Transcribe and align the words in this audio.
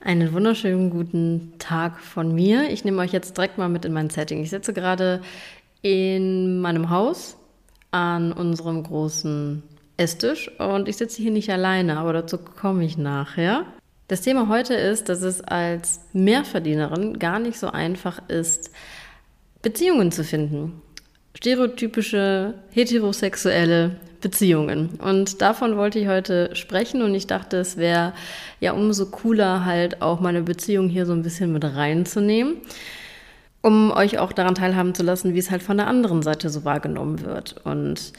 Einen 0.00 0.32
wunderschönen 0.32 0.90
guten 0.90 1.54
Tag 1.58 1.98
von 1.98 2.32
mir. 2.32 2.70
Ich 2.70 2.84
nehme 2.84 3.02
euch 3.02 3.12
jetzt 3.12 3.36
direkt 3.36 3.58
mal 3.58 3.68
mit 3.68 3.84
in 3.84 3.92
mein 3.92 4.10
Setting. 4.10 4.40
Ich 4.40 4.50
sitze 4.50 4.72
gerade 4.72 5.20
in 5.82 6.60
meinem 6.60 6.88
Haus 6.88 7.36
an 7.90 8.32
unserem 8.32 8.84
großen 8.84 9.64
Esstisch 9.96 10.52
und 10.60 10.88
ich 10.88 10.96
sitze 10.96 11.20
hier 11.20 11.32
nicht 11.32 11.50
alleine, 11.50 11.98
aber 11.98 12.12
dazu 12.12 12.38
komme 12.38 12.84
ich 12.84 12.96
nachher. 12.96 13.64
Das 14.06 14.20
Thema 14.20 14.48
heute 14.48 14.74
ist, 14.74 15.08
dass 15.08 15.22
es 15.22 15.40
als 15.40 16.00
Mehrverdienerin 16.12 17.18
gar 17.18 17.40
nicht 17.40 17.58
so 17.58 17.66
einfach 17.68 18.20
ist, 18.28 18.70
Beziehungen 19.62 20.12
zu 20.12 20.22
finden. 20.22 20.80
Stereotypische 21.34 22.54
heterosexuelle 22.70 23.96
Beziehungen. 24.20 24.90
Und 25.00 25.42
davon 25.42 25.76
wollte 25.76 25.98
ich 25.98 26.08
heute 26.08 26.54
sprechen 26.54 27.02
und 27.02 27.14
ich 27.14 27.26
dachte, 27.26 27.58
es 27.58 27.76
wäre 27.76 28.12
ja 28.60 28.72
umso 28.72 29.06
cooler, 29.06 29.64
halt 29.64 30.02
auch 30.02 30.20
meine 30.20 30.42
Beziehung 30.42 30.88
hier 30.88 31.06
so 31.06 31.12
ein 31.12 31.22
bisschen 31.22 31.52
mit 31.52 31.64
reinzunehmen, 31.64 32.56
um 33.62 33.90
euch 33.90 34.18
auch 34.18 34.32
daran 34.32 34.54
teilhaben 34.54 34.94
zu 34.94 35.02
lassen, 35.02 35.34
wie 35.34 35.38
es 35.38 35.50
halt 35.50 35.62
von 35.62 35.76
der 35.76 35.86
anderen 35.86 36.22
Seite 36.22 36.50
so 36.50 36.64
wahrgenommen 36.64 37.22
wird. 37.22 37.56
Und 37.64 38.12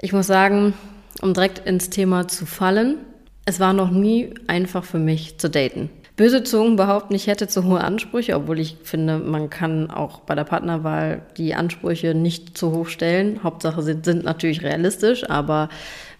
ich 0.00 0.12
muss 0.12 0.26
sagen, 0.26 0.74
um 1.22 1.34
direkt 1.34 1.66
ins 1.66 1.90
Thema 1.90 2.28
zu 2.28 2.46
fallen, 2.46 2.96
es 3.44 3.60
war 3.60 3.72
noch 3.72 3.90
nie 3.90 4.34
einfach 4.46 4.84
für 4.84 4.98
mich 4.98 5.38
zu 5.38 5.50
daten. 5.50 5.90
Böse 6.20 6.42
Zungen 6.42 6.76
behaupten, 6.76 7.14
ich 7.14 7.28
hätte 7.28 7.48
zu 7.48 7.64
hohe 7.64 7.80
Ansprüche, 7.80 8.36
obwohl 8.36 8.60
ich 8.60 8.76
finde, 8.82 9.16
man 9.16 9.48
kann 9.48 9.90
auch 9.90 10.20
bei 10.20 10.34
der 10.34 10.44
Partnerwahl 10.44 11.22
die 11.38 11.54
Ansprüche 11.54 12.14
nicht 12.14 12.58
zu 12.58 12.72
hoch 12.72 12.88
stellen. 12.88 13.42
Hauptsache 13.42 13.82
sie 13.82 13.96
sind 14.02 14.24
natürlich 14.24 14.62
realistisch, 14.62 15.30
aber 15.30 15.70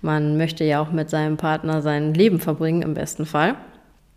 man 0.00 0.38
möchte 0.38 0.64
ja 0.64 0.80
auch 0.80 0.90
mit 0.90 1.10
seinem 1.10 1.36
Partner 1.36 1.82
sein 1.82 2.14
Leben 2.14 2.40
verbringen, 2.40 2.80
im 2.80 2.94
besten 2.94 3.26
Fall. 3.26 3.56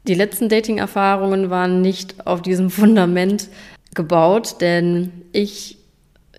Die 0.07 0.13
letzten 0.13 0.47
Dating-Erfahrungen 0.47 1.49
waren 1.49 1.81
nicht 1.81 2.27
auf 2.27 2.41
diesem 2.41 2.69
Fundament 2.69 3.49
gebaut, 3.93 4.61
denn 4.61 5.11
ich, 5.33 5.79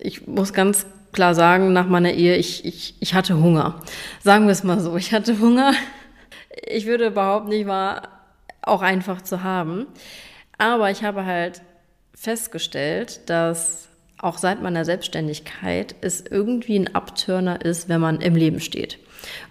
ich 0.01 0.25
muss 0.25 0.53
ganz 0.53 0.87
klar 1.11 1.35
sagen, 1.35 1.71
nach 1.71 1.85
meiner 1.85 2.13
Ehe, 2.13 2.35
ich, 2.35 2.65
ich, 2.65 2.95
ich 2.99 3.13
hatte 3.13 3.39
Hunger. 3.39 3.79
Sagen 4.23 4.45
wir 4.45 4.53
es 4.53 4.63
mal 4.63 4.79
so, 4.79 4.95
ich 4.95 5.13
hatte 5.13 5.39
Hunger. 5.39 5.73
Ich 6.65 6.87
würde 6.87 7.07
überhaupt 7.07 7.47
nicht 7.47 7.67
mal 7.67 8.01
auch 8.65 8.81
einfach 8.81 9.21
zu 9.21 9.43
haben. 9.43 9.87
Aber 10.57 10.91
ich 10.91 11.03
habe 11.03 11.25
halt 11.25 11.61
festgestellt, 12.13 13.29
dass 13.29 13.89
auch 14.17 14.37
seit 14.37 14.61
meiner 14.61 14.85
Selbstständigkeit 14.85 15.95
es 16.01 16.21
irgendwie 16.21 16.79
ein 16.79 16.95
Abturner 16.95 17.63
ist, 17.63 17.89
wenn 17.89 18.01
man 18.01 18.21
im 18.21 18.35
Leben 18.35 18.59
steht. 18.59 18.97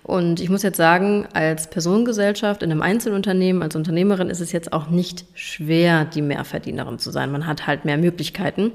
Und 0.03 0.41
ich 0.41 0.49
muss 0.49 0.63
jetzt 0.63 0.77
sagen, 0.77 1.27
als 1.33 1.69
Personengesellschaft 1.69 2.63
in 2.63 2.71
einem 2.71 2.83
Einzelunternehmen, 2.83 3.63
als 3.63 3.77
Unternehmerin 3.77 4.31
ist 4.31 4.41
es 4.41 4.53
jetzt 4.53 4.73
auch 4.73 4.89
nicht 4.89 5.25
schwer, 5.35 6.05
die 6.05 6.23
Mehrverdienerin 6.23 6.99
zu 6.99 7.11
sein. 7.11 7.33
Man 7.33 7.47
hat 7.47 7.67
halt 7.67 7.85
mehr 7.85 7.99
Möglichkeiten. 7.99 8.73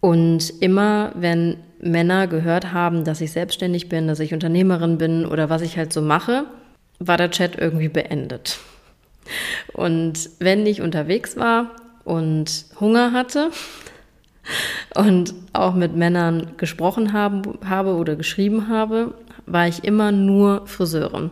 Und 0.00 0.52
immer, 0.60 1.12
wenn 1.14 1.58
Männer 1.80 2.26
gehört 2.26 2.72
haben, 2.72 3.04
dass 3.04 3.20
ich 3.20 3.32
selbstständig 3.32 3.88
bin, 3.88 4.06
dass 4.06 4.20
ich 4.20 4.34
Unternehmerin 4.34 4.98
bin 4.98 5.26
oder 5.26 5.50
was 5.50 5.62
ich 5.62 5.76
halt 5.76 5.92
so 5.92 6.02
mache, 6.02 6.44
war 6.98 7.16
der 7.16 7.30
Chat 7.30 7.56
irgendwie 7.56 7.88
beendet. 7.88 8.58
Und 9.72 10.30
wenn 10.38 10.66
ich 10.66 10.82
unterwegs 10.82 11.36
war 11.36 11.70
und 12.04 12.66
Hunger 12.80 13.12
hatte 13.12 13.50
und 14.94 15.34
auch 15.52 15.74
mit 15.74 15.96
Männern 15.96 16.52
gesprochen 16.56 17.12
haben, 17.12 17.42
habe 17.64 17.94
oder 17.94 18.16
geschrieben 18.16 18.68
habe, 18.68 19.14
war 19.46 19.68
ich 19.68 19.84
immer 19.84 20.12
nur 20.12 20.66
Friseurin. 20.66 21.30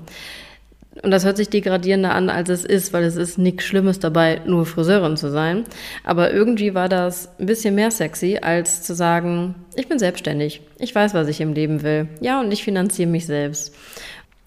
Und 1.03 1.11
das 1.11 1.25
hört 1.25 1.39
sich 1.39 1.49
degradierender 1.49 2.15
an, 2.15 2.29
als 2.29 2.51
es 2.51 2.65
ist, 2.67 2.93
weil 2.93 3.05
es 3.05 3.17
ist 3.17 3.39
nichts 3.39 3.65
Schlimmes 3.65 3.99
dabei, 3.99 4.43
nur 4.45 4.67
Friseurin 4.67 5.17
zu 5.17 5.31
sein. 5.31 5.65
Aber 6.05 6.33
irgendwie 6.33 6.75
war 6.75 6.91
das 6.91 7.31
ein 7.39 7.47
bisschen 7.47 7.75
mehr 7.75 7.91
sexy, 7.91 8.39
als 8.43 8.83
zu 8.83 8.95
sagen, 8.95 9.55
ich 9.75 9.89
bin 9.89 9.99
selbstständig, 9.99 10.61
ich 10.79 10.95
weiß, 10.95 11.15
was 11.15 11.29
ich 11.29 11.41
im 11.41 11.55
Leben 11.55 11.83
will. 11.83 12.09
Ja, 12.21 12.41
und 12.41 12.53
ich 12.53 12.63
finanziere 12.63 13.09
mich 13.09 13.25
selbst. 13.25 13.75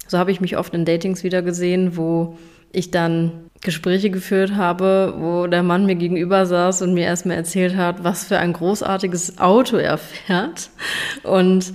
So 0.08 0.20
habe 0.20 0.32
ich 0.32 0.40
mich 0.40 0.56
oft 0.56 0.76
in 0.76 0.86
Datings 0.86 1.24
wieder 1.24 1.42
gesehen, 1.42 1.98
wo 1.98 2.38
ich 2.76 2.92
dann 2.92 3.50
Gespräche 3.62 4.10
geführt 4.10 4.56
habe, 4.56 5.16
wo 5.18 5.48
der 5.48 5.64
Mann 5.64 5.86
mir 5.86 5.96
gegenüber 5.96 6.46
saß 6.46 6.82
und 6.84 6.94
mir 6.94 7.06
erstmal 7.06 7.38
erzählt 7.38 7.76
hat, 7.76 8.04
was 8.04 8.26
für 8.26 8.38
ein 8.38 8.54
großartiges 8.54 9.40
Auto 9.40 9.78
er 9.78 9.98
fährt 9.98 10.70
und 11.24 11.74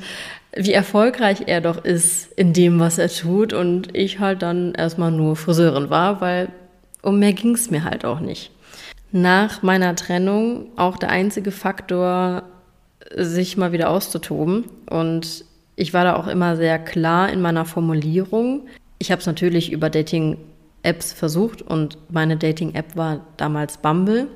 wie 0.55 0.73
erfolgreich 0.73 1.45
er 1.47 1.61
doch 1.61 1.85
ist 1.85 2.33
in 2.33 2.53
dem, 2.53 2.81
was 2.81 2.99
er 2.99 3.09
tut. 3.09 3.53
Und 3.53 3.97
ich 3.97 4.19
halt 4.19 4.43
dann 4.43 4.75
erstmal 4.75 5.11
nur 5.11 5.37
Friseurin 5.37 5.91
war, 5.91 6.21
weil 6.21 6.49
um 7.03 7.19
mehr 7.19 7.33
ging 7.33 7.55
es 7.55 7.71
mir 7.71 7.85
halt 7.85 8.05
auch 8.05 8.21
nicht. 8.21 8.51
Nach 9.13 9.63
meiner 9.63 9.97
Trennung 9.97 10.67
auch 10.77 10.97
der 10.97 11.11
einzige 11.11 11.51
Faktor, 11.51 12.45
sich 13.17 13.57
mal 13.57 13.73
wieder 13.73 13.91
auszutoben. 13.91 14.65
Und 14.89 15.45
ich 15.77 15.95
war 15.95 16.05
da 16.05 16.17
auch 16.17 16.27
immer 16.27 16.57
sehr 16.57 16.79
klar 16.79 17.31
in 17.33 17.41
meiner 17.41 17.65
Formulierung. 17.65 18.67
Ich 18.99 19.11
habe 19.11 19.21
es 19.21 19.27
natürlich 19.27 19.73
über 19.73 19.91
Dating 19.91 20.37
Apps 20.83 21.13
versucht 21.13 21.63
und 21.63 21.99
meine 22.11 22.37
Dating-App 22.37 22.97
war 22.97 23.21
damals 23.37 23.79
Bumble. 23.79 24.29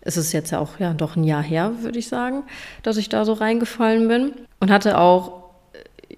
Es 0.00 0.16
ist 0.16 0.32
jetzt 0.32 0.50
ja 0.50 0.60
auch 0.60 0.78
ja 0.78 0.94
doch 0.94 1.16
ein 1.16 1.24
Jahr 1.24 1.42
her, 1.42 1.72
würde 1.82 1.98
ich 1.98 2.08
sagen, 2.08 2.44
dass 2.82 2.96
ich 2.96 3.08
da 3.08 3.24
so 3.24 3.32
reingefallen 3.32 4.08
bin 4.08 4.32
und 4.60 4.70
hatte 4.70 4.98
auch, 4.98 5.50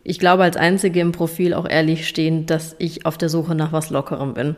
ich 0.04 0.18
glaube, 0.18 0.44
als 0.44 0.56
einzige 0.56 1.00
im 1.00 1.12
Profil 1.12 1.54
auch 1.54 1.68
ehrlich 1.68 2.06
stehen, 2.06 2.46
dass 2.46 2.76
ich 2.78 3.06
auf 3.06 3.18
der 3.18 3.28
Suche 3.28 3.54
nach 3.54 3.72
was 3.72 3.90
Lockerem 3.90 4.34
bin 4.34 4.56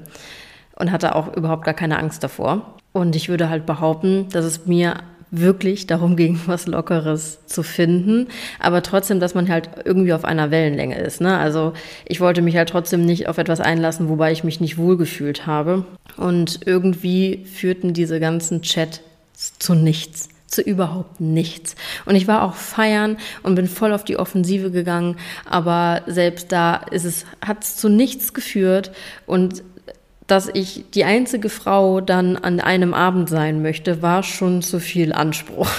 und 0.76 0.90
hatte 0.90 1.14
auch 1.14 1.34
überhaupt 1.36 1.64
gar 1.64 1.74
keine 1.74 1.98
Angst 1.98 2.22
davor. 2.22 2.76
Und 2.92 3.16
ich 3.16 3.28
würde 3.28 3.48
halt 3.48 3.64
behaupten, 3.64 4.28
dass 4.30 4.44
es 4.44 4.66
mir 4.66 4.96
wirklich 5.32 5.88
darum 5.88 6.14
ging, 6.14 6.38
was 6.46 6.68
Lockeres 6.68 7.44
zu 7.46 7.64
finden, 7.64 8.28
aber 8.60 8.82
trotzdem, 8.82 9.18
dass 9.18 9.34
man 9.34 9.48
halt 9.48 9.70
irgendwie 9.84 10.12
auf 10.12 10.24
einer 10.24 10.52
Wellenlänge 10.52 10.98
ist. 11.00 11.20
Ne? 11.20 11.36
Also 11.36 11.72
ich 12.04 12.20
wollte 12.20 12.42
mich 12.42 12.56
halt 12.56 12.68
trotzdem 12.68 13.04
nicht 13.04 13.28
auf 13.28 13.38
etwas 13.38 13.60
einlassen, 13.60 14.08
wobei 14.08 14.30
ich 14.30 14.44
mich 14.44 14.60
nicht 14.60 14.78
wohlgefühlt 14.78 15.46
habe. 15.46 15.84
Und 16.16 16.60
irgendwie 16.66 17.44
führten 17.46 17.94
diese 17.94 18.20
ganzen 18.20 18.62
Chats 18.62 19.00
zu 19.58 19.74
nichts 19.74 20.28
zu 20.52 20.60
überhaupt 20.60 21.18
nichts. 21.18 21.74
Und 22.04 22.14
ich 22.14 22.28
war 22.28 22.42
auch 22.42 22.54
feiern 22.54 23.16
und 23.42 23.54
bin 23.54 23.66
voll 23.66 23.92
auf 23.92 24.04
die 24.04 24.18
Offensive 24.18 24.70
gegangen, 24.70 25.16
aber 25.46 26.02
selbst 26.06 26.52
da 26.52 26.76
ist 26.76 27.04
es, 27.04 27.24
hat 27.44 27.64
es 27.64 27.76
zu 27.76 27.88
nichts 27.88 28.34
geführt 28.34 28.92
und 29.26 29.62
dass 30.32 30.48
ich 30.50 30.86
die 30.94 31.04
einzige 31.04 31.50
Frau 31.50 32.00
dann 32.00 32.38
an 32.38 32.58
einem 32.58 32.94
Abend 32.94 33.28
sein 33.28 33.60
möchte, 33.60 34.00
war 34.00 34.22
schon 34.22 34.62
zu 34.62 34.80
viel 34.80 35.12
Anspruch. 35.12 35.68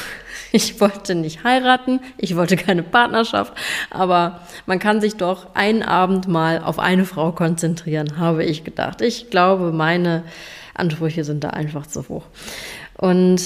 Ich 0.55 0.79
wollte 0.79 1.15
nicht 1.15 1.43
heiraten, 1.43 1.99
ich 2.19 2.35
wollte 2.35 2.57
keine 2.57 2.83
Partnerschaft, 2.83 3.53
aber 3.89 4.41
man 4.67 4.77
kann 4.77 5.01
sich 5.01 5.15
doch 5.15 5.55
einen 5.55 5.81
Abend 5.81 6.27
mal 6.27 6.61
auf 6.61 6.77
eine 6.77 7.05
Frau 7.05 7.31
konzentrieren, 7.31 8.19
habe 8.19 8.43
ich 8.45 8.63
gedacht. 8.63 9.01
Ich 9.01 9.31
glaube, 9.31 9.71
meine 9.71 10.21
Ansprüche 10.75 11.23
sind 11.23 11.43
da 11.43 11.49
einfach 11.49 11.87
zu 11.87 12.07
hoch. 12.07 12.25
Und 12.95 13.41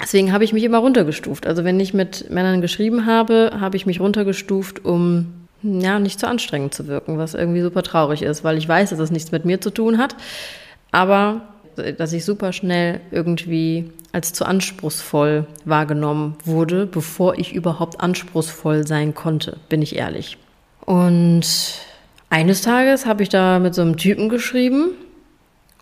deswegen 0.00 0.32
habe 0.32 0.44
ich 0.44 0.52
mich 0.52 0.62
immer 0.62 0.78
runtergestuft. 0.78 1.48
Also 1.48 1.64
wenn 1.64 1.80
ich 1.80 1.94
mit 1.94 2.30
Männern 2.30 2.60
geschrieben 2.60 3.06
habe, 3.06 3.50
habe 3.58 3.76
ich 3.76 3.84
mich 3.84 3.98
runtergestuft, 3.98 4.84
um 4.84 5.41
ja, 5.62 5.98
nicht 5.98 6.18
zu 6.18 6.26
anstrengend 6.26 6.74
zu 6.74 6.86
wirken, 6.86 7.18
was 7.18 7.34
irgendwie 7.34 7.62
super 7.62 7.82
traurig 7.82 8.22
ist, 8.22 8.44
weil 8.44 8.58
ich 8.58 8.68
weiß, 8.68 8.90
dass 8.90 8.98
es 8.98 9.10
nichts 9.10 9.32
mit 9.32 9.44
mir 9.44 9.60
zu 9.60 9.70
tun 9.70 9.98
hat, 9.98 10.16
aber 10.90 11.42
dass 11.96 12.12
ich 12.12 12.24
super 12.24 12.52
schnell 12.52 13.00
irgendwie 13.10 13.90
als 14.12 14.32
zu 14.32 14.44
anspruchsvoll 14.44 15.46
wahrgenommen 15.64 16.36
wurde, 16.44 16.86
bevor 16.86 17.38
ich 17.38 17.54
überhaupt 17.54 18.00
anspruchsvoll 18.00 18.86
sein 18.86 19.14
konnte, 19.14 19.56
bin 19.68 19.80
ich 19.80 19.96
ehrlich. 19.96 20.36
Und 20.84 21.46
eines 22.28 22.62
Tages 22.62 23.06
habe 23.06 23.22
ich 23.22 23.28
da 23.28 23.58
mit 23.58 23.74
so 23.74 23.82
einem 23.82 23.96
Typen 23.96 24.28
geschrieben 24.28 24.90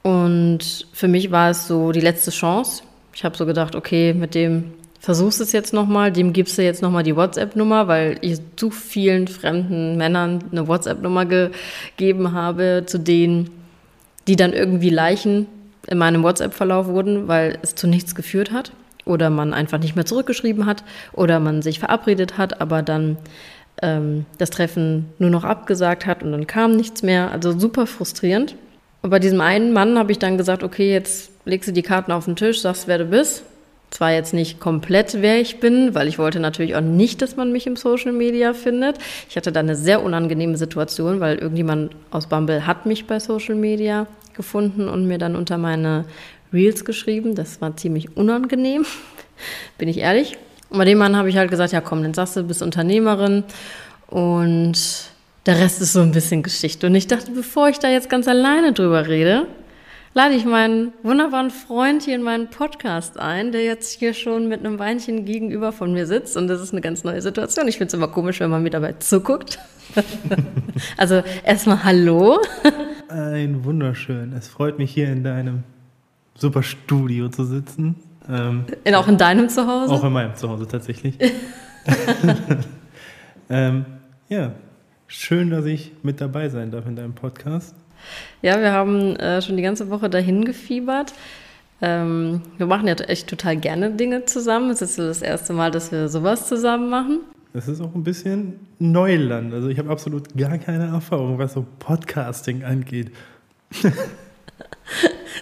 und 0.03 0.87
für 0.93 1.09
mich 1.09 1.31
war 1.31 1.51
es 1.51 1.67
so 1.67 1.93
die 1.93 2.01
letzte 2.01 2.31
Chance. 2.31 2.83
Ich 3.13 3.25
habe 3.25 3.37
so 3.37 3.47
gedacht, 3.47 3.75
okay, 3.75 4.15
mit 4.15 4.35
dem 4.35 4.73
versuchst 5.01 5.41
es 5.41 5.53
jetzt 5.53 5.73
nochmal, 5.73 6.13
dem 6.13 6.33
gibst 6.33 6.57
du 6.59 6.63
jetzt 6.63 6.83
nochmal 6.83 7.03
die 7.03 7.17
WhatsApp-Nummer, 7.17 7.89
weil 7.89 8.19
ich 8.21 8.39
zu 8.57 8.71
vielen 8.71 9.27
fremden 9.27 9.97
Männern 9.97 10.45
eine 10.53 10.69
WhatsApp-Nummer 10.69 11.25
gegeben 11.27 12.33
habe, 12.33 12.85
zu 12.87 12.99
denen, 12.99 13.51
die 14.29 14.37
dann 14.37 14.53
irgendwie 14.53 14.91
Leichen 14.91 15.47
in 15.89 15.99
meinem 15.99 16.23
WhatsApp-Verlauf 16.23 16.87
wurden, 16.87 17.27
weil 17.27 17.59
es 17.63 17.75
zu 17.75 17.89
nichts 17.89 18.15
geführt 18.15 18.53
hat 18.53 18.73
oder 19.07 19.31
man 19.31 19.55
einfach 19.55 19.79
nicht 19.79 19.97
mehr 19.97 20.05
zurückgeschrieben 20.05 20.67
hat 20.67 20.85
oder 21.15 21.41
man 21.41 21.63
sich 21.63 21.79
verabredet 21.79 22.37
hat, 22.37 22.61
aber 22.61 22.83
dann 22.83 23.17
ähm, 23.83 24.27
das 24.37 24.51
Treffen 24.51 25.07
nur 25.19 25.31
noch 25.31 25.45
abgesagt 25.45 26.05
hat 26.05 26.23
und 26.23 26.33
dann 26.33 26.47
kam 26.47 26.77
nichts 26.77 27.03
mehr. 27.03 27.31
Also 27.31 27.59
super 27.59 27.87
frustrierend. 27.87 28.55
Und 29.03 29.09
bei 29.09 29.19
diesem 29.19 29.41
einen 29.41 29.73
Mann 29.73 29.99
habe 29.99 30.13
ich 30.13 30.19
dann 30.19 30.37
gesagt, 30.37 30.63
okay, 30.63 30.93
jetzt 30.93 31.31
legst 31.47 31.69
du 31.69 31.73
die 31.73 31.83
Karten 31.83 32.13
auf 32.13 32.27
den 32.27 32.37
Tisch, 32.37 32.61
sagst, 32.61 32.87
wer 32.87 32.99
du 32.99 33.07
bist. 33.07 33.45
Zwar 33.91 34.13
jetzt 34.13 34.33
nicht 34.33 34.61
komplett, 34.61 35.21
wer 35.21 35.41
ich 35.41 35.59
bin, 35.59 35.95
weil 35.95 36.07
ich 36.07 36.19
wollte 36.19 36.39
natürlich 36.39 36.77
auch 36.77 36.81
nicht, 36.81 37.23
dass 37.23 37.37
man 37.37 37.51
mich 37.51 37.67
im 37.67 37.75
Social 37.75 38.13
Media 38.13 38.55
findet. 38.55 38.99
Ich 39.29 39.37
hatte 39.37 39.51
da 39.51 39.61
eine 39.61 39.75
sehr 39.75 40.03
unangenehme 40.03 40.57
Situation, 40.57 41.19
weil 41.19 41.39
irgendjemand 41.39 41.93
aus 42.13 42.29
Bumble 42.29 42.67
hat 42.67 42.87
mich 42.87 43.07
bei 43.07 43.19
Social 43.19 43.57
Media 43.57 44.07
gefunden 44.35 44.89
und 44.89 45.09
mir 45.09 45.19
dann 45.19 45.35
unter 45.35 45.59
meine 45.59 46.05
Reels 46.53 46.85
geschrieben. 46.85 47.35
Das 47.35 47.61
war 47.61 47.77
ziemlich 47.77 48.17
unangenehm, 48.17 48.87
bin 49.79 49.89
ich 49.89 49.99
ehrlich. 49.99 50.39
Und 50.69 50.79
bei 50.79 50.85
dem 50.85 50.99
Mann 50.99 51.17
habe 51.17 51.29
ich 51.29 51.37
halt 51.37 51.51
gesagt, 51.51 51.73
ja 51.73 51.81
komm, 51.81 52.03
dann 52.03 52.15
sagst 52.15 52.37
du, 52.37 52.43
du 52.43 52.47
bist 52.47 52.63
Unternehmerin 52.63 53.43
und 54.07 54.79
der 55.47 55.59
Rest 55.59 55.81
ist 55.81 55.95
so 55.95 56.01
ein 56.01 56.13
bisschen 56.13 56.45
Geschichte. 56.45 56.87
Und 56.87 56.95
ich 56.95 57.09
dachte, 57.09 57.33
bevor 57.33 57.69
ich 57.69 57.79
da 57.79 57.89
jetzt 57.89 58.09
ganz 58.09 58.29
alleine 58.29 58.73
drüber 58.73 59.09
rede, 59.09 59.47
lade 60.15 60.35
ich 60.35 60.45
meinen 60.45 60.93
wunderbaren 61.03 61.51
Freund 61.51 62.03
hier 62.03 62.17
in 62.17 62.23
meinen 62.23 62.51
Podcast 62.51 63.19
ein, 63.19 63.53
der 63.53 63.63
jetzt 63.63 63.99
hier 63.99 64.15
schon 64.15 64.49
mit 64.49 64.61
einem 64.61 64.79
Weinchen 64.79 65.25
gegenüber 65.25 65.73
von 65.73 65.93
mir 65.93 66.07
sitzt. 66.07 66.37
Und 66.37 66.49
das 66.49 66.61
ist 66.61 66.73
eine 66.73 66.81
ganz 66.81 67.05
neue 67.05 67.23
Situation. 67.23 67.69
Ich 67.69 67.79
finde 67.79 67.89
es 67.89 67.95
immer 67.95 68.09
komisch, 68.09 68.41
wenn 68.41 68.51
man 68.51 68.63
mir 68.63 68.71
dabei 68.71 68.95
zuguckt. 68.95 69.59
also 70.97 71.23
erstmal 71.45 71.85
Hallo. 71.85 72.41
Ein 73.09 73.65
wunderschön. 73.65 74.33
Es 74.33 74.49
freut 74.49 74.79
mich 74.79 74.93
hier 74.93 75.11
in 75.11 75.23
deinem 75.23 75.63
super 76.35 76.63
Studio 76.63 77.29
zu 77.29 77.45
sitzen. 77.45 77.97
Ähm, 78.29 78.65
in, 78.85 78.95
auch 78.95 79.09
in 79.09 79.19
deinem 79.19 79.49
Zuhause? 79.49 79.93
Auch 79.93 80.05
in 80.05 80.13
meinem 80.13 80.35
Zuhause 80.35 80.67
tatsächlich. 80.67 81.17
ähm, 83.51 83.85
ja, 84.29 84.53
schön, 85.07 85.51
dass 85.51 85.67
ich 85.67 85.93
mit 86.03 86.21
dabei 86.21 86.49
sein 86.49 86.71
darf 86.71 86.87
in 86.87 86.97
deinem 86.97 87.15
Podcast. 87.15 87.75
Ja, 88.43 88.61
wir 88.61 88.73
haben 88.73 89.17
äh, 89.17 89.43
schon 89.43 89.57
die 89.57 89.63
ganze 89.63 89.91
Woche 89.91 90.09
dahin 90.11 90.45
gefiebert. 90.45 91.13
Ähm, 91.83 92.43
wir 92.59 92.67
machen 92.67 92.87
ja 92.89 92.95
echt 92.95 93.29
total 93.29 93.57
gerne 93.57 93.91
Dinge 93.91 94.27
zusammen. 94.27 94.71
Es 94.71 94.83
ist 94.83 94.99
das 94.99 95.23
erste 95.23 95.53
Mal, 95.53 95.71
dass 95.71 95.93
wir 95.93 96.09
sowas 96.09 96.47
zusammen 96.47 96.91
machen. 96.91 97.21
Es 97.53 97.69
ist 97.69 97.81
auch 97.81 97.95
ein 97.95 98.05
bisschen 98.05 98.61
Neuland. 98.79 99.53
Also 99.53 99.69
ich 99.69 99.79
habe 99.79 99.91
absolut 99.91 100.37
gar 100.37 100.57
keine 100.59 100.87
Erfahrung, 100.87 101.39
was 101.39 101.55
so 101.55 101.67
Podcasting 101.79 102.65
angeht. 102.65 103.11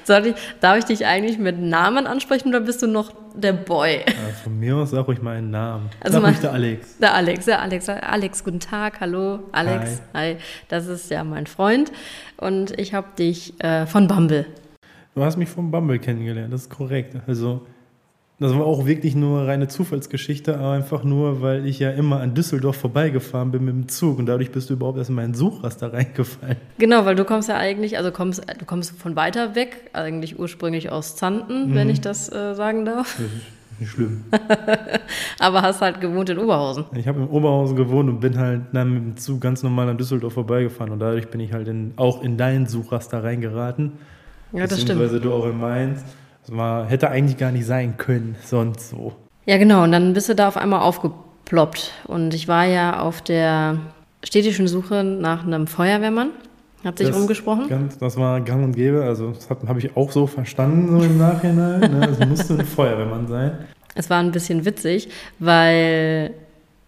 Soll 0.09 0.29
ich, 0.29 0.35
darf 0.61 0.79
ich 0.79 0.85
dich 0.87 1.05
eigentlich 1.05 1.39
mit 1.39 1.61
Namen 1.61 2.07
ansprechen 2.07 2.49
oder 2.49 2.61
bist 2.61 2.81
du 2.81 2.87
noch 2.87 3.13
der 3.35 3.53
Boy? 3.53 3.99
Ja, 4.07 4.13
von 4.43 4.59
mir 4.59 4.75
aus 4.77 4.93
sag 4.93 5.07
ruhig 5.07 5.21
meinen 5.21 5.51
Namen. 5.51 5.91
Also 6.01 6.19
sag 6.19 6.29
ruhig 6.29 6.41
der 6.41 6.53
Alex. 6.55 6.97
Der 6.97 7.15
Alex, 7.15 7.45
der 7.45 7.61
Alex. 7.61 7.89
Alex, 7.91 8.43
guten 8.43 8.59
Tag, 8.59 9.01
hallo, 9.01 9.41
Alex. 9.53 10.01
Hi. 10.15 10.33
Hi. 10.33 10.37
Das 10.69 10.87
ist 10.87 11.11
ja 11.11 11.25
mein 11.25 11.47
Freund 11.47 11.93
und 12.39 12.81
ich 12.81 12.95
habe 12.95 13.09
dich 13.19 13.63
äh, 13.63 13.85
von 13.85 14.09
Bumble. 14.09 14.47
Du 15.15 15.23
hast 15.23 15.37
mich 15.37 15.51
von 15.51 15.71
Bumble 15.71 15.99
kennengelernt, 15.99 16.55
das 16.55 16.63
ist 16.63 16.71
korrekt. 16.71 17.15
Also 17.27 17.67
das 18.41 18.55
war 18.55 18.65
auch 18.67 18.87
wirklich 18.87 19.17
nur 19.17 19.49
reine 19.49 19.67
Zufallsgeschichte, 19.67 20.59
aber 20.59 20.71
einfach 20.71 21.03
nur, 21.03 21.43
weil 21.43 21.67
ich 21.67 21.81
ja 21.81 21.91
immer 21.91 22.21
an 22.21 22.35
Düsseldorf 22.35 22.77
vorbeigefahren 22.77 23.51
bin 23.51 23.65
mit 23.65 23.75
dem 23.75 23.89
Zug 23.89 24.21
und 24.21 24.27
dadurch 24.27 24.53
bist 24.53 24.71
du 24.71 24.75
überhaupt 24.75 24.97
erst 24.97 25.11
in 25.11 25.17
meinen 25.17 25.35
Suchraster 25.35 25.93
reingefallen. 25.93 26.57
Genau, 26.79 27.05
weil 27.05 27.17
du 27.17 27.25
kommst 27.25 27.49
ja 27.49 27.57
eigentlich, 27.57 27.99
also 27.99 28.13
kommst, 28.13 28.43
du 28.59 28.65
kommst 28.65 28.97
von 28.97 29.17
weiter 29.17 29.57
weg, 29.57 29.91
eigentlich 29.93 30.39
ursprünglich 30.39 30.93
aus 30.93 31.17
Zanten, 31.17 31.71
mhm. 31.71 31.75
wenn 31.75 31.91
ich 31.91 32.01
das 32.01 32.33
äh, 32.33 32.55
sagen 32.55 32.85
darf. 32.85 33.17
Das 33.17 33.27
ist 33.27 33.81
nicht 33.81 33.91
schlimm. 33.91 34.25
aber 35.41 35.63
hast 35.63 35.81
halt 35.81 36.01
gewohnt 36.01 36.31
in 36.31 36.39
Oberhausen. 36.39 36.85
Ich 36.95 37.09
habe 37.09 37.23
in 37.23 37.29
Oberhausen 37.29 37.77
gewohnt 37.77 38.09
und 38.09 38.21
bin 38.21 38.39
halt 38.39 38.63
dann 38.73 38.95
mit 38.95 39.03
dem 39.03 39.17
Zug 39.17 39.41
ganz 39.41 39.65
normal 39.65 39.89
an 39.89 39.99
Düsseldorf 39.99 40.35
vorbeigefahren 40.35 40.93
und 40.93 41.01
dadurch 41.01 41.29
bin 41.29 41.41
ich 41.41 41.53
halt 41.53 41.67
in, 41.67 41.93
auch 41.97 42.23
in 42.23 42.37
deinen 42.37 42.67
Suchraster 42.67 43.25
reingeraten. 43.25 43.95
Ja, 44.53 44.69
das 44.69 44.81
stimmt. 44.81 45.01
Beziehungsweise 45.01 45.21
du 45.21 45.33
auch 45.33 45.47
in 45.47 45.59
Mainz. 45.59 46.05
Das 46.49 46.57
war, 46.57 46.87
hätte 46.87 47.11
eigentlich 47.11 47.37
gar 47.37 47.53
nicht 47.53 47.67
sein 47.67 47.99
können, 47.99 48.35
sonst 48.43 48.89
so. 48.89 49.13
Ja, 49.45 49.59
genau. 49.59 49.85
Und 49.85 49.93
dann 49.93 50.15
bist 50.15 50.31
du 50.31 50.35
da 50.35 50.49
auf 50.49 50.57
einmal 50.57 50.81
aufgeploppt. 50.81 51.93
Und 52.07 52.33
ich 52.33 52.49
war 52.49 52.65
ja 52.65 53.01
auf 53.01 53.21
der 53.21 53.79
städtischen 54.25 54.67
Suche 54.67 55.05
nach 55.05 55.45
einem 55.45 55.67
Feuerwehrmann. 55.67 56.31
Hat 56.85 56.99
sich 56.99 57.09
das, 57.09 57.17
rumgesprochen? 57.17 57.69
Ganz, 57.69 57.99
das 57.99 58.17
war 58.17 58.41
gang 58.41 58.65
und 58.65 58.73
gäbe. 58.73 59.03
Also, 59.03 59.33
das 59.33 59.51
habe 59.51 59.69
hab 59.69 59.77
ich 59.77 59.95
auch 59.95 60.11
so 60.11 60.27
verstanden, 60.27 60.99
so 60.99 61.05
im 61.05 61.19
Nachhinein. 61.19 61.81
ne? 61.81 62.01
Also, 62.09 62.25
musste 62.25 62.55
ein 62.55 62.65
Feuerwehrmann 62.65 63.27
sein. 63.27 63.59
Es 63.95 64.09
war 64.09 64.19
ein 64.19 64.33
bisschen 64.33 64.65
witzig, 64.65 65.11
weil 65.39 66.33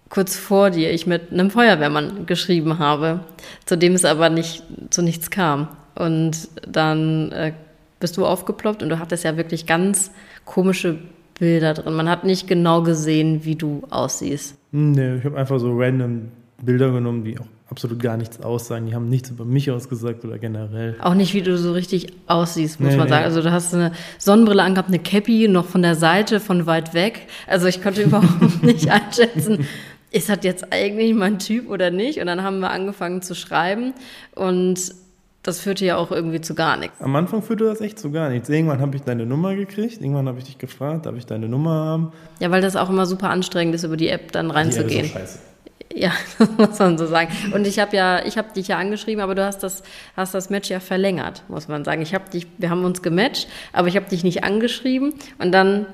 kurz 0.09 0.37
vor 0.37 0.71
dir 0.71 0.91
ich 0.91 1.06
mit 1.06 1.33
einem 1.33 1.51
Feuerwehrmann 1.51 2.25
geschrieben 2.25 2.79
habe, 2.79 3.21
zu 3.67 3.77
dem 3.77 3.93
es 3.93 4.06
aber 4.06 4.31
nicht 4.31 4.63
zu 4.89 5.03
nichts 5.03 5.29
kam. 5.31 5.69
Und 5.97 6.49
dann 6.67 7.31
äh, 7.33 7.53
bist 8.00 8.17
du 8.17 8.26
aufgeploppt 8.26 8.82
und 8.82 8.88
du 8.88 8.99
hattest 8.99 9.25
ja 9.25 9.37
wirklich 9.37 9.67
ganz 9.67 10.11
komische 10.44 10.99
Bilder 11.38 11.75
drin. 11.75 11.94
Man 11.94 12.08
hat 12.08 12.25
nicht 12.25 12.49
genau 12.49 12.82
gesehen, 12.82 13.44
wie 13.44 13.55
du 13.55 13.82
aussiehst. 13.91 14.56
Nee, 14.73 15.17
ich 15.17 15.25
habe 15.25 15.38
einfach 15.38 15.58
so 15.58 15.76
random 15.76 16.29
Bilder 16.62 16.91
genommen, 16.91 17.25
die 17.25 17.38
auch 17.38 17.47
absolut 17.70 18.00
gar 18.00 18.17
nichts 18.17 18.43
aussagen. 18.43 18.87
Die 18.87 18.94
haben 18.94 19.08
nichts 19.08 19.31
über 19.31 19.44
mich 19.44 19.70
ausgesagt 19.70 20.25
oder 20.25 20.38
generell. 20.38 20.97
Auch 21.00 21.14
nicht, 21.14 21.35
wie 21.35 21.43
du 21.43 21.56
so 21.56 21.73
richtig 21.73 22.12
aussiehst, 22.26 22.81
muss 22.81 22.93
nee, 22.93 22.97
man 22.97 23.08
sagen. 23.08 23.25
Also 23.25 23.43
du 23.43 23.50
hast 23.52 23.73
eine 23.75 23.93
Sonnenbrille 24.19 24.62
angehabt, 24.62 24.88
eine 24.88 24.99
Cappy, 24.99 25.49
noch 25.49 25.67
von 25.67 25.82
der 25.82 25.94
Seite, 25.94 26.41
von 26.41 26.67
weit 26.67 26.94
weg. 26.94 27.26
Also 27.46 27.67
ich 27.67 27.82
konnte 27.82 28.03
überhaupt 28.03 28.62
nicht 28.62 28.91
einschätzen, 28.91 29.67
ist 30.11 30.29
das 30.29 30.38
jetzt 30.43 30.73
eigentlich 30.73 31.14
mein 31.14 31.38
Typ 31.38 31.70
oder 31.70 31.91
nicht? 31.91 32.20
Und 32.20 32.26
dann 32.26 32.43
haben 32.43 32.58
wir 32.58 32.70
angefangen 32.70 33.23
zu 33.23 33.35
schreiben 33.35 33.94
und 34.35 34.93
das 35.43 35.61
führte 35.61 35.85
ja 35.85 35.97
auch 35.97 36.11
irgendwie 36.11 36.41
zu 36.41 36.55
gar 36.55 36.77
nichts. 36.77 37.01
Am 37.01 37.17
Anfang 37.17 37.43
führte 37.43 37.65
das 37.65 37.81
echt 37.81 37.99
zu 37.99 38.11
gar 38.11 38.29
nichts. 38.29 38.49
Irgendwann 38.49 38.81
habe 38.81 38.97
ich 38.97 39.03
deine 39.03 39.25
Nummer 39.25 39.55
gekriegt, 39.55 40.01
irgendwann 40.01 40.29
habe 40.29 40.39
ich 40.39 40.45
dich 40.45 40.59
gefragt, 40.59 41.07
darf 41.07 41.17
ich 41.17 41.27
deine 41.27 41.49
Nummer 41.49 41.71
haben? 41.71 42.13
Ja, 42.41 42.51
weil 42.51 42.61
das 42.61 42.77
auch 42.77 42.91
immer 42.91 43.07
super 43.07 43.31
anstrengend 43.31 43.75
ist, 43.75 43.85
über 43.85 43.97
die 43.97 44.09
App 44.09 44.33
dann 44.33 44.51
reinzugehen. 44.51 44.89
Die 44.91 44.97
App 44.99 45.05
ist 45.05 45.13
so 45.13 45.19
scheiße. 45.19 45.39
Ja, 45.95 46.13
muss 46.59 46.79
man 46.79 46.99
so 46.99 47.07
sagen. 47.07 47.31
Und 47.53 47.67
ich 47.67 47.79
habe 47.79 47.97
ja, 47.97 48.25
ich 48.25 48.39
habe 48.39 48.53
dich 48.53 48.69
ja 48.69 48.79
angeschrieben, 48.79 49.23
aber 49.23 49.35
du 49.35 49.45
hast 49.45 49.63
das, 49.63 49.83
hast 50.17 50.35
das 50.35 50.51
Match 50.51 50.69
ja 50.71 50.79
verlängert, 50.79 51.43
muss 51.49 51.69
man 51.69 51.85
sagen. 51.85 52.03
Ich 52.03 52.15
habe 52.15 52.31
dich, 52.31 52.47
wir 52.59 52.71
haben 52.71 52.85
uns 52.85 53.03
gematcht, 53.03 53.49
aber 53.73 53.89
ich 53.89 53.97
habe 53.97 54.09
dich 54.09 54.23
nicht 54.23 54.45
angeschrieben 54.45 55.15
und 55.39 55.53
dann 55.53 55.87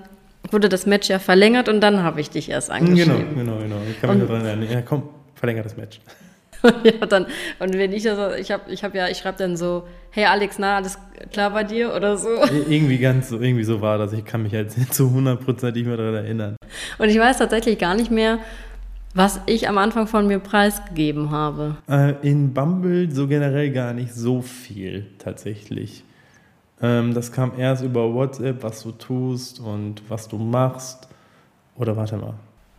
wurde 0.50 0.68
das 0.68 0.86
Match 0.86 1.08
ja 1.08 1.18
verlängert 1.18 1.68
und 1.68 1.80
dann 1.80 2.02
habe 2.02 2.20
ich 2.20 2.30
dich 2.30 2.50
erst 2.50 2.68
genau, 2.68 2.90
angeschrieben. 2.90 3.36
Genau, 3.36 3.58
genau, 3.58 3.62
genau. 3.62 3.76
Ich 3.90 4.00
kann 4.00 4.18
mich 4.18 4.28
daran 4.28 4.44
erinnern. 4.44 4.70
Ja, 4.70 4.82
komm, 4.82 5.04
verlängert 5.34 5.64
das 5.64 5.76
Match. 5.76 6.00
ja, 6.84 7.06
dann, 7.06 7.26
und 7.58 7.74
wenn 7.74 7.92
ich 7.92 8.02
das, 8.02 8.38
ich 8.38 8.50
habe 8.50 8.70
ich 8.70 8.84
hab 8.84 8.94
ja, 8.94 9.08
ich 9.08 9.18
schreibe 9.18 9.38
dann 9.38 9.56
so, 9.56 9.86
hey 10.10 10.24
Alex, 10.24 10.58
na, 10.58 10.76
alles 10.76 10.98
klar 11.32 11.50
bei 11.50 11.64
dir 11.64 11.94
oder 11.94 12.16
so. 12.16 12.28
Irgendwie 12.68 12.98
ganz 12.98 13.28
so, 13.28 13.40
irgendwie 13.40 13.64
so 13.64 13.80
war 13.80 13.98
das. 13.98 14.12
Ich 14.12 14.24
kann 14.24 14.42
mich 14.42 14.54
halt 14.54 14.72
zu 14.92 15.04
100% 15.04 15.72
nicht 15.72 15.86
mehr 15.86 15.96
daran 15.96 16.14
erinnern. 16.14 16.56
Und 16.98 17.08
ich 17.08 17.18
weiß 17.18 17.38
tatsächlich 17.38 17.78
gar 17.78 17.94
nicht 17.94 18.10
mehr, 18.10 18.38
was 19.14 19.40
ich 19.46 19.68
am 19.68 19.78
Anfang 19.78 20.06
von 20.06 20.26
mir 20.26 20.38
preisgegeben 20.38 21.30
habe. 21.30 21.76
Äh, 21.88 22.14
in 22.22 22.52
Bumble 22.52 23.10
so 23.10 23.26
generell 23.26 23.70
gar 23.70 23.94
nicht 23.94 24.14
so 24.14 24.42
viel 24.42 25.06
tatsächlich. 25.18 26.04
Ähm, 26.82 27.14
das 27.14 27.32
kam 27.32 27.52
erst 27.58 27.82
über 27.82 28.12
WhatsApp, 28.12 28.62
was 28.62 28.82
du 28.82 28.92
tust 28.92 29.60
und 29.60 30.02
was 30.08 30.28
du 30.28 30.36
machst. 30.36 31.08
Oder 31.76 31.96
warte 31.96 32.16
mal. 32.16 32.34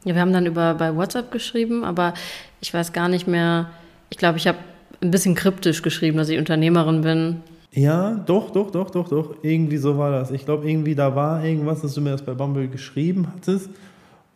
Ja, 0.08 0.16
wir 0.16 0.22
haben 0.22 0.32
dann 0.32 0.46
über 0.46 0.74
bei 0.76 0.96
WhatsApp 0.96 1.32
geschrieben, 1.32 1.84
aber 1.84 2.14
ich 2.62 2.74
weiß 2.74 2.94
gar 2.94 3.10
nicht 3.10 3.28
mehr. 3.28 3.70
Ich 4.10 4.18
glaube, 4.18 4.38
ich 4.38 4.48
habe 4.48 4.58
ein 5.02 5.12
bisschen 5.12 5.36
kryptisch 5.36 5.82
geschrieben, 5.82 6.18
dass 6.18 6.30
ich 6.30 6.40
Unternehmerin 6.40 7.02
bin. 7.02 7.42
Ja, 7.74 8.12
doch, 8.26 8.52
doch, 8.52 8.72
doch, 8.72 8.90
doch, 8.90 9.10
doch. 9.10 9.36
Irgendwie 9.42 9.76
so 9.76 9.98
war 9.98 10.12
das. 10.12 10.32
Ich 10.32 10.46
glaube, 10.46 10.68
irgendwie 10.68 10.96
da 10.96 11.14
war 11.14 11.44
irgendwas, 11.44 11.82
dass 11.82 11.94
du 11.94 12.00
mir 12.00 12.12
das 12.12 12.22
bei 12.22 12.34
Bumble 12.34 12.70
geschrieben 12.70 13.28
hattest. 13.36 13.70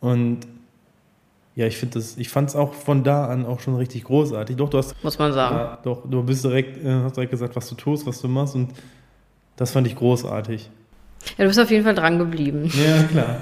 Und 0.00 0.40
ja, 1.54 1.66
ich 1.66 1.78
finde 1.78 1.94
das, 1.94 2.18
ich 2.18 2.28
fand 2.28 2.50
es 2.50 2.54
auch 2.54 2.74
von 2.74 3.02
da 3.02 3.28
an 3.28 3.46
auch 3.46 3.60
schon 3.60 3.74
richtig 3.76 4.04
großartig. 4.04 4.56
Doch, 4.56 4.68
du 4.68 4.76
hast. 4.76 4.94
Muss 5.02 5.18
man 5.18 5.32
sagen. 5.32 5.56
Ja, 5.56 5.78
doch, 5.82 6.02
du 6.06 6.22
bist 6.22 6.44
direkt, 6.44 6.84
äh, 6.84 7.02
hast 7.02 7.16
direkt 7.16 7.30
gesagt, 7.30 7.56
was 7.56 7.66
du 7.70 7.76
tust, 7.76 8.06
was 8.06 8.20
du 8.20 8.28
machst. 8.28 8.54
Und 8.54 8.72
das 9.56 9.70
fand 9.70 9.86
ich 9.86 9.96
großartig. 9.96 10.68
Ja, 11.38 11.44
du 11.44 11.48
bist 11.48 11.58
auf 11.60 11.70
jeden 11.70 11.84
Fall 11.84 11.94
dran 11.94 12.18
geblieben. 12.18 12.70
Ja, 12.74 13.04
klar. 13.04 13.36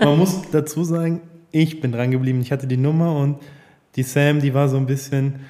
Man 0.00 0.18
muss 0.18 0.40
dazu 0.50 0.82
sagen, 0.82 1.20
ich 1.56 1.80
bin 1.80 1.92
dran 1.92 2.10
geblieben. 2.10 2.40
Ich 2.40 2.52
hatte 2.52 2.66
die 2.66 2.76
Nummer 2.76 3.16
und 3.16 3.38
die 3.96 4.02
Sam, 4.02 4.40
die 4.40 4.52
war 4.52 4.68
so 4.68 4.76
ein 4.76 4.86
bisschen, 4.86 5.40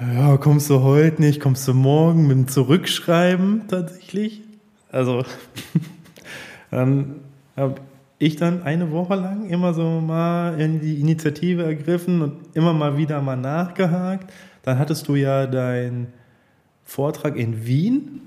ja, 0.00 0.36
kommst 0.36 0.70
du 0.70 0.82
heute 0.82 1.20
nicht, 1.20 1.40
kommst 1.40 1.66
du 1.66 1.74
morgen 1.74 2.26
mit 2.28 2.36
dem 2.36 2.48
Zurückschreiben 2.48 3.62
tatsächlich. 3.68 4.42
Also, 4.90 5.24
dann 6.70 7.16
habe 7.56 7.76
ich 8.18 8.36
dann 8.36 8.62
eine 8.62 8.92
Woche 8.92 9.16
lang 9.16 9.48
immer 9.48 9.74
so 9.74 10.00
mal 10.00 10.60
in 10.60 10.80
die 10.80 11.00
Initiative 11.00 11.64
ergriffen 11.64 12.22
und 12.22 12.34
immer 12.54 12.72
mal 12.72 12.96
wieder 12.96 13.20
mal 13.20 13.36
nachgehakt. 13.36 14.32
Dann 14.62 14.78
hattest 14.78 15.08
du 15.08 15.16
ja 15.16 15.46
deinen 15.46 16.08
Vortrag 16.84 17.36
in 17.36 17.66
Wien 17.66 18.20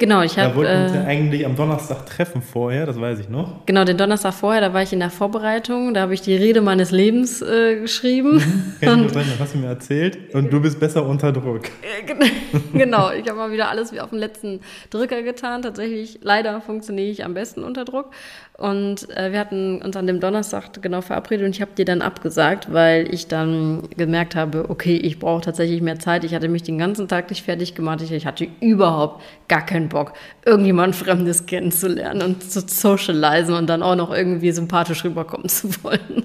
Genau, 0.00 0.22
ich 0.22 0.36
habe. 0.38 0.48
Da 0.50 0.56
wollten 0.56 0.72
wir 0.72 0.82
uns 0.86 0.94
ja 0.94 1.02
Äh, 1.02 1.06
eigentlich 1.06 1.46
am 1.46 1.54
Donnerstag 1.54 2.06
treffen 2.06 2.42
vorher, 2.42 2.86
das 2.86 3.00
weiß 3.00 3.20
ich 3.20 3.28
noch. 3.28 3.64
genau, 3.66 3.84
den 3.84 3.96
Donnerstag 3.96 4.32
vorher, 4.34 4.60
da 4.60 4.72
war 4.74 4.82
ich 4.82 4.92
in 4.92 4.98
der 4.98 5.10
Vorbereitung, 5.10 5.94
da 5.94 6.00
habe 6.00 6.14
ich 6.14 6.22
die 6.22 6.34
Rede 6.34 6.60
meines 6.62 6.90
Lebens 6.90 7.40
äh, 7.42 7.76
geschrieben. 7.80 8.40
Kenn 8.80 8.96
ich 8.98 9.02
mich 9.04 9.12
dran, 9.12 9.24
das 9.30 9.38
hast 9.38 9.54
du 9.54 9.58
mir 9.58 9.66
erzählt. 9.68 10.34
Und 10.34 10.52
du 10.52 10.60
bist 10.60 10.80
besser 10.80 11.06
unter 11.06 11.30
Druck. 11.32 11.62
Äh, 11.82 12.02
gen- 12.06 12.18
genau, 12.72 13.10
ich 13.12 13.28
habe 13.28 13.38
mal 13.38 13.52
wieder 13.52 13.68
alles 13.68 13.92
wie 13.92 14.00
auf 14.00 14.10
den 14.10 14.18
letzten 14.18 14.60
Drücker 14.90 15.22
getan. 15.22 15.62
Tatsächlich, 15.62 16.18
leider 16.22 16.60
funktioniere 16.60 17.08
ich 17.10 17.24
am 17.24 17.34
besten 17.34 17.62
unter 17.62 17.84
Druck. 17.84 18.10
Und 18.60 19.08
äh, 19.16 19.32
wir 19.32 19.38
hatten 19.38 19.80
uns 19.80 19.96
an 19.96 20.06
dem 20.06 20.20
Donnerstag 20.20 20.82
genau 20.82 21.00
verabredet 21.00 21.46
und 21.46 21.56
ich 21.56 21.62
habe 21.62 21.70
dir 21.74 21.86
dann 21.86 22.02
abgesagt, 22.02 22.70
weil 22.70 23.12
ich 23.12 23.26
dann 23.26 23.88
gemerkt 23.96 24.36
habe, 24.36 24.68
okay, 24.68 24.96
ich 24.96 25.18
brauche 25.18 25.40
tatsächlich 25.40 25.80
mehr 25.80 25.98
Zeit. 25.98 26.24
Ich 26.24 26.34
hatte 26.34 26.46
mich 26.46 26.62
den 26.62 26.76
ganzen 26.76 27.08
Tag 27.08 27.30
nicht 27.30 27.42
fertig 27.42 27.74
gemacht. 27.74 28.02
Ich, 28.02 28.12
ich 28.12 28.26
hatte 28.26 28.48
überhaupt 28.60 29.22
gar 29.48 29.64
keinen 29.64 29.88
Bock, 29.88 30.12
irgendjemand 30.44 30.94
Fremdes 30.94 31.46
kennenzulernen 31.46 32.20
und 32.20 32.42
zu 32.42 32.60
socialisen 32.60 33.54
und 33.54 33.66
dann 33.66 33.82
auch 33.82 33.96
noch 33.96 34.12
irgendwie 34.12 34.52
sympathisch 34.52 35.06
rüberkommen 35.06 35.48
zu 35.48 35.68
wollen. 35.82 36.24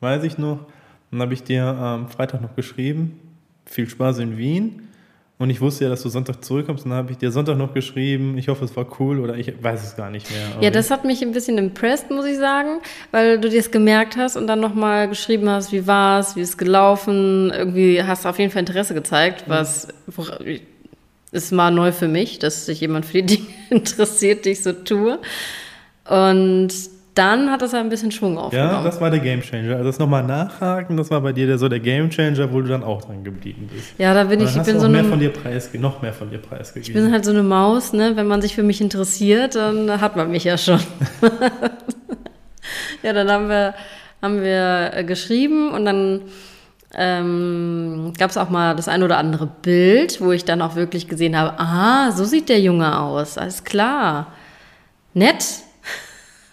Weiß 0.00 0.24
ich 0.24 0.38
noch. 0.38 0.60
Dann 1.10 1.20
habe 1.20 1.34
ich 1.34 1.42
dir 1.42 1.62
am 1.66 2.08
Freitag 2.08 2.40
noch 2.40 2.56
geschrieben. 2.56 3.20
Viel 3.66 3.86
Spaß 3.86 4.20
in 4.20 4.38
Wien. 4.38 4.88
Und 5.36 5.50
ich 5.50 5.60
wusste 5.60 5.84
ja, 5.84 5.90
dass 5.90 6.02
du 6.02 6.08
Sonntag 6.08 6.44
zurückkommst. 6.44 6.84
Und 6.84 6.90
dann 6.92 6.98
habe 6.98 7.10
ich 7.10 7.18
dir 7.18 7.32
Sonntag 7.32 7.56
noch 7.58 7.74
geschrieben. 7.74 8.38
Ich 8.38 8.46
hoffe, 8.48 8.64
es 8.64 8.76
war 8.76 8.86
cool 9.00 9.18
oder 9.18 9.34
ich 9.36 9.52
weiß 9.62 9.82
es 9.82 9.96
gar 9.96 10.08
nicht 10.08 10.30
mehr. 10.30 10.62
Ja, 10.62 10.70
das 10.70 10.92
hat 10.92 11.04
mich 11.04 11.22
ein 11.22 11.32
bisschen 11.32 11.58
impressed, 11.58 12.10
muss 12.12 12.24
ich 12.24 12.36
sagen, 12.38 12.78
weil 13.10 13.40
du 13.40 13.48
dir 13.50 13.58
es 13.58 13.72
gemerkt 13.72 14.16
hast 14.16 14.36
und 14.36 14.46
dann 14.46 14.60
nochmal 14.60 15.08
geschrieben 15.08 15.50
hast, 15.50 15.72
wie 15.72 15.88
war 15.88 16.20
es, 16.20 16.36
wie 16.36 16.40
ist 16.40 16.56
gelaufen. 16.56 17.50
Irgendwie 17.50 18.00
hast 18.02 18.24
du 18.24 18.28
auf 18.28 18.38
jeden 18.38 18.52
Fall 18.52 18.60
Interesse 18.60 18.94
gezeigt, 18.94 19.44
was 19.48 19.88
wora- 20.06 20.38
es 21.32 21.50
war 21.56 21.72
neu 21.72 21.90
für 21.90 22.06
mich, 22.06 22.38
dass 22.38 22.66
sich 22.66 22.80
jemand 22.80 23.04
für 23.04 23.22
die 23.24 23.36
Dinge 23.38 23.48
interessiert, 23.70 24.44
die 24.44 24.50
ich 24.50 24.62
so 24.62 24.72
tue. 24.72 25.18
Und 26.08 26.68
dann 27.14 27.50
hat 27.50 27.62
das 27.62 27.72
ein 27.74 27.88
bisschen 27.88 28.10
Schwung 28.10 28.34
Ja, 28.34 28.40
aufgenommen. 28.40 28.84
das 28.84 29.00
war 29.00 29.10
der 29.10 29.20
Gamechanger. 29.20 29.72
Also 29.74 29.84
das 29.84 29.98
nochmal 29.98 30.24
nachhaken, 30.24 30.96
das 30.96 31.10
war 31.10 31.20
bei 31.20 31.32
dir 31.32 31.46
der, 31.46 31.58
so 31.58 31.68
der 31.68 31.80
Gamechanger, 31.80 32.52
wo 32.52 32.60
du 32.60 32.68
dann 32.68 32.82
auch 32.82 33.02
dran 33.04 33.22
geblieben 33.22 33.68
bist. 33.72 33.94
Ja, 33.98 34.14
da 34.14 34.24
bin 34.24 34.40
ich, 34.40 34.56
ich 34.56 34.62
bin 34.62 34.80
so 34.80 34.88
mehr 34.88 35.00
eine, 35.00 35.08
von 35.08 35.20
dir 35.20 35.30
preisgegeben, 35.30 35.82
noch 35.82 36.02
mehr 36.02 36.12
von 36.12 36.30
dir 36.30 36.38
preisgegeben. 36.38 36.96
ich 36.96 37.04
bin 37.04 37.12
halt 37.12 37.24
so 37.24 37.30
eine 37.30 37.42
Maus, 37.42 37.92
ne? 37.92 38.12
Wenn 38.16 38.26
man 38.26 38.42
sich 38.42 38.54
für 38.54 38.62
mich 38.64 38.80
interessiert, 38.80 39.54
dann 39.54 40.00
hat 40.00 40.16
man 40.16 40.30
mich 40.30 40.44
ja 40.44 40.58
schon. 40.58 40.80
ja, 43.02 43.12
dann 43.12 43.30
haben 43.30 43.48
wir, 43.48 43.74
haben 44.20 44.42
wir 44.42 44.90
äh, 44.94 45.04
geschrieben 45.04 45.70
und 45.70 45.84
dann 45.84 46.22
ähm, 46.96 48.12
gab 48.18 48.30
es 48.30 48.36
auch 48.36 48.50
mal 48.50 48.74
das 48.76 48.88
ein 48.88 49.02
oder 49.02 49.18
andere 49.18 49.46
Bild, 49.46 50.20
wo 50.20 50.32
ich 50.32 50.44
dann 50.44 50.62
auch 50.62 50.74
wirklich 50.76 51.08
gesehen 51.08 51.38
habe, 51.38 51.58
ah, 51.58 52.10
so 52.12 52.24
sieht 52.24 52.48
der 52.48 52.60
Junge 52.60 52.98
aus, 52.98 53.38
alles 53.38 53.64
klar. 53.64 54.32
Nett. 55.12 55.44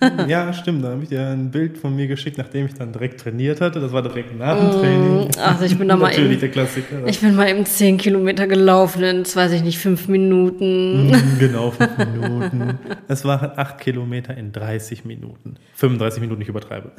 Ja, 0.27 0.51
stimmt. 0.53 0.84
Da 0.84 0.89
habe 0.89 1.03
ich 1.03 1.10
dir 1.10 1.27
ein 1.27 1.51
Bild 1.51 1.77
von 1.77 1.96
mir 1.96 2.08
geschickt, 2.08 2.38
nachdem 2.38 2.65
ich 2.65 2.74
dann 2.74 2.91
direkt 2.91 3.22
trainiert 3.22 3.62
hatte. 3.62 3.79
Das 3.79 3.91
war 3.91 4.01
direkt 4.01 4.38
nach 4.38 4.58
dem 4.58 4.72
Training. 4.72 5.29
Also 5.38 5.65
ich 5.65 5.77
bin 5.77 5.88
da 5.88 5.96
mal 5.96 6.08
Natürlich 6.10 6.31
eben, 6.31 6.39
der 6.39 6.50
Klassiker. 6.50 7.05
ich 7.05 7.20
bin 7.20 7.36
mal 7.36 7.48
eben 7.50 7.65
10 7.65 7.98
Kilometer 7.98 8.48
gelaufen 8.48 9.03
in, 9.03 9.25
weiß 9.25 9.51
ich 9.51 9.63
nicht, 9.63 9.77
fünf 9.77 10.08
Minuten. 10.08 11.08
Mhm, 11.08 11.22
genau, 11.39 11.72
fünf 11.72 11.98
Minuten. 11.98 12.79
Es 13.08 13.25
waren 13.25 13.51
acht 13.55 13.79
Kilometer 13.79 14.36
in 14.36 14.51
30 14.51 15.05
Minuten. 15.05 15.55
35 15.75 16.22
Minuten, 16.22 16.41
ich 16.41 16.50
übertreibe. 16.50 16.91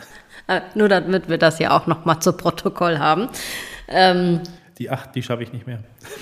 Äh, 0.46 0.60
nur 0.74 0.88
damit 0.88 1.28
wir 1.28 1.38
das 1.38 1.58
ja 1.58 1.76
auch 1.76 1.86
noch 1.86 2.04
mal 2.04 2.20
zu 2.20 2.32
Protokoll 2.32 2.98
haben. 2.98 3.28
Ähm, 3.88 4.40
Die 4.78 4.90
acht, 4.90 5.14
die 5.14 5.22
schaffe 5.22 5.42
ich 5.42 5.52
nicht 5.52 5.66
mehr. 5.66 5.80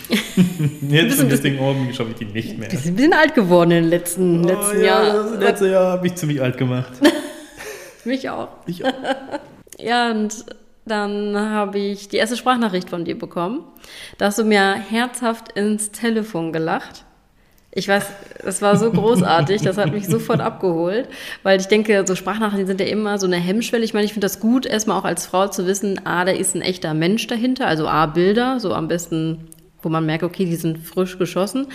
Jetzt 0.89 1.21
in 1.21 1.29
Ding 1.29 1.59
Orben 1.61 1.93
schaffe 1.95 2.11
ich 2.11 2.17
die 2.17 2.25
nicht 2.25 2.59
mehr. 2.59 2.71
wir 2.71 2.79
sind 2.79 2.93
ein 2.93 2.97
bisschen 2.97 3.13
alt 3.13 3.35
geworden 3.35 3.71
in 3.71 3.83
den 3.85 3.91
letzten, 3.91 4.45
letzten 4.45 4.79
oh, 4.79 4.81
ja, 4.81 5.03
Jahren. 5.05 5.33
Das 5.33 5.41
letzte 5.41 5.69
Jahr 5.69 5.93
habe 5.93 6.07
ich 6.07 6.15
ziemlich 6.17 6.43
alt 6.43 6.57
gemacht. 6.57 6.93
Mich 8.05 8.29
auch. 8.29 8.49
Ich 8.67 8.85
auch. 8.85 8.93
Ja, 9.83 10.11
und 10.11 10.45
dann 10.85 11.35
habe 11.39 11.79
ich 11.79 12.09
die 12.09 12.19
erste 12.19 12.37
Sprachnachricht 12.37 12.91
von 12.91 13.07
dir 13.07 13.19
bekommen. 13.19 13.65
Da 14.19 14.27
hast 14.27 14.39
du 14.39 14.45
mir 14.45 14.75
herzhaft 14.75 15.53
ins 15.53 15.91
Telefon 15.91 16.53
gelacht. 16.53 17.07
Ich 17.73 17.87
weiß, 17.87 18.05
es 18.45 18.63
war 18.63 18.77
so 18.77 18.91
großartig, 18.91 19.63
das 19.63 19.79
hat 19.79 19.93
mich 19.93 20.09
sofort 20.09 20.41
abgeholt, 20.41 21.09
weil 21.45 21.61
ich 21.61 21.69
denke, 21.69 22.05
so 22.05 22.17
Sprachnachrichten 22.17 22.67
sind 22.67 22.81
ja 22.81 22.87
immer 22.87 23.19
so 23.19 23.27
eine 23.27 23.37
Hemmschwelle. 23.37 23.85
Ich 23.85 23.95
meine, 23.95 24.07
ich 24.07 24.13
finde 24.13 24.25
das 24.25 24.41
gut, 24.41 24.67
erstmal 24.67 24.99
auch 24.99 25.05
als 25.05 25.27
Frau 25.27 25.47
zu 25.47 25.67
wissen, 25.67 26.01
ah, 26.05 26.25
da 26.25 26.33
ist 26.33 26.57
ein 26.57 26.63
echter 26.63 26.95
Mensch 26.95 27.29
dahinter, 27.29 27.69
also 27.69 27.87
A, 27.87 28.07
Bilder, 28.07 28.59
so 28.59 28.75
am 28.75 28.89
besten, 28.89 29.49
wo 29.83 29.89
man 29.89 30.05
merkt, 30.05 30.25
okay, 30.25 30.47
die 30.47 30.57
sind 30.57 30.79
frisch 30.79 31.17
geschossen. 31.17 31.69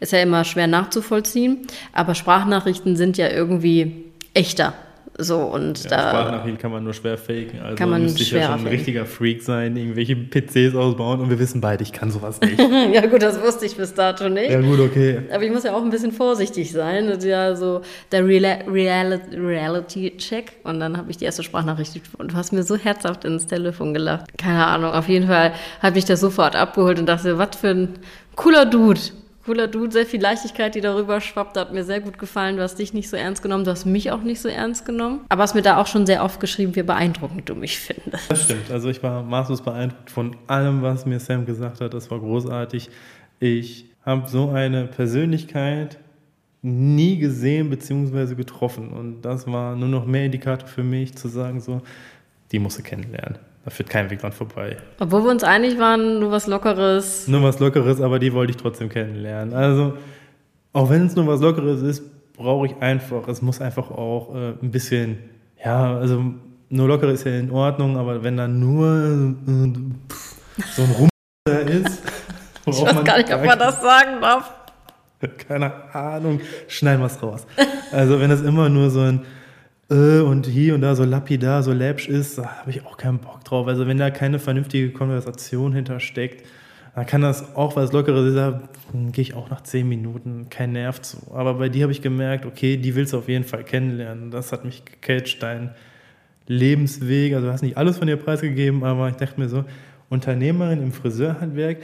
Ist 0.00 0.12
ja 0.12 0.20
immer 0.20 0.44
schwer 0.44 0.66
nachzuvollziehen, 0.66 1.66
aber 1.94 2.14
Sprachnachrichten 2.14 2.96
sind 2.96 3.16
ja 3.16 3.30
irgendwie 3.30 4.04
echter. 4.34 4.74
So, 5.20 5.38
und 5.40 5.82
Ja, 5.82 5.90
da. 5.90 5.98
Sprachnachrichten 6.10 6.58
kann 6.58 6.70
man 6.70 6.84
nur 6.84 6.94
schwer 6.94 7.18
faken. 7.18 7.60
Also 7.60 7.74
Kann 7.76 7.90
man 7.90 8.02
müsste 8.02 8.22
ich 8.22 8.30
ja 8.30 8.42
schon 8.42 8.52
ein 8.52 8.58
faken. 8.60 8.68
richtiger 8.72 9.04
Freak 9.04 9.42
sein, 9.42 9.76
irgendwelche 9.76 10.14
PCs 10.14 10.76
ausbauen 10.76 11.20
und 11.20 11.28
wir 11.28 11.40
wissen 11.40 11.60
beide, 11.60 11.82
ich 11.82 11.92
kann 11.92 12.10
sowas 12.12 12.40
nicht. 12.40 12.56
Ja 12.92 13.04
gut, 13.06 13.20
das 13.22 13.42
wusste 13.42 13.66
ich 13.66 13.76
bis 13.76 13.92
dato 13.94 14.28
nicht. 14.28 14.50
ja 14.50 14.60
gut, 14.60 14.78
okay. 14.78 15.22
Aber 15.32 15.42
ich 15.42 15.50
muss 15.52 15.64
ja 15.64 15.74
auch 15.74 15.82
ein 15.82 15.90
bisschen 15.90 16.12
vorsichtig 16.12 16.70
sein. 16.70 17.08
Das 17.08 17.18
ist 17.18 17.24
ja 17.24 17.56
so 17.56 17.80
der 18.12 18.24
Reali- 18.24 18.64
Reality-Check. 19.36 20.52
Und 20.64 20.80
dann 20.80 20.96
habe 20.96 21.10
ich 21.10 21.16
die 21.16 21.24
erste 21.24 21.42
Sprachnachricht 21.42 22.00
und 22.18 22.32
du 22.32 22.36
hast 22.36 22.52
mir 22.52 22.62
so 22.62 22.76
herzhaft 22.76 23.24
ins 23.24 23.46
Telefon 23.46 23.94
gelacht. 23.94 24.26
Keine 24.38 24.66
Ahnung, 24.66 24.92
auf 24.92 25.08
jeden 25.08 25.26
Fall 25.26 25.52
hat 25.80 25.94
mich 25.94 26.04
das 26.04 26.20
sofort 26.20 26.56
abgeholt 26.56 26.98
und 26.98 27.06
dachte, 27.06 27.38
was 27.38 27.56
für 27.56 27.68
ein 27.70 27.88
cooler 28.36 28.66
Dude. 28.66 29.00
Cooler 29.48 29.66
Dude, 29.66 29.90
sehr 29.90 30.04
viel 30.04 30.20
Leichtigkeit, 30.20 30.74
die 30.74 30.82
darüber 30.82 31.22
schwappt, 31.22 31.56
hat 31.56 31.72
mir 31.72 31.82
sehr 31.82 32.02
gut 32.02 32.18
gefallen. 32.18 32.58
Du 32.58 32.62
hast 32.62 32.78
dich 32.78 32.92
nicht 32.92 33.08
so 33.08 33.16
ernst 33.16 33.42
genommen, 33.42 33.64
du 33.64 33.70
hast 33.70 33.86
mich 33.86 34.10
auch 34.10 34.20
nicht 34.20 34.42
so 34.42 34.48
ernst 34.50 34.84
genommen. 34.84 35.22
Aber 35.30 35.42
hast 35.42 35.54
mir 35.54 35.62
da 35.62 35.78
auch 35.78 35.86
schon 35.86 36.04
sehr 36.04 36.22
oft 36.22 36.38
geschrieben, 36.38 36.76
wie 36.76 36.82
beeindruckend 36.82 37.48
du 37.48 37.54
mich 37.54 37.78
findest. 37.78 38.30
Das 38.30 38.44
stimmt. 38.44 38.70
Also 38.70 38.90
ich 38.90 39.02
war 39.02 39.22
maßlos 39.22 39.62
beeindruckt 39.62 40.10
von 40.10 40.36
allem, 40.48 40.82
was 40.82 41.06
mir 41.06 41.18
Sam 41.18 41.46
gesagt 41.46 41.80
hat. 41.80 41.94
Das 41.94 42.10
war 42.10 42.18
großartig. 42.18 42.90
Ich 43.40 43.86
habe 44.04 44.28
so 44.28 44.50
eine 44.50 44.84
Persönlichkeit 44.86 45.96
nie 46.60 47.16
gesehen 47.16 47.70
bzw. 47.70 48.34
getroffen. 48.34 48.90
Und 48.90 49.22
das 49.22 49.46
war 49.46 49.74
nur 49.76 49.88
noch 49.88 50.04
mehr 50.04 50.26
Indikator 50.26 50.68
für 50.68 50.82
mich, 50.82 51.14
zu 51.14 51.28
sagen, 51.28 51.62
so, 51.62 51.80
die 52.52 52.58
musst 52.58 52.78
du 52.78 52.82
kennenlernen. 52.82 53.38
Da 53.68 53.74
führt 53.74 53.90
kein 53.90 54.08
Weg 54.08 54.20
dran 54.20 54.32
vorbei. 54.32 54.78
Obwohl 54.98 55.24
wir 55.24 55.30
uns 55.30 55.44
einig 55.44 55.78
waren, 55.78 56.20
nur 56.20 56.30
was 56.30 56.46
Lockeres. 56.46 57.28
Nur 57.28 57.42
was 57.42 57.58
Lockeres, 57.58 58.00
aber 58.00 58.18
die 58.18 58.32
wollte 58.32 58.52
ich 58.52 58.56
trotzdem 58.56 58.88
kennenlernen. 58.88 59.52
Also, 59.52 59.92
auch 60.72 60.88
wenn 60.88 61.04
es 61.04 61.14
nur 61.14 61.26
was 61.26 61.42
Lockeres 61.42 61.82
ist, 61.82 62.02
brauche 62.32 62.64
ich 62.64 62.76
einfach, 62.80 63.28
es 63.28 63.42
muss 63.42 63.60
einfach 63.60 63.90
auch 63.90 64.34
äh, 64.34 64.52
ein 64.62 64.70
bisschen, 64.70 65.18
ja, 65.62 65.98
also 65.98 66.24
nur 66.70 66.88
locker 66.88 67.10
ist 67.10 67.24
ja 67.24 67.32
in 67.32 67.50
Ordnung, 67.50 67.98
aber 67.98 68.24
wenn 68.24 68.38
da 68.38 68.48
nur 68.48 69.36
äh, 69.46 70.10
pff, 70.10 70.36
so 70.74 70.82
ein 70.84 70.90
Rum 70.92 71.08
da 71.44 71.58
ist, 71.58 72.02
Ich 72.64 72.80
weiß 72.80 73.04
gar 73.04 73.18
nicht, 73.18 73.34
ob 73.34 73.44
man 73.44 73.58
das 73.58 73.82
sagen 73.82 74.22
darf. 74.22 74.50
keine 75.46 75.94
Ahnung, 75.94 76.40
schneiden 76.68 77.02
wir 77.02 77.06
es 77.06 77.22
raus. 77.22 77.46
Also 77.92 78.18
wenn 78.18 78.30
es 78.30 78.40
immer 78.40 78.70
nur 78.70 78.88
so 78.88 79.00
ein 79.00 79.26
äh 79.90 80.20
und 80.20 80.46
hier 80.46 80.74
und 80.74 80.82
da 80.82 80.94
so 80.94 81.04
lapidar, 81.04 81.62
so 81.62 81.72
läppsch 81.72 82.08
ist, 82.08 82.38
da 82.38 82.60
habe 82.60 82.70
ich 82.70 82.84
auch 82.86 82.96
keinen 82.96 83.18
Bock 83.18 83.44
drauf. 83.44 83.66
Also 83.66 83.86
wenn 83.86 83.98
da 83.98 84.10
keine 84.10 84.38
vernünftige 84.38 84.90
Konversation 84.90 85.72
hintersteckt, 85.72 86.46
dann 86.94 87.06
kann 87.06 87.22
das 87.22 87.54
auch 87.54 87.76
was 87.76 87.92
Lockeres 87.92 88.30
ist, 88.30 88.36
da 88.36 88.62
gehe 89.12 89.22
ich 89.22 89.34
auch 89.34 89.50
nach 89.50 89.62
zehn 89.62 89.88
Minuten 89.88 90.48
kein 90.50 90.72
Nerv 90.72 91.00
zu. 91.00 91.18
Aber 91.32 91.54
bei 91.54 91.68
dir 91.68 91.82
habe 91.82 91.92
ich 91.92 92.02
gemerkt, 92.02 92.44
okay, 92.44 92.76
die 92.76 92.94
willst 92.96 93.12
du 93.12 93.18
auf 93.18 93.28
jeden 93.28 93.44
Fall 93.44 93.62
kennenlernen. 93.62 94.30
Das 94.30 94.50
hat 94.52 94.64
mich 94.64 94.82
gecatcht, 94.84 95.42
dein 95.42 95.70
Lebensweg. 96.48 97.34
Also 97.34 97.46
du 97.46 97.52
hast 97.52 97.62
nicht 97.62 97.76
alles 97.76 97.98
von 97.98 98.08
dir 98.08 98.16
preisgegeben, 98.16 98.82
aber 98.82 99.08
ich 99.08 99.16
dachte 99.16 99.38
mir 99.38 99.48
so, 99.48 99.64
Unternehmerin 100.08 100.82
im 100.82 100.92
Friseurhandwerk 100.92 101.78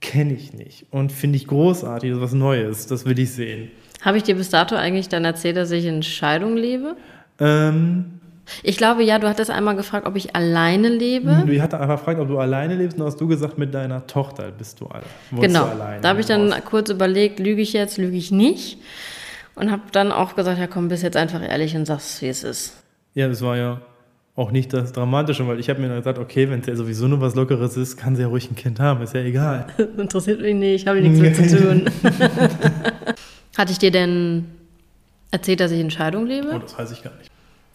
kenne 0.00 0.34
ich 0.34 0.52
nicht 0.52 0.86
und 0.90 1.12
finde 1.12 1.36
ich 1.36 1.46
großartig, 1.46 2.10
das 2.10 2.18
ist 2.18 2.22
was 2.22 2.32
Neues, 2.34 2.86
das 2.86 3.06
will 3.06 3.18
ich 3.18 3.32
sehen. 3.32 3.70
Habe 4.02 4.18
ich 4.18 4.22
dir 4.22 4.34
bis 4.34 4.50
dato 4.50 4.76
eigentlich 4.76 5.08
dann 5.08 5.24
erzählt, 5.24 5.56
dass 5.56 5.70
ich 5.70 5.86
in 5.86 6.02
Scheidung 6.02 6.56
lebe? 6.56 6.96
Ähm, 7.40 8.20
Ich 8.62 8.76
glaube, 8.76 9.02
ja, 9.02 9.18
du 9.18 9.28
hattest 9.28 9.50
einmal 9.50 9.74
gefragt, 9.76 10.06
ob 10.06 10.16
ich 10.16 10.36
alleine 10.36 10.88
lebe. 10.88 11.44
ich 11.50 11.60
hatte 11.60 11.80
einfach 11.80 11.98
gefragt, 11.98 12.20
ob 12.20 12.28
du 12.28 12.38
alleine 12.38 12.74
lebst, 12.76 12.98
und 12.98 13.04
hast 13.06 13.20
du 13.20 13.26
gesagt, 13.26 13.56
mit 13.58 13.72
deiner 13.72 14.06
Tochter 14.06 14.50
bist 14.50 14.80
du 14.80 14.88
Genau. 15.40 15.64
Du 15.64 15.70
alleine 15.70 16.00
Da 16.02 16.10
habe 16.10 16.20
ich 16.20 16.26
dann 16.26 16.52
Haus. 16.54 16.64
kurz 16.64 16.90
überlegt, 16.90 17.38
lüge 17.38 17.62
ich 17.62 17.72
jetzt, 17.72 17.96
lüge 17.98 18.16
ich 18.16 18.30
nicht? 18.30 18.78
Und 19.54 19.70
habe 19.70 19.82
dann 19.92 20.12
auch 20.12 20.34
gesagt, 20.36 20.58
ja 20.58 20.66
komm, 20.66 20.88
bist 20.88 21.02
jetzt 21.02 21.16
einfach 21.16 21.42
ehrlich 21.42 21.74
und 21.76 21.86
sagst, 21.86 22.20
wie 22.22 22.28
es 22.28 22.44
ist. 22.44 22.74
Ja, 23.14 23.28
das 23.28 23.40
war 23.40 23.56
ja 23.56 23.80
auch 24.36 24.50
nicht 24.50 24.72
das 24.72 24.92
Dramatische, 24.92 25.46
weil 25.46 25.60
ich 25.60 25.70
habe 25.70 25.80
mir 25.80 25.86
dann 25.88 25.98
gesagt, 25.98 26.18
okay, 26.18 26.50
wenn 26.50 26.58
es 26.60 26.66
ja 26.66 26.74
sowieso 26.74 27.06
nur 27.06 27.20
was 27.20 27.36
Lockeres 27.36 27.76
ist, 27.76 27.96
kann 27.96 28.16
sie 28.16 28.22
ja 28.22 28.28
ruhig 28.28 28.50
ein 28.50 28.56
Kind 28.56 28.80
haben, 28.80 29.00
ist 29.02 29.14
ja 29.14 29.20
egal. 29.20 29.66
Interessiert 29.96 30.40
mich 30.40 30.54
nicht, 30.56 30.86
habe 30.88 30.98
ich 30.98 31.08
nichts 31.08 31.38
mit 31.38 31.50
zu 31.50 31.56
tun. 31.62 31.84
Hatte 33.56 33.70
ich 33.72 33.78
dir 33.78 33.92
denn 33.92 34.46
erzählt, 35.34 35.60
dass 35.60 35.72
ich 35.72 35.80
in 35.80 35.90
Scheidung 35.90 36.22
Oh, 36.22 36.26
lebe? 36.26 36.58
das 36.60 36.78
weiß 36.78 36.92
ich 36.92 37.02
gar 37.02 37.14
nicht. 37.16 37.30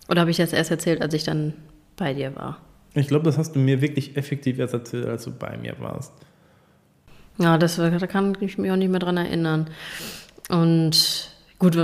Oder 0.07 0.21
habe 0.21 0.31
ich 0.31 0.37
das 0.37 0.53
erst 0.53 0.71
erzählt, 0.71 1.01
als 1.01 1.13
ich 1.13 1.23
dann 1.23 1.53
bei 1.97 2.13
dir 2.13 2.35
war? 2.35 2.57
Ich 2.95 3.07
glaube, 3.07 3.25
das 3.25 3.37
hast 3.37 3.55
du 3.55 3.59
mir 3.59 3.81
wirklich 3.81 4.17
effektiv 4.17 4.57
erst 4.57 4.73
erzählt, 4.73 5.05
als 5.05 5.25
du 5.25 5.31
bei 5.31 5.57
mir 5.57 5.75
warst. 5.79 6.11
Ja, 7.37 7.57
das, 7.57 7.75
da 7.75 8.07
kann 8.07 8.35
ich 8.41 8.57
mich 8.57 8.71
auch 8.71 8.75
nicht 8.75 8.89
mehr 8.89 8.99
dran 8.99 9.17
erinnern. 9.17 9.69
Und 10.49 11.31
gut, 11.59 11.77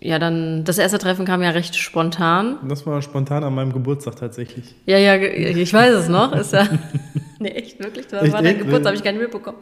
ja, 0.00 0.18
dann 0.18 0.64
das 0.64 0.78
erste 0.78 0.98
Treffen 0.98 1.26
kam 1.26 1.42
ja 1.42 1.50
recht 1.50 1.76
spontan. 1.76 2.56
Das 2.68 2.86
war 2.86 3.02
spontan 3.02 3.44
an 3.44 3.54
meinem 3.54 3.72
Geburtstag 3.72 4.16
tatsächlich. 4.16 4.74
Ja, 4.86 4.98
ja, 4.98 5.16
ich 5.16 5.72
weiß 5.72 5.94
es 5.94 6.08
noch. 6.08 6.32
Ist 6.32 6.52
ja, 6.52 6.66
nee, 7.38 7.50
echt, 7.50 7.78
wirklich? 7.82 8.06
Das 8.06 8.22
echt, 8.22 8.32
war 8.32 8.42
dein 8.42 8.58
Geburtstag, 8.58 8.86
habe 8.86 8.96
ich 8.96 9.04
gar 9.04 9.12
nicht 9.12 9.22
mitbekommen. 9.22 9.58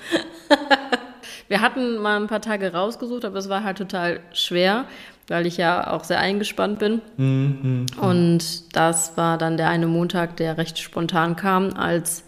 Wir 1.49 1.61
hatten 1.61 1.99
mal 1.99 2.21
ein 2.21 2.27
paar 2.27 2.41
Tage 2.41 2.73
rausgesucht, 2.73 3.25
aber 3.25 3.39
es 3.39 3.49
war 3.49 3.65
halt 3.65 3.77
total 3.77 4.21
schwer, 4.33 4.87
weil 5.29 5.47
ich 5.47 5.57
ja 5.57 5.91
auch 5.91 6.05
sehr 6.05 6.21
eingespannt 6.21 6.79
bin. 6.79 7.01
Mhm, 7.17 7.87
Und 8.01 8.77
das 8.77 9.17
war 9.17 9.39
dann 9.39 9.57
der 9.57 9.69
eine 9.69 9.87
Montag, 9.87 10.37
der 10.37 10.59
recht 10.59 10.79
spontan 10.79 11.37
kam, 11.37 11.75
als 11.75 12.25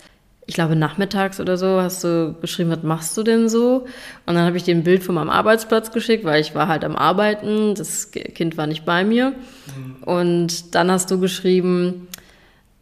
ich 0.48 0.54
glaube, 0.54 0.76
nachmittags 0.76 1.40
oder 1.40 1.56
so 1.56 1.80
hast 1.80 2.04
du 2.04 2.36
geschrieben, 2.40 2.70
was 2.70 2.84
machst 2.84 3.16
du 3.16 3.24
denn 3.24 3.48
so? 3.48 3.86
Und 4.26 4.34
dann 4.36 4.46
habe 4.46 4.56
ich 4.56 4.62
dir 4.62 4.76
ein 4.76 4.84
Bild 4.84 5.02
von 5.02 5.16
meinem 5.16 5.28
Arbeitsplatz 5.28 5.90
geschickt, 5.90 6.24
weil 6.24 6.40
ich 6.40 6.54
war 6.54 6.68
halt 6.68 6.84
am 6.84 6.94
Arbeiten, 6.94 7.74
das 7.74 8.12
Kind 8.12 8.56
war 8.56 8.68
nicht 8.68 8.84
bei 8.84 9.02
mir. 9.04 9.30
Mhm. 9.76 10.02
Und 10.04 10.74
dann 10.76 10.88
hast 10.90 11.10
du 11.10 11.18
geschrieben, 11.18 12.06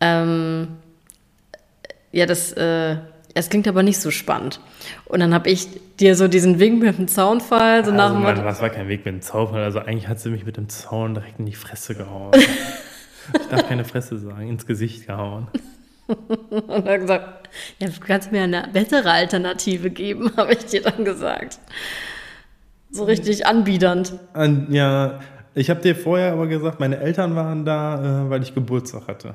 ähm, 0.00 0.68
ja, 2.12 2.26
das, 2.26 2.52
äh, 2.52 2.97
es 3.35 3.50
klingt 3.50 3.69
aber 3.69 3.83
nicht 3.83 4.00
so 4.00 4.11
spannend. 4.11 4.61
Und 5.07 5.21
dann 5.21 5.35
habe 5.35 5.50
ich 5.50 5.69
dir 5.99 6.14
so 6.14 6.29
diesen 6.29 6.61
Wink 6.61 6.81
mit 6.83 6.97
dem 6.97 7.09
Zaunfall, 7.09 7.85
so 7.85 7.91
also, 7.91 7.93
nach 7.93 8.12
dem 8.12 8.23
Motto. 8.23 8.43
Das 8.43 8.62
war 8.62 8.71
kein 8.71 8.88
Wink 8.88 9.05
mit 9.05 9.14
dem 9.14 9.23
Zaunfall, 9.23 9.64
also 9.64 9.81
eigentlich 9.81 10.09
hat 10.09 10.21
sie 10.21 10.31
mich 10.31 10.47
mit 10.47 10.57
dem 10.57 10.69
Zaun 10.69 11.14
direkt 11.14 11.38
in 11.41 11.47
die 11.47 11.55
Fresse 11.55 11.95
gehauen. 11.95 12.33
ich 13.35 13.47
darf 13.49 13.69
keine 13.69 13.85
Fresse 13.85 14.19
sagen, 14.19 14.49
ins 14.49 14.67
Gesicht 14.67 15.07
gehauen. 15.07 15.49
und 16.07 16.87
dann 16.87 17.00
gesagt, 17.00 17.49
ja, 17.79 17.88
du 17.88 18.00
kannst 18.00 18.31
mir 18.31 18.43
eine 18.43 18.69
bessere 18.73 19.11
Alternative 19.11 19.91
geben, 19.91 20.31
habe 20.37 20.53
ich 20.53 20.67
dir 20.67 20.83
dann 20.83 21.05
gesagt. 21.05 21.59
So 22.91 23.05
richtig 23.05 23.47
anbiedernd. 23.47 24.12
An, 24.35 24.69
ja, 24.71 25.21
ich 25.55 25.71
habe 25.71 25.81
dir 25.81 25.97
vorher 25.97 26.33
aber 26.33 26.47
gesagt, 26.47 26.79
meine 26.79 26.99
Eltern 26.99 27.35
waren 27.35 27.64
da, 27.64 28.26
äh, 28.26 28.31
weil 28.31 28.43
ich 28.43 28.55
Geburtstag 28.55 29.09
hatte. 29.09 29.35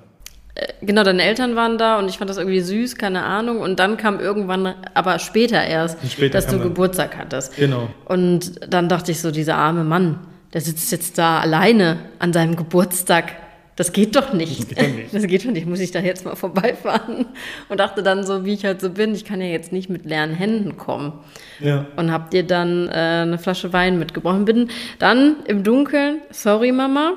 Äh, 0.60 0.74
genau, 0.82 1.04
deine 1.04 1.24
Eltern 1.24 1.56
waren 1.56 1.78
da 1.78 2.00
und 2.00 2.10
ich 2.10 2.18
fand 2.18 2.30
das 2.30 2.38
irgendwie 2.38 2.62
süß, 2.62 2.96
keine 2.96 3.24
Ahnung. 3.24 3.60
Und 3.60 3.80
dann 3.80 3.98
kam 3.98 4.20
irgendwann, 4.20 4.74
aber 4.94 5.20
später 5.20 5.64
erst, 5.64 5.98
später 6.12 6.34
dass 6.34 6.48
du 6.48 6.60
Geburtstag 6.60 7.18
hattest. 7.18 7.56
Genau. 7.56 7.90
Und 8.06 8.52
dann 8.68 8.90
dachte 8.90 9.12
ich 9.12 9.22
so, 9.22 9.32
dieser 9.32 9.56
arme 9.56 9.84
Mann, 9.84 10.20
der 10.54 10.62
sitzt 10.62 10.92
jetzt 10.92 11.18
da 11.18 11.40
alleine 11.40 11.98
an 12.20 12.34
seinem 12.34 12.56
Geburtstag 12.56 13.36
das 13.80 13.94
geht 13.94 14.18
doch 14.18 14.34
nicht. 14.34 14.60
Das 14.60 14.68
geht 14.68 14.78
doch 14.78 14.94
nicht. 14.94 15.14
Das 15.14 15.24
geht 15.26 15.46
doch 15.46 15.52
nicht. 15.52 15.66
Muss 15.66 15.80
ich 15.80 15.92
da 15.92 16.00
jetzt 16.00 16.26
mal 16.26 16.36
vorbeifahren? 16.36 17.28
Und 17.70 17.80
dachte 17.80 18.04
dann 18.04 18.26
so, 18.26 18.44
wie 18.44 18.52
ich 18.52 18.66
halt 18.66 18.82
so 18.82 18.90
bin, 18.90 19.16
ich 19.16 19.24
kann 19.24 19.40
ja 19.40 19.48
jetzt 19.48 19.72
nicht 19.72 19.90
mit 19.90 20.04
leeren 20.04 20.32
Händen 20.32 20.76
kommen. 20.76 21.14
Ja. 21.62 21.86
Und 21.96 22.12
hab 22.12 22.30
dir 22.30 22.44
dann 22.44 22.90
äh, 22.90 22.92
eine 22.92 23.38
Flasche 23.38 23.72
Wein 23.72 23.98
mitgebracht. 23.98 24.44
Bin 24.44 24.70
dann 25.00 25.38
im 25.46 25.64
Dunkeln, 25.64 26.20
sorry 26.30 26.74
Mama, 26.74 27.14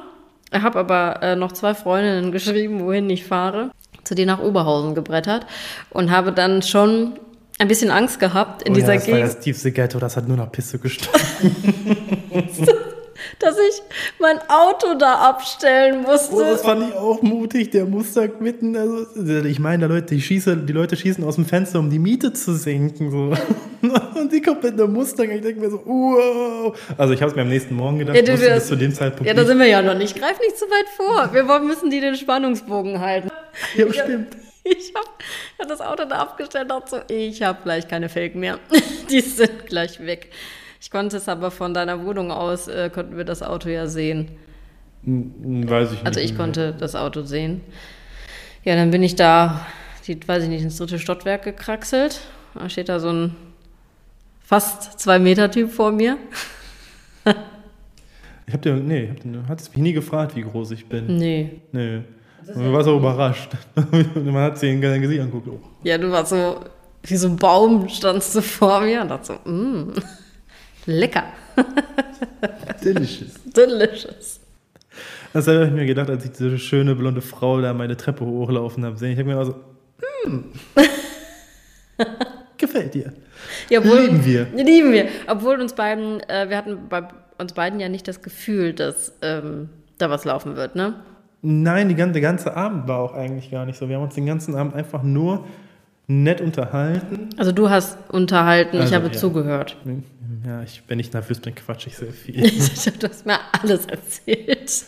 habe 0.60 0.78
aber 0.78 1.22
äh, 1.22 1.36
noch 1.36 1.52
zwei 1.52 1.74
Freundinnen 1.74 2.32
geschrieben, 2.32 2.84
wohin 2.84 3.08
ich 3.08 3.24
fahre, 3.24 3.70
zu 4.04 4.14
dir 4.14 4.26
nach 4.26 4.40
Oberhausen 4.40 4.94
gebrettert 4.94 5.46
und 5.90 6.10
habe 6.10 6.32
dann 6.32 6.62
schon 6.62 7.12
ein 7.58 7.68
bisschen 7.68 7.90
Angst 7.90 8.20
gehabt 8.20 8.62
in 8.62 8.72
oh 8.72 8.74
dieser 8.74 8.88
ja, 8.88 8.94
das 8.94 9.04
Gegend. 9.06 9.20
Das 9.22 9.28
war 9.28 9.34
das 9.36 9.44
tiefste 9.44 9.72
Ghetto, 9.72 9.98
das 9.98 10.16
hat 10.16 10.28
nur 10.28 10.36
nach 10.36 10.50
Pisse 10.52 10.78
gestunken. 10.78 11.96
dass 13.38 13.56
ich 13.56 13.82
mein 14.18 14.38
Auto 14.48 14.94
da 14.98 15.14
abstellen 15.28 16.02
musste. 16.02 16.34
Oh, 16.34 16.40
das 16.40 16.62
fand 16.62 16.88
ich 16.88 16.94
auch 16.94 17.22
mutig, 17.22 17.70
der 17.70 17.86
Mustang 17.86 18.30
mitten. 18.40 18.76
Also, 18.76 19.44
ich 19.44 19.58
meine, 19.58 19.86
Leute, 19.86 20.14
die, 20.14 20.20
schießen, 20.20 20.66
die 20.66 20.72
Leute 20.72 20.96
schießen 20.96 21.22
aus 21.24 21.36
dem 21.36 21.44
Fenster, 21.44 21.78
um 21.78 21.90
die 21.90 21.98
Miete 21.98 22.32
zu 22.32 22.54
senken. 22.54 23.10
So. 23.10 23.34
Und 24.20 24.32
die 24.32 24.40
kommt 24.40 24.62
mit 24.62 24.74
einem 24.74 24.92
Mustang. 24.92 25.30
Ich 25.30 25.40
denke 25.40 25.60
mir 25.60 25.70
so, 25.70 25.82
wow. 25.84 26.76
Also 26.96 27.14
ich 27.14 27.20
habe 27.20 27.30
es 27.30 27.36
mir 27.36 27.42
am 27.42 27.48
nächsten 27.48 27.74
Morgen 27.74 27.98
gedacht, 27.98 28.16
ja, 28.16 28.22
du, 28.22 28.32
wusste 28.32 28.54
bis 28.54 28.66
zu 28.66 28.76
dem 28.76 28.92
Zeitpunkt. 28.92 29.26
Ja, 29.26 29.34
da 29.34 29.44
sind 29.44 29.58
wir 29.58 29.66
ja 29.66 29.82
noch 29.82 29.96
nicht. 29.96 30.18
Greif 30.18 30.38
nicht 30.40 30.56
zu 30.58 30.66
weit 30.66 30.88
vor. 30.96 31.32
Wir 31.32 31.60
müssen 31.60 31.90
die 31.90 32.00
den 32.00 32.16
Spannungsbogen 32.16 33.00
halten. 33.00 33.30
Ja, 33.76 33.84
bestimmt. 33.84 34.34
Ich 34.64 34.94
habe 34.94 35.06
hab 35.58 35.68
das 35.68 35.80
Auto 35.80 36.04
da 36.04 36.20
abgestellt 36.20 36.72
und 36.72 36.88
so, 36.88 37.00
ich 37.08 37.42
habe 37.42 37.58
gleich 37.64 37.86
keine 37.86 38.08
Felgen 38.08 38.40
mehr. 38.40 38.58
Die 39.10 39.20
sind 39.20 39.66
gleich 39.66 40.00
weg. 40.00 40.30
Ich 40.80 40.90
konnte 40.90 41.16
es 41.16 41.28
aber 41.28 41.50
von 41.50 41.74
deiner 41.74 42.04
Wohnung 42.04 42.30
aus, 42.30 42.68
äh, 42.68 42.88
konnten 42.88 43.16
wir 43.16 43.24
das 43.24 43.42
Auto 43.42 43.68
ja 43.68 43.86
sehen. 43.86 44.30
Weiß 45.04 45.88
ich 45.88 45.98
nicht. 45.98 46.06
Also 46.06 46.20
ich 46.20 46.36
konnte 46.36 46.74
das 46.78 46.94
Auto 46.94 47.22
sehen. 47.22 47.60
Ja, 48.64 48.76
dann 48.76 48.90
bin 48.90 49.02
ich 49.02 49.16
da, 49.16 49.66
die, 50.06 50.16
weiß 50.26 50.44
ich 50.44 50.48
nicht, 50.48 50.62
ins 50.62 50.78
dritte 50.78 50.98
Stockwerk 50.98 51.42
gekraxelt. 51.42 52.20
Da 52.54 52.68
steht 52.68 52.88
da 52.88 53.00
so 53.00 53.10
ein 53.10 53.36
fast 54.52 55.00
zwei 55.00 55.18
Meter 55.18 55.50
Typ 55.50 55.70
vor 55.70 55.92
mir. 55.92 56.18
ich 58.46 58.52
hab 58.52 58.60
dir, 58.60 58.74
nee, 58.74 59.08
hab, 59.08 59.22
du 59.22 59.48
hattest 59.48 59.74
mich 59.74 59.82
nie 59.82 59.94
gefragt, 59.94 60.36
wie 60.36 60.42
groß 60.42 60.72
ich 60.72 60.86
bin. 60.86 61.16
Nee. 61.16 61.62
Nee. 61.72 62.02
Man 62.54 62.70
war 62.70 62.84
so 62.84 62.98
überrascht. 62.98 63.52
Man 64.14 64.34
hat 64.34 64.58
sich 64.58 64.70
in 64.70 64.82
dein 64.82 65.00
Gesicht 65.00 65.22
angeguckt. 65.22 65.48
Oh. 65.48 65.58
Ja, 65.84 65.96
du 65.96 66.10
warst 66.10 66.32
so, 66.32 66.60
wie 67.04 67.16
so 67.16 67.28
ein 67.28 67.36
Baum 67.36 67.88
standst 67.88 68.34
du 68.34 68.42
vor 68.42 68.82
mir 68.82 69.00
und 69.00 69.08
dachte 69.08 69.38
so, 69.42 69.50
mm. 69.50 69.94
Lecker. 70.84 71.24
Delicious. 72.84 73.32
Delicious. 73.56 74.40
Das 75.32 75.46
habe 75.46 75.64
ich 75.64 75.72
mir 75.72 75.86
gedacht, 75.86 76.10
als 76.10 76.26
ich 76.26 76.32
diese 76.32 76.58
schöne 76.58 76.94
blonde 76.94 77.22
Frau 77.22 77.62
da 77.62 77.72
meine 77.72 77.96
Treppe 77.96 78.26
hochlaufen 78.26 78.84
habe. 78.84 78.96
Ich 78.96 79.18
habe 79.18 79.24
mir 79.24 79.38
also, 79.38 79.54
hm, 80.24 80.44
gefällt 82.62 82.94
dir. 82.94 83.12
Ja, 83.68 83.80
obwohl, 83.80 84.00
lieben 84.00 84.24
wir. 84.24 84.46
Lieben 84.54 84.92
wir. 84.92 85.08
Obwohl 85.26 85.60
uns 85.60 85.74
beiden, 85.74 86.20
äh, 86.28 86.48
wir 86.48 86.56
hatten 86.56 86.88
bei 86.88 87.02
uns 87.38 87.52
beiden 87.52 87.78
ja 87.80 87.90
nicht 87.90 88.08
das 88.08 88.22
Gefühl, 88.22 88.72
dass 88.72 89.12
ähm, 89.20 89.68
da 89.98 90.08
was 90.08 90.24
laufen 90.24 90.56
wird, 90.56 90.74
ne? 90.74 90.94
Nein, 91.42 91.88
die 91.88 91.96
ganze, 91.96 92.12
der 92.14 92.22
ganze 92.22 92.56
Abend 92.56 92.86
war 92.88 93.00
auch 93.00 93.14
eigentlich 93.14 93.50
gar 93.50 93.66
nicht 93.66 93.76
so. 93.76 93.88
Wir 93.88 93.96
haben 93.96 94.04
uns 94.04 94.14
den 94.14 94.26
ganzen 94.26 94.54
Abend 94.54 94.74
einfach 94.74 95.02
nur 95.02 95.44
nett 96.06 96.40
unterhalten. 96.40 97.30
Also 97.36 97.52
du 97.52 97.68
hast 97.68 97.98
unterhalten, 98.10 98.76
also, 98.76 98.88
ich 98.88 98.94
habe 98.94 99.06
ja. 99.06 99.12
zugehört. 99.12 99.76
Ja, 100.46 100.62
ich, 100.62 100.82
wenn 100.88 100.98
ich 100.98 101.12
nervös 101.12 101.40
bin, 101.40 101.54
quatsch 101.54 101.86
ich 101.88 101.96
sehr 101.96 102.12
viel. 102.12 102.42
du 102.98 103.08
hast 103.08 103.26
mir 103.26 103.38
alles 103.60 103.86
erzählt. 103.86 104.84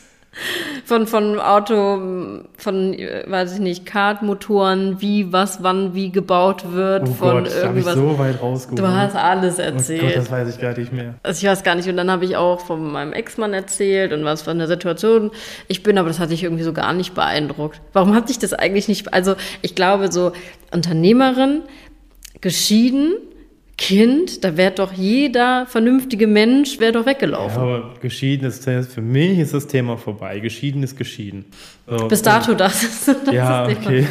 Von, 0.85 1.07
von 1.07 1.39
Auto, 1.39 2.43
von, 2.59 2.97
weiß 3.27 3.55
ich 3.55 3.61
nicht, 3.61 3.87
Kartmotoren, 3.87 5.01
wie, 5.01 5.33
was, 5.33 5.63
wann, 5.63 5.95
wie 5.95 6.11
gebaut 6.11 6.73
wird, 6.73 7.09
oh 7.09 7.13
von 7.13 7.45
Gott, 7.45 7.55
irgendwas. 7.55 7.95
So 7.95 8.19
weit 8.19 8.43
rausgeholt. 8.43 8.79
Du 8.79 8.89
hast 8.89 9.17
alles 9.17 9.59
erzählt. 9.59 10.03
Oh 10.03 10.07
Gott, 10.07 10.17
das 10.17 10.31
weiß 10.31 10.55
ich 10.55 10.61
gar 10.61 10.77
nicht 10.77 10.93
mehr. 10.93 11.15
Also 11.23 11.45
ich 11.45 11.51
weiß 11.51 11.63
gar 11.63 11.75
nicht. 11.75 11.89
Und 11.89 11.97
dann 11.97 12.11
habe 12.11 12.25
ich 12.25 12.37
auch 12.37 12.61
von 12.61 12.93
meinem 12.93 13.13
Ex-Mann 13.13 13.55
erzählt 13.55 14.13
und 14.13 14.25
was 14.25 14.43
von 14.43 14.59
der 14.59 14.67
Situation 14.67 15.31
ich 15.69 15.83
bin, 15.83 15.99
aber 15.99 16.09
das 16.09 16.19
hat 16.19 16.31
dich 16.31 16.43
irgendwie 16.43 16.65
so 16.65 16.73
gar 16.73 16.93
nicht 16.93 17.15
beeindruckt. 17.15 17.81
Warum 17.93 18.15
hat 18.15 18.29
dich 18.29 18.39
das 18.39 18.53
eigentlich 18.53 18.89
nicht, 18.89 19.15
also 19.15 19.37
ich 19.63 19.75
glaube, 19.75 20.11
so 20.11 20.33
Unternehmerin, 20.73 21.63
geschieden, 22.41 23.15
Kind, 23.77 24.45
da 24.45 24.57
wäre 24.57 24.71
doch 24.71 24.93
jeder 24.93 25.67
vernünftige 25.67 26.29
Mensch, 26.29 26.79
wäre 26.79 26.93
doch 26.93 27.07
weggelaufen. 27.07 27.57
Ja, 27.57 27.63
aber 27.63 27.95
geschieden 28.01 28.47
ist 28.47 28.65
für 28.65 29.01
mich 29.01 29.39
ist 29.41 29.53
das 29.53 29.67
Thema 29.67 29.97
vorbei. 29.97 30.39
Geschieden 30.39 30.85
ist 30.85 30.97
geschieden. 30.97 31.45
So, 31.89 32.07
Bis 32.07 32.23
dato 32.23 32.55
das 32.55 32.85
ist 32.85 33.09
das 33.09 33.35
Ja, 33.35 33.67
okay. 33.67 34.07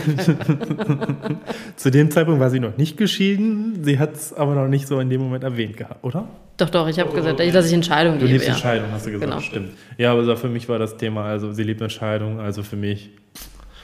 Zu 1.77 1.91
dem 1.91 2.11
Zeitpunkt 2.11 2.41
war 2.41 2.49
sie 2.49 2.59
noch 2.59 2.75
nicht 2.75 2.97
geschieden. 2.97 3.79
Sie 3.83 3.99
hat 3.99 4.15
es 4.15 4.33
aber 4.33 4.53
noch 4.53 4.67
nicht 4.67 4.85
so 4.85 4.99
in 4.99 5.09
dem 5.09 5.21
Moment 5.21 5.45
erwähnt 5.45 5.77
gehabt, 5.77 6.03
oder? 6.03 6.27
Doch, 6.57 6.69
doch, 6.69 6.87
ich 6.89 6.99
habe 6.99 7.09
oh, 7.11 7.15
gesagt, 7.15 7.39
dass 7.39 7.67
ich 7.67 7.73
Entscheidungen 7.73 8.17
gebe. 8.17 8.27
Du 8.27 8.33
liebst 8.33 8.47
ja. 8.47 8.53
Entscheidung, 8.53 8.91
hast 8.91 9.05
du 9.05 9.11
gesagt, 9.11 9.31
genau. 9.31 9.41
stimmt. 9.41 9.71
Ja, 9.97 10.11
aber 10.11 10.35
für 10.35 10.49
mich 10.49 10.67
war 10.67 10.77
das 10.77 10.97
Thema, 10.97 11.23
also 11.23 11.53
sie 11.53 11.63
liebt 11.63 11.81
Entscheidung, 11.81 12.41
also 12.41 12.63
für 12.63 12.75
mich. 12.75 13.11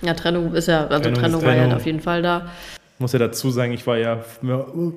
Ja, 0.01 0.13
Trennung 0.13 0.53
ist 0.53 0.67
ja, 0.67 0.87
also 0.87 1.03
Trennung, 1.03 1.19
Trennung 1.19 1.45
war 1.45 1.55
ja 1.55 1.75
auf 1.75 1.85
jeden 1.85 2.01
Fall 2.01 2.21
da 2.21 2.47
muss 2.99 3.13
ja 3.13 3.19
dazu 3.19 3.49
sagen, 3.49 3.71
ich 3.71 3.87
war 3.87 3.97
ja, 3.97 4.23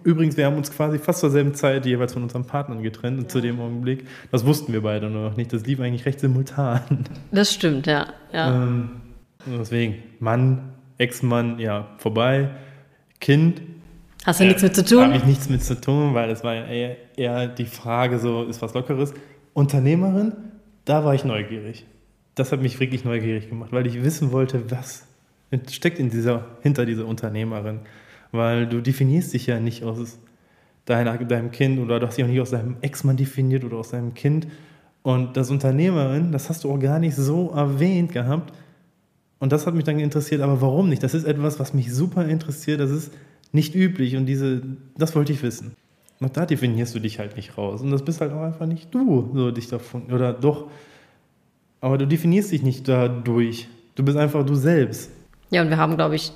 übrigens, 0.05 0.37
wir 0.37 0.47
haben 0.47 0.57
uns 0.57 0.73
quasi 0.73 0.99
fast 0.99 1.21
zur 1.21 1.31
selben 1.31 1.55
Zeit 1.55 1.87
jeweils 1.87 2.13
von 2.13 2.23
unseren 2.23 2.45
Partnern 2.45 2.83
getrennt 2.83 3.23
ja. 3.23 3.29
zu 3.29 3.41
dem 3.41 3.61
Augenblick. 3.61 4.07
Das 4.31 4.45
wussten 4.45 4.73
wir 4.73 4.83
beide 4.83 5.09
noch 5.09 5.37
nicht. 5.37 5.53
Das 5.53 5.65
lief 5.65 5.81
eigentlich 5.81 6.05
recht 6.05 6.21
simultan. 6.21 7.05
Das 7.31 7.53
stimmt, 7.55 7.87
ja. 7.87 8.07
ja. 8.33 8.55
Ähm, 8.55 8.91
deswegen, 9.47 10.03
Mann, 10.19 10.73
Ex-Mann, 10.99 11.59
ja, 11.59 11.89
vorbei. 11.99 12.51
Kind. 13.21 13.63
Hast 14.25 14.41
du 14.41 14.45
äh, 14.45 14.49
nichts 14.49 14.63
mit 14.63 14.75
zu 14.75 14.85
tun? 14.85 15.05
Habe 15.05 15.17
ich 15.17 15.25
nichts 15.25 15.49
mit 15.49 15.63
zu 15.63 15.81
tun, 15.81 16.15
weil 16.15 16.31
es 16.31 16.43
war 16.43 16.55
ja 16.55 16.67
eher, 16.67 16.97
eher 17.17 17.49
die 17.49 17.67
Frage, 17.67 18.19
so, 18.19 18.45
ist 18.45 18.61
was 18.61 18.75
Lockeres. 18.75 19.15
Unternehmerin, 19.55 20.33
da 20.85 21.05
war 21.05 21.15
ich 21.15 21.25
neugierig. 21.25 21.87
Das 22.35 22.51
hat 22.51 22.63
mich 22.63 22.81
wirklich 22.81 23.05
neugierig 23.05 23.49
gemacht, 23.49 23.73
weil 23.73 23.87
ich 23.87 24.03
wissen 24.03 24.33
wollte, 24.33 24.71
was 24.71 25.07
steckt 25.71 25.99
in 25.99 26.11
dieser, 26.11 26.47
hinter 26.63 26.87
dieser 26.87 27.07
Unternehmerin. 27.07 27.81
Weil 28.31 28.67
du 28.67 28.81
definierst 28.81 29.35
dich 29.35 29.47
ja 29.47 29.61
nicht 29.61 29.85
aus 29.85 30.19
deiner, 30.85 31.17
deinem 31.19 31.51
Kind 31.51 31.79
oder 31.79 32.01
du 32.01 32.07
hast 32.07 32.17
dich 32.17 32.25
auch 32.25 32.29
nicht 32.29 32.41
aus 32.41 32.51
deinem 32.51 32.77
Ex-Mann 32.81 33.17
definiert 33.17 33.65
oder 33.65 33.77
aus 33.77 33.91
deinem 33.91 34.15
Kind. 34.15 34.47
Und 35.03 35.37
das 35.37 35.51
Unternehmerin, 35.51 36.33
das 36.33 36.49
hast 36.49 36.65
du 36.65 36.73
auch 36.73 36.79
gar 36.79 36.99
nicht 36.99 37.17
so 37.17 37.51
erwähnt 37.51 38.13
gehabt. 38.13 38.53
Und 39.39 39.53
das 39.53 39.67
hat 39.67 39.75
mich 39.75 39.85
dann 39.85 39.99
interessiert, 39.99 40.41
aber 40.41 40.61
warum 40.61 40.89
nicht? 40.89 41.03
Das 41.03 41.15
ist 41.15 41.25
etwas, 41.25 41.59
was 41.59 41.75
mich 41.75 41.93
super 41.93 42.27
interessiert, 42.27 42.81
das 42.81 42.91
ist 42.91 43.13
nicht 43.51 43.75
üblich 43.75 44.17
und 44.17 44.27
diese, 44.27 44.63
das 44.97 45.15
wollte 45.17 45.33
ich 45.33 45.43
wissen. 45.43 45.73
Und 46.21 46.37
da 46.37 46.47
definierst 46.47 46.95
du 46.95 47.01
dich 47.01 47.19
halt 47.19 47.37
nicht 47.37 47.59
raus. 47.59 47.83
Und 47.83 47.91
das 47.91 48.05
bist 48.05 48.21
halt 48.21 48.33
auch 48.33 48.43
einfach 48.43 48.67
nicht 48.67 48.95
du, 48.95 49.31
so 49.35 49.51
dich 49.51 49.67
davon. 49.67 50.05
Oder 50.13 50.33
doch. 50.33 50.71
Aber 51.81 51.99
du 51.99 52.07
definierst 52.07 52.53
dich 52.53 52.63
nicht 52.63 52.87
dadurch. 52.87 53.69
Du 53.97 54.05
bist 54.05 54.17
einfach 54.17 54.47
du 54.47 54.55
selbst. 54.55 55.11
Ja, 55.53 55.61
und 55.63 55.69
wir 55.69 55.77
haben, 55.77 55.97
glaube 55.97 56.17
ich, 56.17 56.33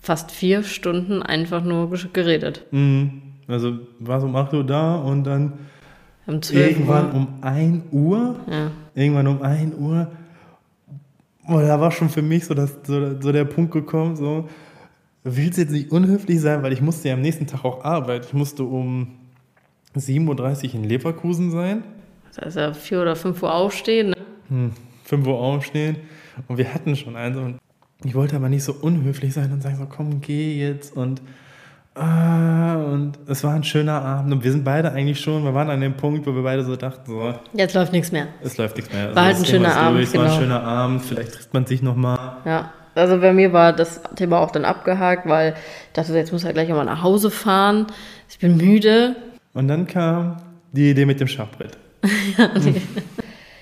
fast 0.00 0.30
vier 0.30 0.62
Stunden 0.62 1.22
einfach 1.22 1.64
nur 1.64 1.90
geredet. 2.12 2.64
Mhm. 2.70 3.20
Also 3.48 3.78
war 3.98 4.20
so 4.20 4.26
um 4.26 4.36
8 4.36 4.54
Uhr 4.54 4.64
da 4.64 4.94
und 4.96 5.24
dann 5.24 5.54
Um 6.26 6.40
12 6.40 6.70
irgendwann 6.70 7.06
Uhr. 7.08 7.14
um 7.14 7.28
1 7.42 7.82
Uhr, 7.90 8.36
Ja. 8.50 8.70
irgendwann 8.94 9.26
um 9.26 9.42
1 9.42 9.74
Uhr, 9.74 10.06
oh, 11.48 11.58
da 11.58 11.80
war 11.80 11.90
schon 11.90 12.08
für 12.08 12.22
mich 12.22 12.44
so, 12.46 12.54
das, 12.54 12.78
so, 12.84 13.20
so 13.20 13.32
der 13.32 13.44
Punkt 13.44 13.72
gekommen, 13.72 14.16
so, 14.16 14.48
willst 15.24 15.58
du 15.58 15.62
jetzt 15.62 15.72
nicht 15.72 15.90
unhöflich 15.90 16.40
sein, 16.40 16.62
weil 16.62 16.72
ich 16.72 16.80
musste 16.80 17.08
ja 17.08 17.14
am 17.14 17.20
nächsten 17.20 17.46
Tag 17.46 17.64
auch 17.64 17.84
arbeiten. 17.84 18.24
Ich 18.28 18.34
musste 18.34 18.62
um 18.64 19.08
7.30 19.96 20.68
Uhr 20.68 20.74
in 20.74 20.84
Leverkusen 20.84 21.50
sein, 21.50 21.82
Das 22.34 22.44
heißt 22.46 22.56
ja 22.56 22.72
4 22.72 23.02
oder 23.02 23.16
5 23.16 23.42
Uhr 23.42 23.52
aufstehen. 23.52 24.10
Ne? 24.10 24.16
hm, 24.48 24.70
5 25.04 25.26
Uhr 25.26 25.38
aufstehen 25.38 25.96
und 26.48 26.56
wir 26.56 26.72
hatten 26.72 26.94
schon 26.96 27.16
eins 27.16 27.36
und 27.36 27.58
ich 28.04 28.14
wollte 28.14 28.36
aber 28.36 28.48
nicht 28.48 28.64
so 28.64 28.72
unhöflich 28.72 29.32
sein 29.32 29.52
und 29.52 29.62
sagen 29.62 29.76
so, 29.76 29.86
komm, 29.86 30.20
geh 30.20 30.58
jetzt 30.58 30.96
und 30.96 31.22
ah, 31.94 32.76
und 32.76 33.18
es 33.26 33.44
war 33.44 33.54
ein 33.54 33.64
schöner 33.64 34.02
Abend 34.02 34.32
und 34.32 34.44
wir 34.44 34.52
sind 34.52 34.64
beide 34.64 34.92
eigentlich 34.92 35.20
schon, 35.20 35.44
wir 35.44 35.54
waren 35.54 35.70
an 35.70 35.80
dem 35.80 35.96
Punkt, 35.96 36.26
wo 36.26 36.34
wir 36.34 36.42
beide 36.42 36.64
so 36.64 36.76
dachten, 36.76 37.10
so, 37.10 37.34
Jetzt 37.52 37.74
läuft 37.74 37.92
nichts 37.92 38.12
mehr. 38.12 38.28
Es 38.42 38.56
läuft 38.56 38.76
nichts 38.76 38.92
mehr. 38.92 39.14
War 39.14 39.24
halt 39.24 39.34
das 39.34 39.42
ein 39.42 39.46
Thema 39.46 39.70
schöner 39.70 39.76
Abend, 39.76 39.98
durch, 39.98 40.08
Es 40.08 40.14
war 40.14 40.22
ein 40.22 40.28
genau. 40.28 40.40
schöner 40.40 40.62
Abend. 40.62 41.02
Vielleicht 41.02 41.32
trifft 41.32 41.54
man 41.54 41.66
sich 41.66 41.82
nochmal. 41.82 42.36
Ja. 42.44 42.72
Also 42.96 43.18
bei 43.18 43.32
mir 43.32 43.52
war 43.52 43.72
das 43.72 44.00
Thema 44.14 44.38
auch 44.38 44.52
dann 44.52 44.64
abgehakt, 44.64 45.28
weil 45.28 45.54
ich 45.54 45.92
dachte, 45.94 46.14
jetzt 46.14 46.32
muss 46.32 46.44
er 46.44 46.52
gleich 46.52 46.68
mal 46.68 46.84
nach 46.84 47.02
Hause 47.02 47.30
fahren. 47.30 47.88
Ich 48.28 48.38
bin 48.38 48.56
müde. 48.56 49.16
Und 49.52 49.66
dann 49.66 49.86
kam 49.86 50.36
die 50.70 50.90
Idee 50.90 51.04
mit 51.04 51.18
dem 51.20 51.26
Schachbrett. 51.26 51.76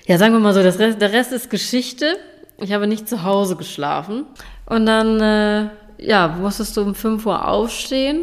Ja, 0.05 0.17
sagen 0.17 0.33
wir 0.33 0.39
mal 0.41 0.53
so, 0.53 0.61
das 0.61 0.79
Rest, 0.79 0.99
der 1.01 1.13
Rest 1.13 1.31
ist 1.31 1.49
Geschichte. 1.49 2.17
Ich 2.57 2.71
habe 2.71 2.87
nicht 2.87 3.07
zu 3.07 3.23
Hause 3.23 3.55
geschlafen. 3.55 4.25
Und 4.65 4.85
dann, 4.85 5.19
äh, 5.19 5.69
ja, 5.97 6.27
musstest 6.27 6.77
du 6.77 6.81
um 6.81 6.95
5 6.95 7.25
Uhr 7.25 7.47
aufstehen. 7.47 8.21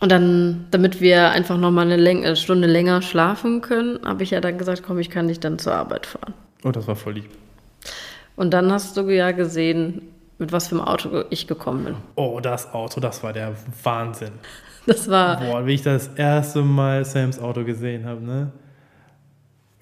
Und 0.00 0.10
dann, 0.10 0.66
damit 0.70 1.00
wir 1.00 1.30
einfach 1.30 1.58
nochmal 1.58 1.86
eine, 1.86 1.96
Läng 1.96 2.24
eine 2.24 2.36
Stunde 2.36 2.66
länger 2.66 3.02
schlafen 3.02 3.60
können, 3.60 3.98
habe 4.04 4.22
ich 4.22 4.30
ja 4.30 4.40
dann 4.40 4.56
gesagt, 4.56 4.82
komm, 4.82 4.98
ich 4.98 5.10
kann 5.10 5.28
dich 5.28 5.40
dann 5.40 5.58
zur 5.58 5.74
Arbeit 5.74 6.06
fahren. 6.06 6.32
Oh, 6.64 6.70
das 6.70 6.86
war 6.86 6.96
voll 6.96 7.14
lieb. 7.14 7.30
Und 8.36 8.52
dann 8.52 8.72
hast 8.72 8.96
du 8.96 9.08
ja 9.10 9.32
gesehen, 9.32 10.02
mit 10.38 10.52
was 10.52 10.68
für 10.68 10.76
einem 10.76 10.84
Auto 10.84 11.24
ich 11.28 11.46
gekommen 11.46 11.84
bin. 11.84 11.96
Oh, 12.14 12.40
das 12.40 12.72
Auto, 12.72 13.00
das 13.00 13.22
war 13.22 13.34
der 13.34 13.54
Wahnsinn. 13.82 14.32
Das 14.86 15.08
war, 15.10 15.38
Boah, 15.38 15.66
wie 15.66 15.74
ich 15.74 15.82
das 15.82 16.08
erste 16.16 16.62
Mal 16.62 17.04
Sams 17.04 17.38
Auto 17.38 17.64
gesehen 17.64 18.06
habe, 18.06 18.22
ne? 18.24 18.50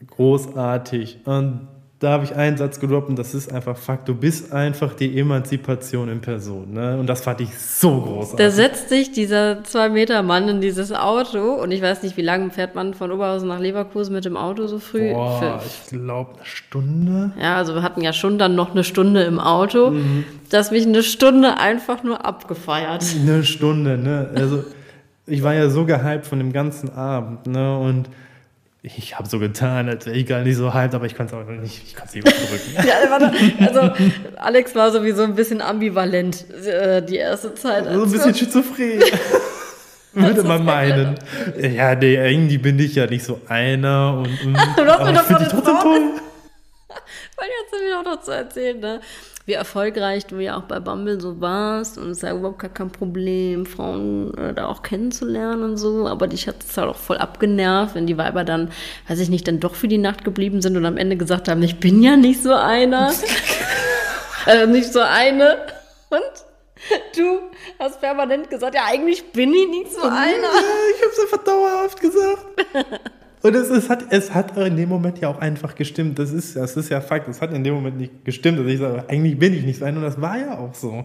Großartig. 0.04 1.20
Und 1.24 1.68
da 2.00 2.11
habe 2.12 2.22
ich 2.24 2.37
einen 2.37 2.56
Satz 2.56 2.78
gedroppt 2.78 3.08
und 3.08 3.18
das 3.18 3.34
ist 3.34 3.52
einfach 3.52 3.76
Fakt. 3.76 4.08
Du 4.08 4.14
bist 4.14 4.52
einfach 4.52 4.94
die 4.94 5.18
Emanzipation 5.18 6.08
in 6.08 6.20
Person, 6.20 6.72
ne? 6.72 6.96
Und 6.96 7.08
das 7.08 7.22
fand 7.22 7.40
ich 7.40 7.58
so 7.58 8.00
großartig. 8.00 8.37
Da 8.46 8.50
setzt 8.52 8.88
sich 8.88 9.11
dieser 9.11 9.64
zwei 9.64 9.88
Meter 9.88 10.22
Mann 10.22 10.48
in 10.48 10.61
dieses 10.61 10.92
Auto 10.92 11.54
und 11.54 11.72
ich 11.72 11.82
weiß 11.82 12.04
nicht, 12.04 12.16
wie 12.16 12.22
lange 12.22 12.50
fährt 12.50 12.76
man 12.76 12.94
von 12.94 13.11
Oberhausen 13.11 13.48
nach 13.48 13.58
Leverkusen 13.58 14.12
mit 14.14 14.24
dem 14.24 14.37
Auto 14.37 14.68
so 14.68 14.78
früh? 14.78 15.12
Boah, 15.12 15.38
Für- 15.40 15.61
ich 15.66 15.88
glaube 15.90 16.34
eine 16.37 16.44
Stunde. 16.46 17.32
ja, 17.40 17.56
also 17.56 17.74
wir 17.74 17.82
hatten 17.82 18.00
ja 18.02 18.12
schon 18.12 18.38
dann 18.38 18.54
noch 18.54 18.70
eine 18.70 18.84
Stunde 18.84 19.24
im 19.24 19.40
Auto, 19.40 19.90
Mhm. 19.90 20.24
dass 20.50 20.70
mich 20.70 20.87
eine 20.87 21.02
Stunde 21.02 21.56
einfach 21.58 22.04
nur 22.04 22.24
abgefeiert. 22.24 23.04
Eine 23.20 23.42
Stunde, 23.42 23.98
ne? 23.98 24.30
Also 24.37 24.62
ich 25.26 25.42
war 25.42 25.52
ja 25.54 25.68
so 25.68 25.84
gehypt 25.84 26.26
von 26.28 26.38
dem 26.38 26.52
ganzen 26.52 26.92
Abend, 26.94 27.48
ne? 27.48 27.76
Und 27.76 28.08
ich 28.96 29.18
habe 29.18 29.29
so 29.29 29.38
getan, 29.38 29.88
als 29.88 30.07
wäre 30.07 30.16
ich 30.16 30.27
gar 30.27 30.42
nicht 30.42 30.57
so 30.57 30.72
hyped, 30.72 30.94
aber 30.94 31.07
ich 31.07 31.16
konnte 31.16 31.37
es 31.37 31.42
auch 31.42 31.51
nicht, 31.51 31.83
ich 31.87 31.94
konnte 31.94 32.09
es 32.09 32.14
nicht 32.14 32.27
überdrücken. 32.27 32.74
Ja, 33.59 33.66
also 33.66 34.07
Alex 34.37 34.74
war 34.74 34.90
sowieso 34.90 35.24
ein 35.24 35.35
bisschen 35.35 35.61
ambivalent 35.61 36.48
äh, 36.51 37.03
die 37.03 37.16
erste 37.16 37.55
Zeit. 37.55 37.85
so 37.85 37.90
ein 37.90 38.01
als 38.01 38.12
bisschen 38.12 38.35
schizophren. 38.35 39.03
Würde 40.14 40.42
man 40.42 40.64
meinen. 40.64 41.18
Ja, 41.61 41.94
nee, 41.94 42.14
irgendwie 42.14 42.59
bin 42.59 42.79
ich 42.79 42.94
ja 42.94 43.07
nicht 43.07 43.24
so 43.24 43.40
einer 43.46 44.14
und, 44.14 44.44
und 44.44 44.57
hast 44.59 44.79
mir 44.79 44.85
doch 44.87 45.27
trotzdem 45.27 45.51
gesagt. 45.51 45.83
toll. 45.83 46.01
Weil 47.37 47.48
jetzt 47.48 47.98
auch 47.98 48.05
noch 48.05 48.22
zu 48.22 48.31
erzählen, 48.33 48.81
ne? 48.81 49.01
Wie 49.48 49.54
erfolgreich 49.54 50.26
du 50.26 50.40
ja 50.40 50.58
auch 50.58 50.64
bei 50.64 50.78
Bumble 50.78 51.18
so 51.18 51.40
warst 51.40 51.96
und 51.96 52.11
es 52.11 52.18
ist 52.18 52.22
ja 52.22 52.37
überhaupt 52.37 52.58
gar 52.58 52.70
kein 52.70 52.90
Problem, 52.90 53.64
Frauen 53.64 54.37
äh, 54.37 54.52
da 54.52 54.66
auch 54.66 54.82
kennenzulernen 54.82 55.62
und 55.62 55.78
so. 55.78 56.06
Aber 56.06 56.26
dich 56.26 56.46
hat 56.48 56.56
es 56.62 56.76
halt 56.76 56.90
auch 56.90 56.98
voll 56.98 57.16
abgenervt, 57.16 57.94
wenn 57.94 58.06
die 58.06 58.18
Weiber 58.18 58.44
dann, 58.44 58.70
weiß 59.08 59.18
ich 59.20 59.30
nicht, 59.30 59.48
dann 59.48 59.58
doch 59.58 59.74
für 59.74 59.88
die 59.88 59.96
Nacht 59.96 60.22
geblieben 60.22 60.61
sind 60.61 60.76
und 60.76 60.84
am 60.84 60.98
Ende 60.98 61.16
gesagt 61.16 61.48
haben, 61.48 61.62
ich 61.62 61.80
bin 61.80 62.02
ja 62.02 62.18
nicht 62.18 62.42
so 62.42 62.52
einer. 62.52 63.11
äh, 64.46 64.66
nicht 64.66 64.92
so 64.92 65.00
eine. 65.00 65.56
Und 66.11 67.16
du 67.16 67.40
hast 67.78 68.02
permanent 68.02 68.50
gesagt, 68.50 68.74
ja, 68.74 68.82
eigentlich 68.84 69.32
bin 69.32 69.54
ich 69.54 69.68
nicht 69.70 69.92
so 69.94 70.02
einer. 70.02 70.42
Ja, 70.42 70.74
ich 70.94 71.02
habe 71.02 71.12
es 71.12 71.20
einfach 71.20 71.44
dauerhaft 71.44 72.00
gesagt. 72.02 72.44
Und 73.42 73.55
es, 73.55 73.70
es, 73.70 73.88
hat, 73.88 74.05
es 74.11 74.35
hat 74.35 74.57
in 74.57 74.77
dem 74.77 74.88
Moment 74.88 75.18
ja 75.20 75.29
auch 75.29 75.38
einfach 75.38 75.74
gestimmt. 75.74 76.18
Das 76.18 76.33
ist, 76.33 76.57
das 76.57 76.77
ist 76.77 76.88
ja 76.88 77.01
Fakt. 77.01 77.29
Es 77.29 77.40
hat 77.40 77.53
in 77.53 77.62
dem 77.64 77.74
Moment 77.74 77.98
nicht 77.98 78.24
gestimmt, 78.24 78.59
dass 78.59 78.66
ich 78.66 78.79
sage, 78.79 79.05
eigentlich 79.09 79.38
bin 79.38 79.55
ich 79.55 79.64
nicht 79.64 79.79
so 79.79 79.85
einer. 79.85 79.98
Und 79.98 80.05
das 80.05 80.20
war 80.20 80.38
ja 80.38 80.59
auch 80.59 80.74
so. 80.74 81.05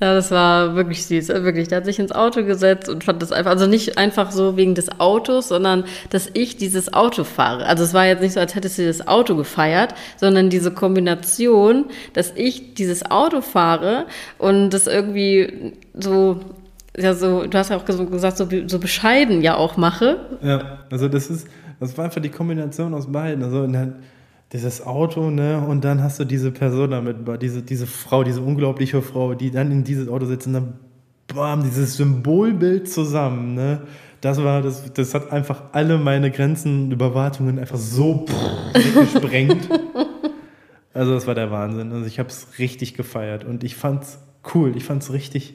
Ja, 0.00 0.14
das 0.14 0.30
war 0.30 0.76
wirklich 0.76 1.04
süß, 1.06 1.28
wirklich. 1.28 1.66
Der 1.66 1.78
hat 1.78 1.84
sich 1.84 1.98
ins 1.98 2.12
Auto 2.12 2.44
gesetzt 2.44 2.88
und 2.88 3.02
fand 3.02 3.20
das 3.20 3.32
einfach, 3.32 3.50
also 3.50 3.66
nicht 3.66 3.98
einfach 3.98 4.30
so 4.30 4.56
wegen 4.56 4.76
des 4.76 5.00
Autos, 5.00 5.48
sondern 5.48 5.82
dass 6.10 6.30
ich 6.34 6.56
dieses 6.56 6.92
Auto 6.92 7.24
fahre. 7.24 7.66
Also 7.66 7.82
es 7.82 7.94
war 7.94 8.06
jetzt 8.06 8.22
nicht 8.22 8.34
so, 8.34 8.38
als 8.38 8.54
hättest 8.54 8.78
du 8.78 8.86
das 8.86 9.08
Auto 9.08 9.34
gefeiert, 9.34 9.96
sondern 10.16 10.50
diese 10.50 10.70
Kombination, 10.70 11.86
dass 12.12 12.32
ich 12.36 12.74
dieses 12.74 13.10
Auto 13.10 13.40
fahre 13.40 14.06
und 14.38 14.70
das 14.70 14.86
irgendwie 14.86 15.72
so, 15.94 16.42
ja 16.96 17.14
so, 17.14 17.46
du 17.46 17.58
hast 17.58 17.70
ja 17.70 17.76
auch 17.76 17.84
ges- 17.84 18.08
gesagt, 18.08 18.36
so, 18.36 18.46
so 18.68 18.78
bescheiden 18.78 19.42
ja 19.42 19.56
auch 19.56 19.76
mache. 19.76 20.20
Ja, 20.42 20.78
also 20.92 21.08
das 21.08 21.28
ist, 21.28 21.48
das 21.80 21.96
war 21.96 22.04
einfach 22.04 22.20
die 22.20 22.30
Kombination 22.30 22.94
aus 22.94 23.10
beiden. 23.10 23.42
Also 23.42 23.66
dieses 24.52 24.84
Auto, 24.84 25.30
ne, 25.30 25.60
und 25.60 25.84
dann 25.84 26.02
hast 26.02 26.18
du 26.18 26.24
diese 26.24 26.50
Person 26.50 26.90
damit, 26.90 27.16
diese, 27.42 27.62
diese 27.62 27.86
Frau, 27.86 28.24
diese 28.24 28.40
unglaubliche 28.40 29.02
Frau, 29.02 29.34
die 29.34 29.50
dann 29.50 29.70
in 29.70 29.84
dieses 29.84 30.08
Auto 30.08 30.26
sitzt 30.26 30.46
und 30.46 30.54
dann 30.54 30.72
bam, 31.26 31.62
dieses 31.62 31.96
Symbolbild 31.96 32.88
zusammen, 32.88 33.54
ne. 33.54 33.82
Das 34.20 34.42
war, 34.42 34.62
das, 34.62 34.92
das 34.92 35.14
hat 35.14 35.30
einfach 35.30 35.62
alle 35.70 35.96
meine 35.96 36.32
Grenzen, 36.32 36.90
Überwartungen 36.90 37.58
einfach 37.58 37.76
so 37.76 38.26
gesprengt. 38.72 39.68
Also 40.94 41.14
das 41.14 41.28
war 41.28 41.36
der 41.36 41.52
Wahnsinn. 41.52 41.92
Also 41.92 42.06
ich 42.06 42.18
habe 42.18 42.28
es 42.28 42.58
richtig 42.58 42.94
gefeiert 42.94 43.44
und 43.44 43.62
ich 43.62 43.76
fand's 43.76 44.18
cool. 44.52 44.76
Ich 44.76 44.82
fand's 44.82 45.12
richtig 45.12 45.54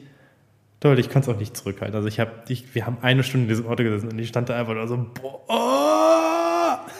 toll. 0.84 0.98
Ich 0.98 1.10
konnte 1.10 1.30
es 1.30 1.36
auch 1.36 1.40
nicht 1.40 1.56
zurückhalten. 1.56 1.96
Also 1.96 2.08
ich 2.08 2.20
habe, 2.20 2.30
ich, 2.48 2.74
wir 2.74 2.86
haben 2.86 2.98
eine 3.00 3.24
Stunde 3.24 3.44
in 3.44 3.48
diesem 3.48 3.66
Auto 3.66 3.82
gesessen 3.82 4.10
und 4.10 4.18
ich 4.18 4.28
stand 4.28 4.48
da 4.48 4.60
einfach 4.60 4.74
nur 4.74 4.86
so, 4.86 4.96
boah, 4.96 5.40
oh, 5.48 6.90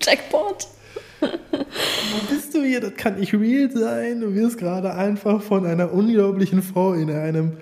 Jackpot. 0.00 0.68
wo 1.20 2.34
bist 2.34 2.54
du 2.54 2.62
hier? 2.62 2.80
Das 2.80 2.94
kann 2.94 3.18
nicht 3.18 3.32
real 3.34 3.70
sein. 3.70 4.20
Du 4.20 4.34
wirst 4.34 4.58
gerade 4.58 4.94
einfach 4.94 5.40
von 5.40 5.66
einer 5.66 5.92
unglaublichen 5.92 6.62
Frau 6.62 6.92
in 6.92 7.10
einem 7.10 7.56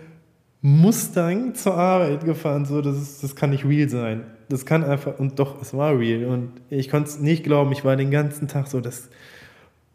Mustang 0.62 1.54
zur 1.54 1.74
Arbeit 1.74 2.24
gefahren. 2.24 2.66
So, 2.66 2.82
das, 2.82 2.96
ist, 2.96 3.22
das 3.22 3.37
kann 3.37 3.50
nicht 3.50 3.64
real 3.64 3.88
sein. 3.88 4.24
Das 4.48 4.66
kann 4.66 4.85
einfach, 4.85 5.18
und 5.18 5.38
doch, 5.38 5.62
es 5.62 5.74
war 5.74 5.96
real. 5.96 6.24
Und 6.24 6.52
ich 6.70 6.90
konnte 6.90 7.09
es 7.09 7.20
nicht 7.20 7.44
glauben. 7.44 7.70
Ich 7.72 7.85
war 7.85 7.96
den 7.96 8.11
ganzen 8.11 8.48
Tag 8.48 8.66
so, 8.66 8.80
das, 8.80 9.09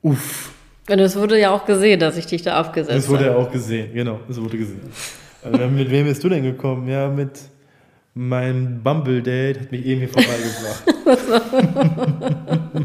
uff. 0.01 0.53
Und 0.89 0.99
es 0.99 1.15
wurde 1.15 1.39
ja 1.39 1.51
auch 1.51 1.65
gesehen, 1.65 1.99
dass 1.99 2.17
ich 2.17 2.25
dich 2.25 2.41
da 2.41 2.55
abgesetzt 2.55 2.97
Das 2.97 3.09
wurde 3.09 3.25
habe. 3.25 3.39
ja 3.39 3.45
auch 3.45 3.51
gesehen, 3.51 3.93
genau, 3.93 4.19
es 4.27 4.41
wurde 4.41 4.57
gesehen. 4.57 4.81
Also, 5.43 5.67
mit 5.67 5.89
wem 5.89 6.05
bist 6.05 6.23
du 6.23 6.29
denn 6.29 6.43
gekommen? 6.43 6.87
Ja, 6.87 7.09
mit 7.09 7.39
meinem 8.13 8.81
Bumble-Date 8.83 9.59
hat 9.59 9.71
mich 9.71 9.85
irgendwie 9.85 10.07
vorbeigebracht. 10.07 10.83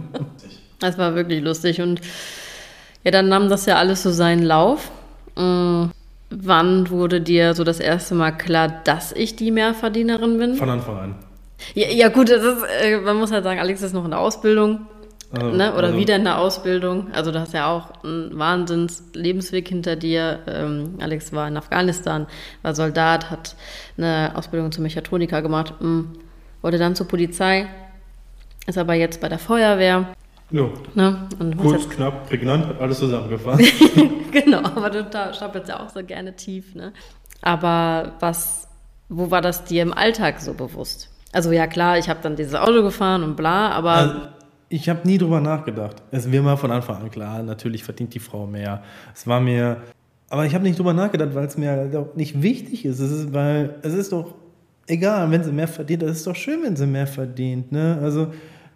Das 0.79 0.99
war 0.99 1.15
wirklich 1.15 1.43
lustig. 1.43 1.81
Und 1.81 2.03
ja, 3.03 3.11
dann 3.11 3.31
nahm 3.31 3.49
das 3.49 3.65
ja 3.65 3.77
alles 3.77 4.03
so 4.03 4.11
seinen 4.11 4.43
Lauf. 4.43 4.91
Mm, 5.35 5.87
Wann 6.31 6.91
wurde 6.91 7.21
dir 7.21 7.55
so 7.55 7.63
das 7.63 7.79
erste 7.79 8.15
Mal 8.15 8.33
klar, 8.33 8.81
dass 8.85 9.13
ich 9.13 9.37
die 9.37 9.53
Mehrverdienerin 9.53 10.39
bin? 10.39 10.55
Von 10.57 10.71
Anfang 10.71 10.99
an. 10.99 11.15
Ja, 11.75 11.89
ja 11.89 12.09
gut, 12.09 12.29
ist, 12.29 12.45
äh, 12.83 12.99
man 12.99 13.17
muss 13.17 13.31
halt 13.31 13.45
sagen, 13.45 13.61
Alex 13.61 13.81
ist 13.83 13.93
noch 13.93 14.05
in 14.05 14.11
der 14.11 14.21
Ausbildung. 14.21 14.87
Also, 15.33 15.49
ne? 15.49 15.75
Oder 15.75 15.89
also, 15.89 15.99
wieder 15.99 16.17
in 16.17 16.25
der 16.25 16.39
Ausbildung. 16.39 17.13
Also 17.13 17.33
du 17.33 17.41
hast 17.41 17.53
ja 17.53 17.71
auch 17.71 18.05
einen 18.05 18.39
Wahnsinns-Lebensweg 18.39 19.69
hinter 19.69 19.97
dir. 19.97 20.41
Ähm, 20.47 20.95
Alex 21.01 21.33
war 21.33 21.49
in 21.49 21.57
Afghanistan, 21.57 22.27
war 22.63 22.75
Soldat, 22.75 23.31
hat 23.31 23.57
eine 23.99 24.33
Ausbildung 24.35 24.73
zum 24.73 24.85
Mechatroniker 24.85 25.43
gemacht, 25.43 25.75
mm, 25.81 26.03
wurde 26.63 26.79
dann 26.79 26.95
zur 26.95 27.09
Polizei, 27.09 27.69
ist 28.67 28.79
aber 28.79 28.95
jetzt 28.95 29.21
bei 29.21 29.29
der 29.29 29.39
Feuerwehr. 29.39 30.15
Ja, 30.51 30.69
Ne? 30.95 31.29
Kurz, 31.61 31.83
jetzt 31.83 31.91
knapp, 31.91 32.29
prägnant, 32.29 32.67
hat 32.67 32.81
alles 32.81 33.01
zusammengefasst. 33.01 33.65
genau, 34.31 34.59
aber 34.59 34.91
du 34.91 35.05
stapelst 35.33 35.69
ja 35.69 35.81
auch 35.81 35.89
so 35.89 36.05
gerne 36.05 36.37
tief, 36.37 36.75
ne? 36.77 36.93
Aber 37.43 38.13
was, 38.21 38.69
wo 39.09 39.31
war 39.31 39.43
das 39.43 39.65
dir 39.65 39.83
im 39.83 39.93
Alltag 39.93 40.41
so 40.41 40.55
bewusst? 40.55 41.11
Also 41.33 41.51
ja 41.51 41.67
klar, 41.67 41.99
ich 41.99 42.09
habe 42.09 42.21
dann 42.23 42.37
dieses 42.37 42.55
Auto 42.55 42.83
gefahren 42.83 43.23
und 43.25 43.37
bla, 43.37 43.71
aber. 43.71 43.91
Also, 43.91 44.21
ich 44.69 44.89
habe 44.89 45.07
nie 45.07 45.19
drüber 45.19 45.41
nachgedacht. 45.41 46.03
Es 46.11 46.27
mir 46.27 46.43
mal 46.43 46.57
von 46.57 46.71
Anfang 46.71 47.03
an 47.03 47.11
klar, 47.11 47.43
natürlich 47.43 47.85
verdient 47.85 48.15
die 48.15 48.19
Frau 48.19 48.47
mehr. 48.47 48.83
Es 49.15 49.27
war 49.27 49.41
mir. 49.41 49.79
Aber 50.29 50.45
ich 50.45 50.55
habe 50.55 50.65
nicht 50.65 50.79
drüber 50.79 50.93
nachgedacht, 50.93 51.35
weil 51.35 51.47
es 51.47 51.57
mir 51.57 52.09
nicht 52.17 52.43
wichtig 52.43 52.85
ist. 52.85 52.99
Es 52.99 53.13
ist, 53.13 53.33
weil 53.33 53.77
es 53.83 53.95
ist 53.95 54.13
doch 54.13 54.35
egal, 54.87 55.31
wenn 55.31 55.43
sie 55.43 55.53
mehr 55.53 55.69
verdient, 55.69 56.03
es 56.03 56.19
ist 56.19 56.27
doch 56.27 56.35
schön, 56.35 56.63
wenn 56.63 56.77
sie 56.77 56.87
mehr 56.87 57.07
verdient. 57.07 57.71
Ne? 57.73 57.99
Also 58.03 58.29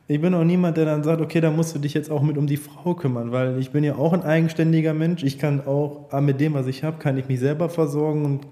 ich 0.07 0.21
bin 0.21 0.35
auch 0.35 0.45
niemand, 0.45 0.77
der 0.77 0.85
dann 0.85 1.05
sagt, 1.05 1.21
okay, 1.21 1.41
da 1.41 1.51
musst 1.51 1.75
du 1.75 1.79
dich 1.79 1.95
jetzt 1.95 2.11
auch 2.11 2.23
mit 2.23 2.37
um 2.37 2.47
die 2.47 2.57
Frau 2.57 2.95
kümmern, 2.95 3.33
weil 3.33 3.59
ich 3.59 3.71
bin 3.71 3.85
ja 3.85 3.97
auch 3.97 4.13
ein 4.13 4.23
eigenständiger 4.23 4.95
Mensch. 4.95 5.23
Ich 5.23 5.39
kann 5.39 5.67
auch, 5.67 6.09
ah, 6.11 6.21
mit 6.21 6.41
dem, 6.41 6.55
was 6.55 6.67
ich 6.67 6.83
habe, 6.83 6.99
kann 6.99 7.17
ich 7.17 7.29
mich 7.29 7.39
selber 7.39 7.69
versorgen 7.69 8.25
und 8.25 8.47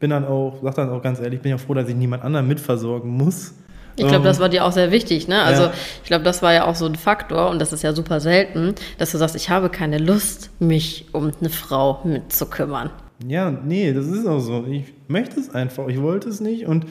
bin 0.00 0.10
dann 0.10 0.24
auch, 0.24 0.60
sag 0.62 0.74
dann 0.76 0.90
auch 0.90 1.02
ganz 1.02 1.20
ehrlich, 1.20 1.40
bin 1.40 1.50
ja 1.50 1.58
froh, 1.58 1.74
dass 1.74 1.88
ich 1.88 1.94
niemand 1.94 2.24
anderen 2.24 2.48
mitversorgen 2.48 3.10
muss. 3.10 3.54
Ich 4.00 4.08
glaube, 4.08 4.24
das 4.24 4.40
war 4.40 4.48
dir 4.48 4.64
auch 4.64 4.72
sehr 4.72 4.90
wichtig, 4.90 5.28
ne? 5.28 5.42
Also 5.42 5.64
ja. 5.64 5.72
ich 6.02 6.08
glaube, 6.08 6.24
das 6.24 6.42
war 6.42 6.52
ja 6.52 6.66
auch 6.66 6.74
so 6.74 6.86
ein 6.86 6.94
Faktor 6.94 7.50
und 7.50 7.60
das 7.60 7.72
ist 7.72 7.82
ja 7.82 7.92
super 7.92 8.20
selten, 8.20 8.74
dass 8.98 9.12
du 9.12 9.18
sagst, 9.18 9.36
ich 9.36 9.50
habe 9.50 9.68
keine 9.68 9.98
Lust, 9.98 10.50
mich 10.58 11.06
um 11.12 11.32
eine 11.40 11.50
Frau 11.50 12.00
mitzukümmern. 12.04 12.90
Ja, 13.26 13.50
nee, 13.50 13.92
das 13.92 14.06
ist 14.06 14.26
auch 14.26 14.40
so. 14.40 14.64
Ich 14.66 14.84
möchte 15.08 15.38
es 15.38 15.54
einfach, 15.54 15.88
ich 15.88 16.00
wollte 16.00 16.28
es 16.28 16.40
nicht 16.40 16.66
und 16.66 16.86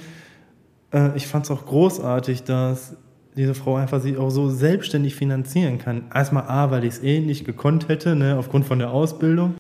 äh, 0.94 1.16
ich 1.16 1.28
fand 1.28 1.46
es 1.46 1.52
auch 1.52 1.66
großartig, 1.66 2.44
dass 2.44 2.96
diese 3.36 3.54
Frau 3.54 3.76
einfach 3.76 4.02
sich 4.02 4.18
auch 4.18 4.30
so 4.30 4.50
selbstständig 4.50 5.16
finanzieren 5.16 5.78
kann. 5.78 6.04
Erstmal 6.14 6.44
A, 6.48 6.72
weil 6.72 6.84
ich 6.84 6.96
es 6.96 7.04
eh 7.04 7.20
nicht 7.20 7.46
gekonnt 7.46 7.88
hätte, 7.88 8.16
ne, 8.16 8.38
aufgrund 8.38 8.66
von 8.66 8.80
der 8.80 8.92
Ausbildung. 8.92 9.56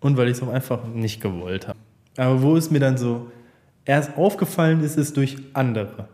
Und 0.00 0.16
weil 0.16 0.28
ich 0.28 0.36
es 0.36 0.42
auch 0.42 0.52
einfach 0.52 0.80
nicht 0.84 1.20
gewollt 1.20 1.68
habe. 1.68 1.78
Aber 2.16 2.42
wo 2.42 2.56
es 2.56 2.70
mir 2.70 2.80
dann 2.80 2.98
so 2.98 3.26
erst 3.84 4.16
aufgefallen 4.16 4.82
ist, 4.82 4.96
ist 4.96 5.16
durch 5.16 5.36
andere. 5.52 6.08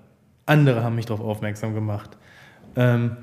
Andere 0.46 0.83
haben 0.83 0.94
mich 0.94 1.07
darauf 1.07 1.24
aufmerksam 1.24 1.74
gemacht. 1.74 2.16
Ähm, 2.76 3.16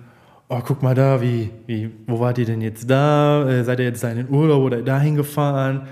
oh, 0.50 0.62
guck 0.64 0.84
mal 0.84 0.96
da, 0.96 1.22
wie, 1.22 1.50
wie, 1.66 1.92
wo 2.08 2.20
wart 2.20 2.38
ihr 2.38 2.46
denn 2.46 2.62
jetzt 2.62 2.90
da? 2.90 3.48
Äh, 3.50 3.64
seid 3.64 3.80
ihr 3.80 3.86
jetzt 3.86 4.04
in 4.04 4.18
den 4.18 4.30
Urlaub 4.30 4.64
oder 4.64 4.82
dahin 4.82 5.16
gefahren? 5.16 5.88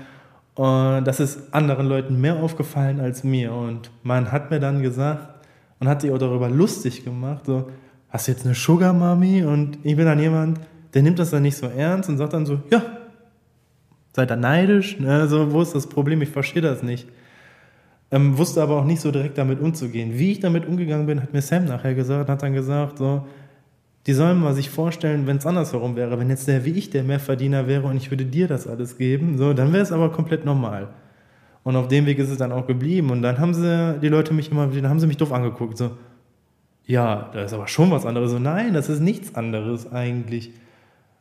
Und 0.54 1.04
das 1.04 1.18
ist 1.18 1.52
anderen 1.52 1.86
Leuten 1.86 2.20
mehr 2.20 2.36
aufgefallen 2.36 3.00
als 3.00 3.24
mir. 3.24 3.52
Und 3.52 3.90
man 4.02 4.30
hat 4.30 4.50
mir 4.50 4.60
dann 4.60 4.82
gesagt, 4.82 5.28
und 5.80 5.88
hat 5.88 6.00
sich 6.00 6.12
auch 6.12 6.18
darüber 6.18 6.48
lustig 6.48 7.04
gemacht, 7.04 7.46
so, 7.46 7.70
hast 8.08 8.28
du 8.28 8.32
jetzt 8.32 8.44
eine 8.44 8.54
Sugar 8.54 8.92
Mami? 8.92 9.44
Und 9.44 9.78
ich 9.82 9.96
bin 9.96 10.06
dann 10.06 10.20
jemand, 10.20 10.60
der 10.94 11.02
nimmt 11.02 11.18
das 11.18 11.30
dann 11.30 11.42
nicht 11.42 11.56
so 11.56 11.66
ernst 11.66 12.08
und 12.08 12.18
sagt 12.18 12.32
dann 12.32 12.46
so, 12.46 12.60
ja, 12.70 12.82
seid 14.14 14.30
ihr 14.30 14.36
neidisch? 14.36 15.00
Ne? 15.00 15.12
Also, 15.12 15.52
wo 15.52 15.60
ist 15.60 15.74
das 15.74 15.88
Problem? 15.88 16.22
Ich 16.22 16.28
verstehe 16.28 16.62
das 16.62 16.84
nicht. 16.84 17.08
Ähm, 18.10 18.38
wusste 18.38 18.62
aber 18.62 18.76
auch 18.76 18.84
nicht 18.84 19.00
so 19.00 19.10
direkt 19.10 19.38
damit 19.38 19.60
umzugehen. 19.60 20.18
Wie 20.18 20.32
ich 20.32 20.40
damit 20.40 20.66
umgegangen 20.66 21.06
bin, 21.06 21.22
hat 21.22 21.32
mir 21.32 21.42
Sam 21.42 21.64
nachher 21.64 21.94
gesagt, 21.94 22.28
hat 22.28 22.42
dann 22.42 22.52
gesagt, 22.52 22.98
so, 22.98 23.24
die 24.06 24.12
sollen 24.12 24.38
mal 24.38 24.54
sich 24.54 24.70
vorstellen, 24.70 25.26
wenn 25.26 25.38
es 25.38 25.46
andersherum 25.46 25.96
wäre, 25.96 26.18
wenn 26.18 26.28
jetzt 26.28 26.46
der 26.46 26.64
wie 26.64 26.72
ich 26.72 26.90
der 26.90 27.02
Mehrverdiener 27.02 27.66
wäre 27.66 27.86
und 27.86 27.96
ich 27.96 28.10
würde 28.10 28.24
dir 28.26 28.46
das 28.46 28.66
alles 28.66 28.98
geben, 28.98 29.38
so, 29.38 29.52
dann 29.54 29.72
wäre 29.72 29.82
es 29.82 29.92
aber 29.92 30.10
komplett 30.12 30.44
normal. 30.44 30.88
Und 31.64 31.76
auf 31.76 31.88
dem 31.88 32.04
Weg 32.06 32.18
ist 32.18 32.28
es 32.28 32.36
dann 32.36 32.52
auch 32.52 32.66
geblieben. 32.66 33.10
Und 33.10 33.22
dann 33.22 33.38
haben 33.38 33.54
sie 33.54 33.98
die 34.00 34.08
Leute 34.08 34.34
mich 34.34 34.50
immer, 34.50 34.66
dann 34.66 34.88
haben 34.88 35.00
sie 35.00 35.06
mich 35.06 35.16
doof 35.16 35.32
angeguckt. 35.32 35.78
So, 35.78 35.92
ja, 36.86 37.30
da 37.32 37.42
ist 37.42 37.54
aber 37.54 37.66
schon 37.66 37.90
was 37.90 38.04
anderes. 38.04 38.30
So, 38.30 38.38
nein, 38.38 38.74
das 38.74 38.90
ist 38.90 39.00
nichts 39.00 39.34
anderes 39.34 39.90
eigentlich. 39.90 40.52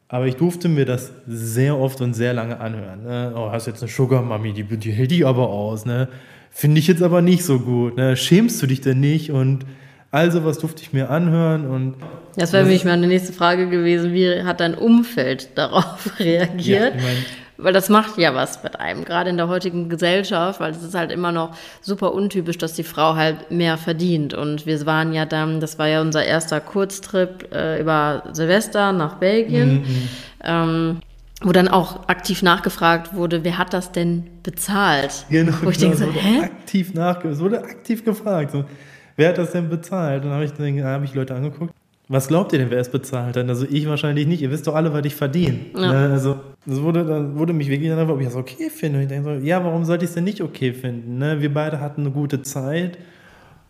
Aber 0.10 0.28
ich 0.28 0.36
durfte 0.36 0.68
mir 0.68 0.86
das 0.86 1.14
sehr 1.26 1.80
oft 1.80 2.02
und 2.02 2.14
sehr 2.14 2.34
lange 2.34 2.60
anhören. 2.60 3.04
Ne? 3.04 3.34
Oh, 3.36 3.50
hast 3.50 3.68
jetzt 3.68 3.82
eine 3.82 3.90
Sugar 3.90 4.22
Mami, 4.22 4.52
die, 4.54 4.64
die 4.64 4.92
hält 4.92 5.12
die 5.12 5.24
aber 5.24 5.50
aus. 5.50 5.86
Ne? 5.86 6.10
Finde 6.54 6.80
ich 6.80 6.88
jetzt 6.88 7.02
aber 7.02 7.22
nicht 7.22 7.44
so 7.44 7.60
gut. 7.60 7.98
Ne? 7.98 8.16
Schämst 8.16 8.62
du 8.62 8.68
dich 8.68 8.82
denn 8.82 9.00
nicht? 9.00 9.32
Und 9.32 9.66
also 10.12 10.46
was 10.46 10.60
durfte 10.60 10.84
ich 10.84 10.94
mir 10.94 11.10
anhören 11.10 11.66
und 11.66 11.96
das 12.36 12.54
wäre 12.54 12.64
nämlich 12.64 12.86
meine 12.86 13.08
nächste 13.08 13.34
Frage 13.34 13.70
gewesen, 13.70 14.14
wie 14.14 14.44
hat 14.44 14.60
dein 14.60 14.76
Umfeld 14.76 15.50
darauf 15.56 16.20
reagiert? 16.20 16.94
Ja, 16.94 17.00
ich 17.00 17.04
mein, 17.04 17.18
weil 17.58 17.74
das 17.74 17.90
macht 17.90 18.18
ja 18.18 18.34
was 18.34 18.64
mit 18.64 18.80
einem, 18.80 19.06
gerade 19.06 19.30
in 19.30 19.38
der 19.38 19.48
heutigen 19.48 19.90
Gesellschaft, 19.90 20.60
weil 20.60 20.72
es 20.72 20.84
ist 20.84 20.96
halt 20.96 21.12
immer 21.12 21.32
noch 21.32 21.56
super 21.82 22.14
untypisch, 22.14 22.58
dass 22.58 22.74
die 22.74 22.84
Frau 22.84 23.16
halt 23.16 23.52
mehr 23.52 23.78
verdient. 23.78 24.34
Und 24.34 24.66
wir 24.66 24.86
waren 24.86 25.14
ja 25.14 25.26
dann, 25.26 25.60
das 25.60 25.78
war 25.78 25.88
ja 25.88 26.02
unser 26.02 26.26
erster 26.26 26.60
Kurztrip 26.60 27.54
äh, 27.54 27.80
über 27.80 28.24
Silvester 28.34 28.92
nach 28.92 29.16
Belgien. 29.16 29.82
Mhm. 29.82 30.10
Ähm, 30.44 30.98
wo 31.44 31.52
dann 31.52 31.68
auch 31.68 32.08
aktiv 32.08 32.42
nachgefragt 32.42 33.14
wurde, 33.14 33.44
wer 33.44 33.58
hat 33.58 33.74
das 33.74 33.92
denn 33.92 34.24
bezahlt? 34.44 35.26
Genau, 35.30 35.54
wo 35.62 35.70
ich 35.70 35.78
genau, 35.78 35.96
denke 35.96 36.14
so, 36.14 36.20
hä? 36.20 36.44
Aktiv 36.44 36.94
nachge 36.94 37.30
es 37.30 37.40
wurde 37.40 37.64
aktiv 37.64 38.04
gefragt, 38.04 38.52
so, 38.52 38.66
wer 39.16 39.30
hat 39.30 39.38
das 39.38 39.52
denn 39.52 39.70
bezahlt? 39.70 40.24
Und 40.24 40.32
dann 40.32 40.42
habe 40.42 40.46
ich, 40.46 40.84
hab 40.84 41.04
ich 41.04 41.14
Leute 41.14 41.36
angeguckt 41.36 41.74
was 42.10 42.28
glaubt 42.28 42.52
ihr 42.54 42.60
denn, 42.60 42.70
wer 42.70 42.80
es 42.80 42.90
bezahlt 42.90 43.38
hat? 43.38 43.48
Also 43.48 43.66
ich 43.70 43.88
wahrscheinlich 43.88 44.28
nicht. 44.28 44.42
Ihr 44.42 44.52
wisst 44.52 44.68
doch 44.68 44.76
alle, 44.76 44.94
was 44.94 45.06
ich 45.06 45.16
verdiene. 45.16 45.58
Ja. 45.74 45.92
Ne? 45.92 46.12
Also 46.12 46.38
es 46.68 46.82
wurde, 46.82 47.06
dann 47.06 47.38
wurde 47.38 47.54
mich 47.54 47.70
wirklich 47.70 47.90
dann 47.90 48.10
ob 48.10 48.20
ich 48.20 48.28
das 48.28 48.36
okay 48.36 48.70
finde. 48.70 48.98
Und 48.98 49.04
ich 49.04 49.10
denke 49.10 49.40
so, 49.40 49.46
ja, 49.46 49.64
warum 49.64 49.86
sollte 49.86 50.04
ich 50.04 50.10
es 50.10 50.16
denn 50.16 50.26
nicht 50.26 50.42
okay 50.42 50.74
finden? 50.74 51.18
Ne? 51.18 51.42
Wir 51.42 51.54
beide 51.54 51.80
hatten 51.80 52.02
eine 52.02 52.12
gute 52.12 52.42
Zeit. 52.42 52.98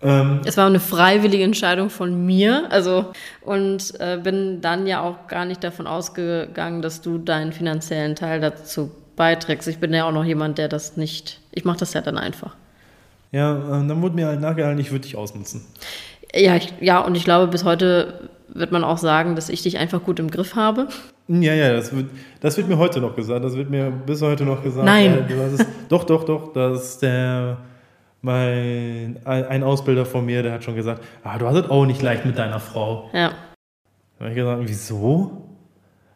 Ähm, 0.03 0.41
es 0.45 0.57
war 0.57 0.67
eine 0.67 0.79
freiwillige 0.79 1.43
Entscheidung 1.43 1.89
von 1.89 2.25
mir, 2.25 2.65
also 2.69 3.13
und 3.41 3.99
äh, 3.99 4.19
bin 4.21 4.61
dann 4.61 4.85
ja 4.85 5.01
auch 5.01 5.27
gar 5.27 5.45
nicht 5.45 5.63
davon 5.63 5.87
ausgegangen, 5.87 6.81
dass 6.81 7.01
du 7.01 7.17
deinen 7.17 7.53
finanziellen 7.53 8.15
Teil 8.15 8.41
dazu 8.41 8.91
beiträgst. 9.15 9.67
Ich 9.67 9.79
bin 9.79 9.93
ja 9.93 10.05
auch 10.05 10.11
noch 10.11 10.25
jemand, 10.25 10.57
der 10.57 10.67
das 10.67 10.97
nicht. 10.97 11.39
Ich 11.51 11.65
mache 11.65 11.77
das 11.77 11.93
ja 11.93 12.01
dann 12.01 12.17
einfach. 12.17 12.55
Ja, 13.31 13.57
äh, 13.57 13.87
dann 13.87 14.01
wurde 14.01 14.15
mir 14.15 14.27
halt 14.27 14.41
nachgehalten, 14.41 14.79
ich 14.79 14.91
würde 14.91 15.03
dich 15.03 15.15
ausnutzen. 15.15 15.65
Ja, 16.35 16.55
ich, 16.55 16.73
ja, 16.81 16.99
und 16.99 17.15
ich 17.15 17.23
glaube, 17.23 17.47
bis 17.47 17.63
heute 17.63 18.29
wird 18.49 18.71
man 18.71 18.83
auch 18.83 18.97
sagen, 18.97 19.35
dass 19.35 19.49
ich 19.49 19.63
dich 19.63 19.77
einfach 19.77 20.03
gut 20.03 20.19
im 20.19 20.29
Griff 20.29 20.55
habe. 20.55 20.87
Ja, 21.27 21.53
ja, 21.53 21.73
das 21.73 21.95
wird, 21.95 22.07
das 22.41 22.57
wird 22.57 22.67
mir 22.67 22.77
heute 22.77 22.99
noch 22.99 23.15
gesagt. 23.15 23.45
Das 23.45 23.55
wird 23.55 23.69
mir 23.69 23.91
bis 23.91 24.21
heute 24.21 24.43
noch 24.43 24.61
gesagt. 24.61 24.85
Nein. 24.85 25.25
Äh, 25.29 25.53
ist, 25.53 25.65
doch, 25.89 26.03
doch, 26.03 26.23
doch. 26.25 26.53
Das 26.53 26.83
ist 26.83 27.01
der, 27.01 27.57
mein, 28.23 29.19
ein 29.25 29.63
Ausbilder 29.63 30.05
von 30.05 30.25
mir, 30.25 30.43
der 30.43 30.53
hat 30.53 30.63
schon 30.63 30.75
gesagt, 30.75 31.03
ah, 31.23 31.37
du 31.37 31.45
hast 31.45 31.57
es 31.57 31.69
auch 31.69 31.85
nicht 31.85 32.01
leicht 32.01 32.25
mit 32.25 32.37
deiner 32.37 32.61
Frau. 32.61 33.09
Ja. 33.13 33.33
Da 34.17 34.25
habe 34.25 34.29
ich 34.29 34.35
gesagt, 34.35 34.61
wieso? 34.65 35.49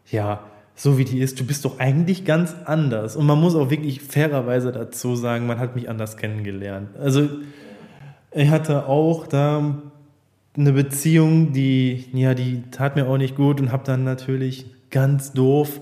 Ja, 0.09 0.39
so 0.73 0.97
wie 0.97 1.03
die 1.03 1.19
ist, 1.19 1.37
du 1.39 1.45
bist 1.45 1.65
doch 1.65 1.79
eigentlich 1.79 2.23
ganz 2.23 2.55
anders. 2.63 3.17
Und 3.17 3.25
man 3.25 3.41
muss 3.41 3.55
auch 3.55 3.69
wirklich 3.69 4.01
fairerweise 4.01 4.71
dazu 4.71 5.17
sagen, 5.17 5.47
man 5.47 5.59
hat 5.59 5.75
mich 5.75 5.89
anders 5.89 6.15
kennengelernt. 6.15 6.95
Also 6.97 7.27
ich 8.31 8.49
hatte 8.49 8.87
auch 8.87 9.27
da 9.27 9.75
eine 10.55 10.71
Beziehung, 10.71 11.51
die, 11.51 12.05
ja, 12.13 12.33
die 12.33 12.63
tat 12.71 12.95
mir 12.95 13.07
auch 13.07 13.17
nicht 13.17 13.35
gut 13.35 13.59
und 13.59 13.73
habe 13.73 13.83
dann 13.83 14.05
natürlich 14.05 14.65
ganz 14.91 15.33
doof 15.33 15.81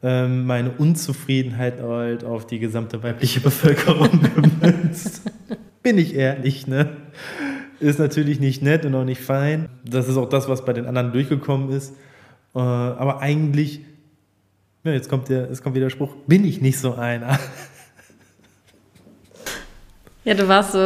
meine 0.00 0.70
Unzufriedenheit 0.72 1.80
halt 1.80 2.24
auf 2.24 2.46
die 2.46 2.58
gesamte 2.58 3.02
weibliche 3.02 3.40
Bevölkerung 3.40 4.20
gemünzt. 4.60 5.22
Bin 5.82 5.98
ich 5.98 6.14
ehrlich, 6.14 6.66
ne? 6.66 6.96
Ist 7.80 7.98
natürlich 7.98 8.40
nicht 8.40 8.62
nett 8.62 8.84
und 8.84 8.94
auch 8.94 9.04
nicht 9.04 9.20
fein. 9.20 9.68
Das 9.84 10.08
ist 10.08 10.16
auch 10.16 10.28
das, 10.28 10.48
was 10.48 10.64
bei 10.64 10.72
den 10.72 10.86
anderen 10.86 11.12
durchgekommen 11.12 11.70
ist. 11.70 11.94
Äh, 12.54 12.58
aber 12.58 13.20
eigentlich, 13.20 13.80
ja, 14.84 14.92
jetzt 14.92 15.08
kommt 15.08 15.28
der, 15.28 15.48
jetzt 15.48 15.62
kommt 15.62 15.74
wieder 15.74 15.86
der 15.86 15.90
Spruch, 15.90 16.14
bin 16.26 16.44
ich 16.44 16.60
nicht 16.60 16.78
so 16.78 16.94
einer. 16.94 17.38
Ja, 20.24 20.34
du 20.34 20.46
warst 20.46 20.72
so 20.72 20.78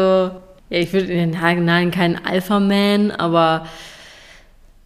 ja, 0.73 0.79
ich 0.79 0.91
würde 0.95 1.13
in 1.13 1.33
den 1.33 1.65
nein, 1.67 1.91
kein 1.91 2.25
Alpha-Man, 2.25 3.11
aber 3.11 3.67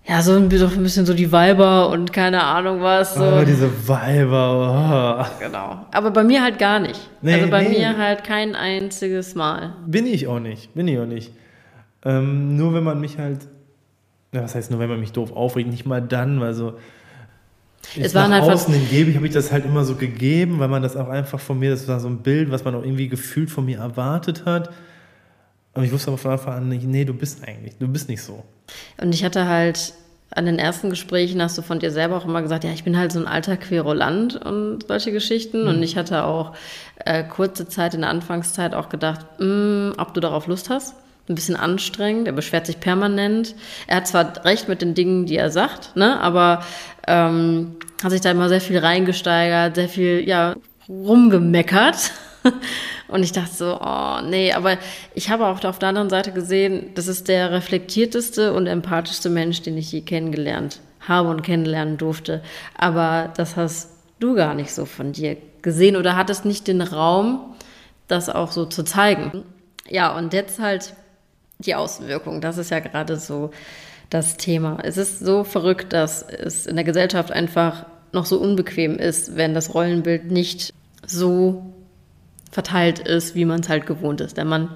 ja, 0.09 0.23
so 0.23 0.35
ein 0.35 0.49
bisschen 0.49 1.05
so 1.05 1.15
die 1.15 1.33
Weiber 1.33 1.89
und 1.89 2.13
keine 2.13 2.45
Ahnung 2.45 2.81
was. 2.81 3.15
So. 3.15 3.25
Oh, 3.25 3.45
diese 3.45 3.89
Weiber. 3.89 5.27
Oh. 5.29 5.45
Genau. 5.45 5.87
Aber 5.91 6.13
bei 6.13 6.23
mir 6.23 6.43
halt 6.43 6.61
gar 6.61 6.79
nicht. 6.79 7.01
Nee, 7.23 7.35
also 7.35 7.51
bei 7.51 7.65
nee. 7.65 7.79
mir 7.79 7.99
halt 7.99 8.23
kein 8.23 8.55
einziges 8.55 9.35
Mal. 9.35 9.75
Bin 9.85 10.07
ich 10.07 10.29
auch 10.29 10.39
nicht. 10.39 10.75
Bin 10.75 10.87
ich 10.87 10.99
auch 10.99 11.07
nicht. 11.07 11.33
Ähm, 12.05 12.57
nur 12.57 12.73
wenn 12.73 12.85
man 12.85 13.01
mich 13.01 13.19
halt, 13.19 13.49
ja, 14.33 14.45
was 14.45 14.55
heißt 14.55 14.71
nur, 14.71 14.79
wenn 14.79 14.89
man 14.89 15.01
mich 15.01 15.11
doof 15.11 15.33
aufregt, 15.33 15.69
nicht 15.69 15.87
mal 15.87 16.01
dann, 16.01 16.41
weil 16.41 16.55
so. 16.55 16.75
Es 18.01 18.15
waren 18.15 18.31
nach 18.31 18.43
halt 18.43 18.53
außen 18.53 18.89
gebe 18.89 19.11
ich, 19.11 19.17
habe 19.17 19.27
ich 19.27 19.33
das 19.33 19.51
halt 19.51 19.65
immer 19.65 19.85
so 19.85 19.97
gegeben, 19.97 20.61
weil 20.61 20.69
man 20.69 20.83
das 20.83 20.97
auch 20.97 21.09
einfach 21.09 21.41
von 21.41 21.59
mir, 21.59 21.71
das 21.71 21.89
war 21.89 21.99
so 21.99 22.09
ein 22.09 22.19
Bild, 22.19 22.53
was 22.53 22.65
man 22.65 22.77
auch 22.77 22.83
irgendwie 22.83 23.09
gefühlt 23.09 23.51
von 23.51 23.65
mir 23.65 23.79
erwartet 23.79 24.45
hat. 24.45 24.71
Und 25.75 25.85
ich 25.85 25.93
wusste 25.93 26.09
aber 26.09 26.19
von 26.19 26.31
Anfang 26.33 26.55
an 26.55 26.69
nicht, 26.69 26.87
nee, 26.87 27.05
du 27.05 27.13
bist 27.13 27.47
eigentlich, 27.47 27.77
du 27.79 27.89
bist 27.89 28.09
nicht 28.09 28.23
so. 28.23 28.45
Und 29.01 29.15
ich 29.15 29.25
hatte 29.25 29.47
halt 29.47 29.93
an 30.35 30.47
den 30.47 30.59
ersten 30.59 30.91
Gesprächen 30.91 31.41
hast 31.41 31.57
du 31.57 31.63
von 31.63 31.79
dir 31.79 31.91
selber 31.91 32.17
auch 32.17 32.25
immer 32.25 32.43
gesagt, 32.43 32.65
ja, 32.65 32.71
ich 32.71 32.85
bin 32.85 32.99
halt 32.99 33.13
so 33.13 33.19
ein 33.19 33.27
alter 33.27 33.57
Querulant 33.57 34.37
und 34.37 34.87
solche 34.87 35.13
Geschichten. 35.13 35.63
Mhm. 35.63 35.69
Und 35.69 35.83
ich 35.83 35.97
hatte 35.97 36.25
auch 36.25 36.55
äh, 37.05 37.25
kurze 37.25 37.69
Zeit 37.69 37.95
in 37.95 38.03
der 38.03 38.11
Anfangszeit 38.11 38.75
auch 38.75 38.89
gedacht, 38.89 39.25
mh, 39.39 39.47
mm, 39.47 39.95
ob 39.99 40.15
du 40.15 40.21
darauf 40.21 40.47
Lust 40.47 40.71
hast. 40.71 40.95
Ein 41.29 41.35
bisschen 41.35 41.57
anstrengend, 41.57 42.29
er 42.29 42.33
beschwert 42.33 42.67
sich 42.67 42.79
permanent. 42.79 43.57
Er 43.89 43.97
hat 43.97 44.07
zwar 44.07 44.45
recht 44.45 44.69
mit 44.69 44.81
den 44.81 44.95
Dingen, 44.95 45.27
die 45.27 45.37
er 45.37 45.51
sagt, 45.51 45.97
ne, 45.97 46.21
aber 46.21 46.63
ähm, 47.09 47.77
hat 48.01 48.13
sich 48.13 48.21
da 48.21 48.31
immer 48.31 48.49
sehr 48.49 48.61
viel 48.61 48.79
reingesteigert, 48.79 49.75
sehr 49.75 49.89
viel, 49.89 50.29
ja, 50.29 50.55
rumgemeckert. 50.89 52.13
Und 53.09 53.23
ich 53.23 53.33
dachte 53.33 53.55
so, 53.55 53.79
oh 53.81 54.21
nee, 54.25 54.53
aber 54.53 54.79
ich 55.15 55.31
habe 55.31 55.47
auch 55.47 55.63
auf 55.65 55.79
der 55.79 55.89
anderen 55.89 56.11
Seite 56.11 56.33
gesehen, 56.33 56.91
das 56.95 57.07
ist 57.07 57.29
der 57.29 57.53
reflektierteste 57.53 58.53
und 58.53 58.67
empathischste 58.67 59.31
Mensch, 59.31 59.63
den 59.63 59.79
ich 59.79 59.93
je 59.93 60.01
kennengelernt 60.01 60.81
habe 61.01 61.29
und 61.29 61.43
kennenlernen 61.43 61.99
durfte. 61.99 62.43
Aber 62.77 63.33
das 63.37 63.57
hast 63.57 63.91
du 64.19 64.35
gar 64.35 64.55
nicht 64.55 64.73
so 64.73 64.87
von 64.87 65.13
dir 65.13 65.37
gesehen 65.63 65.97
oder 65.97 66.17
hattest 66.17 66.45
nicht 66.45 66.67
den 66.69 66.81
Raum, 66.81 67.55
das 68.09 68.29
auch 68.29 68.51
so 68.51 68.67
zu 68.67 68.83
zeigen. 68.83 69.45
Ja, 69.89 70.17
und 70.17 70.33
jetzt 70.33 70.59
halt 70.59 70.95
die 71.59 71.75
Außenwirkung. 71.75 72.41
Das 72.41 72.59
ist 72.59 72.71
ja 72.71 72.81
gerade 72.81 73.17
so 73.17 73.51
das 74.11 74.37
Thema. 74.37 74.79
Es 74.83 74.97
ist 74.97 75.21
so 75.21 75.45
verrückt, 75.45 75.93
dass 75.93 76.23
es 76.23 76.67
in 76.67 76.77
der 76.77 76.85
Gesellschaft 76.85 77.33
einfach 77.33 77.87
noch 78.13 78.27
so 78.27 78.39
unbequem 78.39 78.99
ist, 78.99 79.37
wenn 79.37 79.55
das 79.55 79.75
Rollenbild 79.75 80.31
nicht 80.31 80.73
so 81.07 81.75
verteilt 82.51 82.99
ist, 82.99 83.35
wie 83.35 83.45
man 83.45 83.61
es 83.61 83.69
halt 83.69 83.87
gewohnt 83.87 84.21
ist. 84.21 84.37
Der 84.37 84.45
Mann 84.45 84.71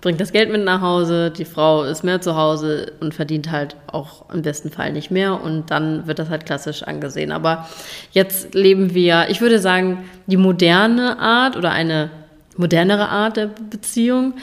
bringt 0.00 0.20
das 0.20 0.32
Geld 0.32 0.50
mit 0.50 0.64
nach 0.64 0.82
Hause, 0.82 1.30
die 1.30 1.44
Frau 1.44 1.82
ist 1.82 2.04
mehr 2.04 2.20
zu 2.20 2.36
Hause 2.36 2.92
und 3.00 3.14
verdient 3.14 3.50
halt 3.50 3.76
auch 3.86 4.30
im 4.30 4.42
besten 4.42 4.70
Fall 4.70 4.92
nicht 4.92 5.10
mehr 5.10 5.42
und 5.42 5.70
dann 5.70 6.06
wird 6.06 6.18
das 6.18 6.28
halt 6.28 6.46
klassisch 6.46 6.82
angesehen. 6.82 7.32
Aber 7.32 7.68
jetzt 8.12 8.54
leben 8.54 8.94
wir, 8.94 9.26
ich 9.30 9.40
würde 9.40 9.58
sagen, 9.58 10.04
die 10.26 10.36
moderne 10.36 11.18
Art 11.18 11.56
oder 11.56 11.72
eine 11.72 12.10
modernere 12.56 13.08
Art 13.08 13.36
der 13.36 13.50
Beziehung, 13.70 14.34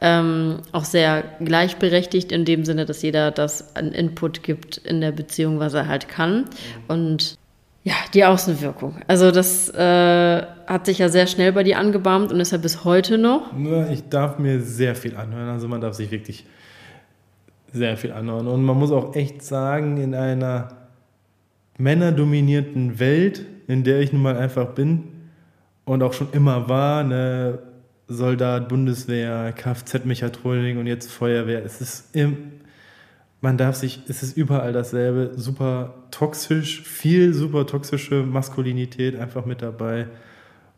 ähm, 0.00 0.58
auch 0.72 0.84
sehr 0.84 1.24
gleichberechtigt 1.40 2.32
in 2.32 2.44
dem 2.44 2.64
Sinne, 2.64 2.84
dass 2.84 3.02
jeder 3.02 3.30
das 3.30 3.74
an 3.76 3.92
Input 3.92 4.42
gibt 4.42 4.76
in 4.76 5.00
der 5.00 5.12
Beziehung, 5.12 5.58
was 5.58 5.74
er 5.74 5.88
halt 5.88 6.08
kann. 6.08 6.44
Und 6.88 7.38
ja, 7.86 7.94
die 8.14 8.24
Außenwirkung. 8.24 8.96
Also 9.06 9.30
das 9.30 9.68
äh, 9.68 10.42
hat 10.66 10.86
sich 10.86 10.98
ja 10.98 11.08
sehr 11.08 11.28
schnell 11.28 11.52
bei 11.52 11.62
dir 11.62 11.78
angebahmt 11.78 12.32
und 12.32 12.40
ist 12.40 12.50
ja 12.50 12.58
bis 12.58 12.82
heute 12.82 13.16
noch. 13.16 13.52
Nur 13.52 13.88
ich 13.88 14.08
darf 14.08 14.40
mir 14.40 14.60
sehr 14.60 14.96
viel 14.96 15.16
anhören. 15.16 15.50
Also 15.50 15.68
man 15.68 15.80
darf 15.80 15.94
sich 15.94 16.10
wirklich 16.10 16.46
sehr 17.72 17.96
viel 17.96 18.10
anhören. 18.10 18.48
Und 18.48 18.64
man 18.64 18.76
muss 18.76 18.90
auch 18.90 19.14
echt 19.14 19.40
sagen, 19.44 19.98
in 19.98 20.16
einer 20.16 20.70
männerdominierten 21.78 22.98
Welt, 22.98 23.46
in 23.68 23.84
der 23.84 24.00
ich 24.00 24.12
nun 24.12 24.22
mal 24.22 24.36
einfach 24.36 24.74
bin 24.74 25.04
und 25.84 26.02
auch 26.02 26.12
schon 26.12 26.32
immer 26.32 26.68
war, 26.68 27.04
ne, 27.04 27.60
Soldat, 28.08 28.68
Bundeswehr, 28.68 29.52
Kfz-Mechatronik 29.52 30.76
und 30.76 30.88
jetzt 30.88 31.12
Feuerwehr, 31.12 31.64
es 31.64 31.80
ist 31.80 32.16
im, 32.16 32.36
man 33.40 33.58
darf 33.58 33.76
sich, 33.76 34.00
es 34.08 34.22
ist 34.22 34.36
überall 34.36 34.72
dasselbe, 34.72 35.32
super 35.36 35.94
toxisch, 36.10 36.82
viel 36.82 37.34
super 37.34 37.66
toxische 37.66 38.22
Maskulinität 38.22 39.18
einfach 39.18 39.44
mit 39.44 39.62
dabei. 39.62 40.08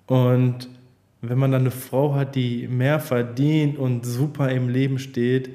Und 0.06 0.68
wenn 1.20 1.38
man 1.38 1.50
dann 1.50 1.62
eine 1.62 1.70
Frau 1.70 2.14
hat, 2.14 2.34
die 2.34 2.68
mehr 2.68 3.00
verdient 3.00 3.78
und 3.78 4.04
super 4.04 4.50
im 4.50 4.68
Leben 4.68 4.98
steht, 4.98 5.50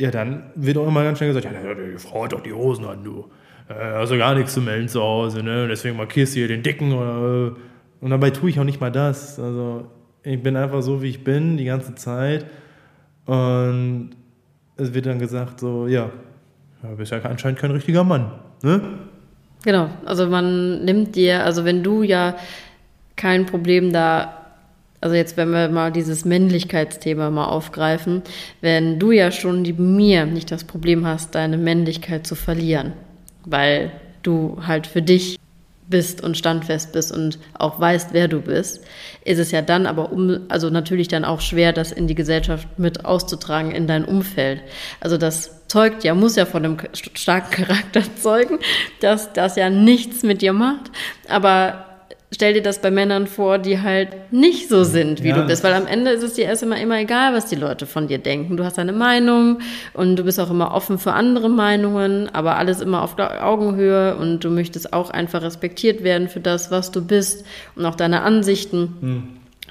ja, 0.00 0.10
dann 0.10 0.50
wird 0.54 0.78
auch 0.78 0.88
immer 0.88 1.04
ganz 1.04 1.18
schnell 1.18 1.32
gesagt, 1.32 1.46
ja, 1.52 1.74
die 1.74 1.98
Frau 1.98 2.24
hat 2.24 2.32
doch 2.32 2.42
die 2.42 2.52
Hosen 2.52 2.84
an, 2.84 3.04
du. 3.04 3.26
Also 3.68 4.16
gar 4.16 4.34
nichts 4.34 4.54
zu 4.54 4.60
melden 4.60 4.88
zu 4.88 5.00
Hause, 5.00 5.42
ne? 5.42 5.68
Deswegen 5.68 5.96
markierst 5.96 6.34
du 6.34 6.40
hier 6.40 6.48
den 6.48 6.62
Dicken 6.62 6.92
oder. 6.92 7.56
Und 8.00 8.10
dabei 8.10 8.30
tue 8.30 8.50
ich 8.50 8.58
auch 8.58 8.64
nicht 8.64 8.80
mal 8.80 8.90
das. 8.90 9.38
Also 9.38 9.86
ich 10.24 10.42
bin 10.42 10.56
einfach 10.56 10.82
so, 10.82 11.02
wie 11.02 11.08
ich 11.08 11.24
bin, 11.24 11.56
die 11.56 11.64
ganze 11.64 11.94
Zeit. 11.94 12.46
Und 13.26 14.10
es 14.82 14.94
wird 14.94 15.06
dann 15.06 15.18
gesagt, 15.18 15.60
so, 15.60 15.86
ja, 15.86 16.10
du 16.82 16.96
bist 16.96 17.12
ja 17.12 17.20
anscheinend 17.22 17.58
kein 17.58 17.70
richtiger 17.70 18.04
Mann. 18.04 18.32
Ne? 18.62 18.80
Genau, 19.64 19.88
also 20.04 20.26
man 20.26 20.84
nimmt 20.84 21.14
dir, 21.14 21.44
also 21.44 21.64
wenn 21.64 21.82
du 21.82 22.02
ja 22.02 22.36
kein 23.16 23.46
Problem 23.46 23.92
da, 23.92 24.38
also 25.00 25.14
jetzt, 25.14 25.36
wenn 25.36 25.50
wir 25.50 25.68
mal 25.68 25.92
dieses 25.92 26.24
Männlichkeitsthema 26.24 27.30
mal 27.30 27.46
aufgreifen, 27.46 28.22
wenn 28.60 28.98
du 28.98 29.12
ja 29.12 29.30
schon 29.30 29.64
die 29.64 29.72
mir 29.72 30.26
nicht 30.26 30.50
das 30.50 30.64
Problem 30.64 31.06
hast, 31.06 31.34
deine 31.34 31.58
Männlichkeit 31.58 32.26
zu 32.26 32.34
verlieren, 32.34 32.92
weil 33.44 33.92
du 34.22 34.58
halt 34.66 34.86
für 34.86 35.02
dich 35.02 35.38
bist 35.88 36.22
und 36.22 36.36
standfest 36.36 36.92
bist 36.92 37.12
und 37.12 37.38
auch 37.54 37.78
weißt, 37.78 38.10
wer 38.12 38.28
du 38.28 38.40
bist, 38.40 38.82
ist 39.24 39.38
es 39.38 39.50
ja 39.50 39.62
dann 39.62 39.86
aber 39.86 40.12
um, 40.12 40.40
also 40.48 40.70
natürlich 40.70 41.08
dann 41.08 41.24
auch 41.24 41.40
schwer, 41.40 41.72
das 41.72 41.92
in 41.92 42.06
die 42.06 42.14
Gesellschaft 42.14 42.66
mit 42.78 43.04
auszutragen 43.04 43.70
in 43.70 43.86
dein 43.86 44.04
Umfeld. 44.04 44.62
Also 45.00 45.18
das 45.18 45.66
zeugt 45.68 46.04
ja, 46.04 46.14
muss 46.14 46.36
ja 46.36 46.46
von 46.46 46.64
einem 46.64 46.78
starken 47.14 47.50
Charakter 47.64 48.02
zeugen, 48.16 48.58
dass 49.00 49.32
das 49.32 49.56
ja 49.56 49.70
nichts 49.70 50.22
mit 50.22 50.42
dir 50.42 50.52
macht. 50.52 50.90
Aber 51.28 51.91
stell 52.32 52.54
dir 52.54 52.62
das 52.62 52.80
bei 52.80 52.90
Männern 52.90 53.26
vor, 53.26 53.58
die 53.58 53.80
halt 53.80 54.32
nicht 54.32 54.68
so 54.68 54.84
sind, 54.84 55.22
wie 55.22 55.28
ja, 55.28 55.36
du 55.36 55.46
bist. 55.46 55.62
Weil 55.62 55.74
am 55.74 55.86
Ende 55.86 56.10
ist 56.10 56.22
es 56.22 56.34
dir 56.34 56.46
erst 56.46 56.62
immer, 56.62 56.80
immer 56.80 56.98
egal, 56.98 57.34
was 57.34 57.46
die 57.46 57.56
Leute 57.56 57.86
von 57.86 58.08
dir 58.08 58.18
denken. 58.18 58.56
Du 58.56 58.64
hast 58.64 58.78
deine 58.78 58.92
Meinung 58.92 59.60
und 59.92 60.16
du 60.16 60.24
bist 60.24 60.40
auch 60.40 60.50
immer 60.50 60.74
offen 60.74 60.98
für 60.98 61.12
andere 61.12 61.48
Meinungen, 61.48 62.28
aber 62.34 62.56
alles 62.56 62.80
immer 62.80 63.02
auf 63.02 63.16
Augenhöhe 63.18 64.16
und 64.16 64.40
du 64.40 64.50
möchtest 64.50 64.92
auch 64.92 65.10
einfach 65.10 65.42
respektiert 65.42 66.02
werden 66.02 66.28
für 66.28 66.40
das, 66.40 66.70
was 66.70 66.90
du 66.90 67.04
bist 67.04 67.44
und 67.76 67.84
auch 67.84 67.94
deine 67.94 68.22
Ansichten. 68.22 68.96
Hm. 69.00 69.22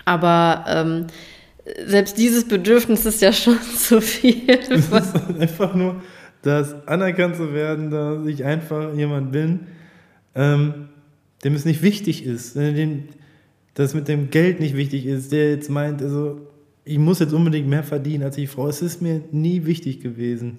Aber 0.05 0.65
ähm, 0.67 1.07
selbst 1.85 2.17
dieses 2.17 2.47
Bedürfnis 2.47 3.05
ist 3.05 3.21
ja 3.21 3.33
schon 3.33 3.61
zu 3.61 4.01
viel. 4.01 4.49
Es 4.69 4.87
ist 4.87 5.15
einfach 5.39 5.73
nur, 5.73 6.01
das 6.43 6.87
anerkannt 6.87 7.35
zu 7.35 7.53
werden, 7.53 7.91
dass 7.91 8.25
ich 8.25 8.43
einfach 8.43 8.93
jemand 8.95 9.31
bin. 9.31 9.67
Ähm, 10.33 10.89
dem 11.43 11.55
es 11.55 11.65
nicht 11.65 11.81
wichtig 11.81 12.25
ist, 12.25 12.55
äh, 12.55 12.73
dem 12.73 13.03
das 13.73 13.93
mit 13.93 14.07
dem 14.07 14.29
Geld 14.29 14.59
nicht 14.59 14.75
wichtig 14.75 15.05
ist, 15.05 15.31
der 15.31 15.51
jetzt 15.51 15.69
meint, 15.69 16.01
also 16.01 16.41
ich 16.83 16.97
muss 16.97 17.19
jetzt 17.19 17.33
unbedingt 17.33 17.67
mehr 17.67 17.83
verdienen 17.83 18.23
als 18.23 18.35
die 18.35 18.47
Frau. 18.47 18.67
Es 18.67 18.81
ist 18.81 19.01
mir 19.01 19.21
nie 19.31 19.65
wichtig 19.65 20.01
gewesen. 20.01 20.57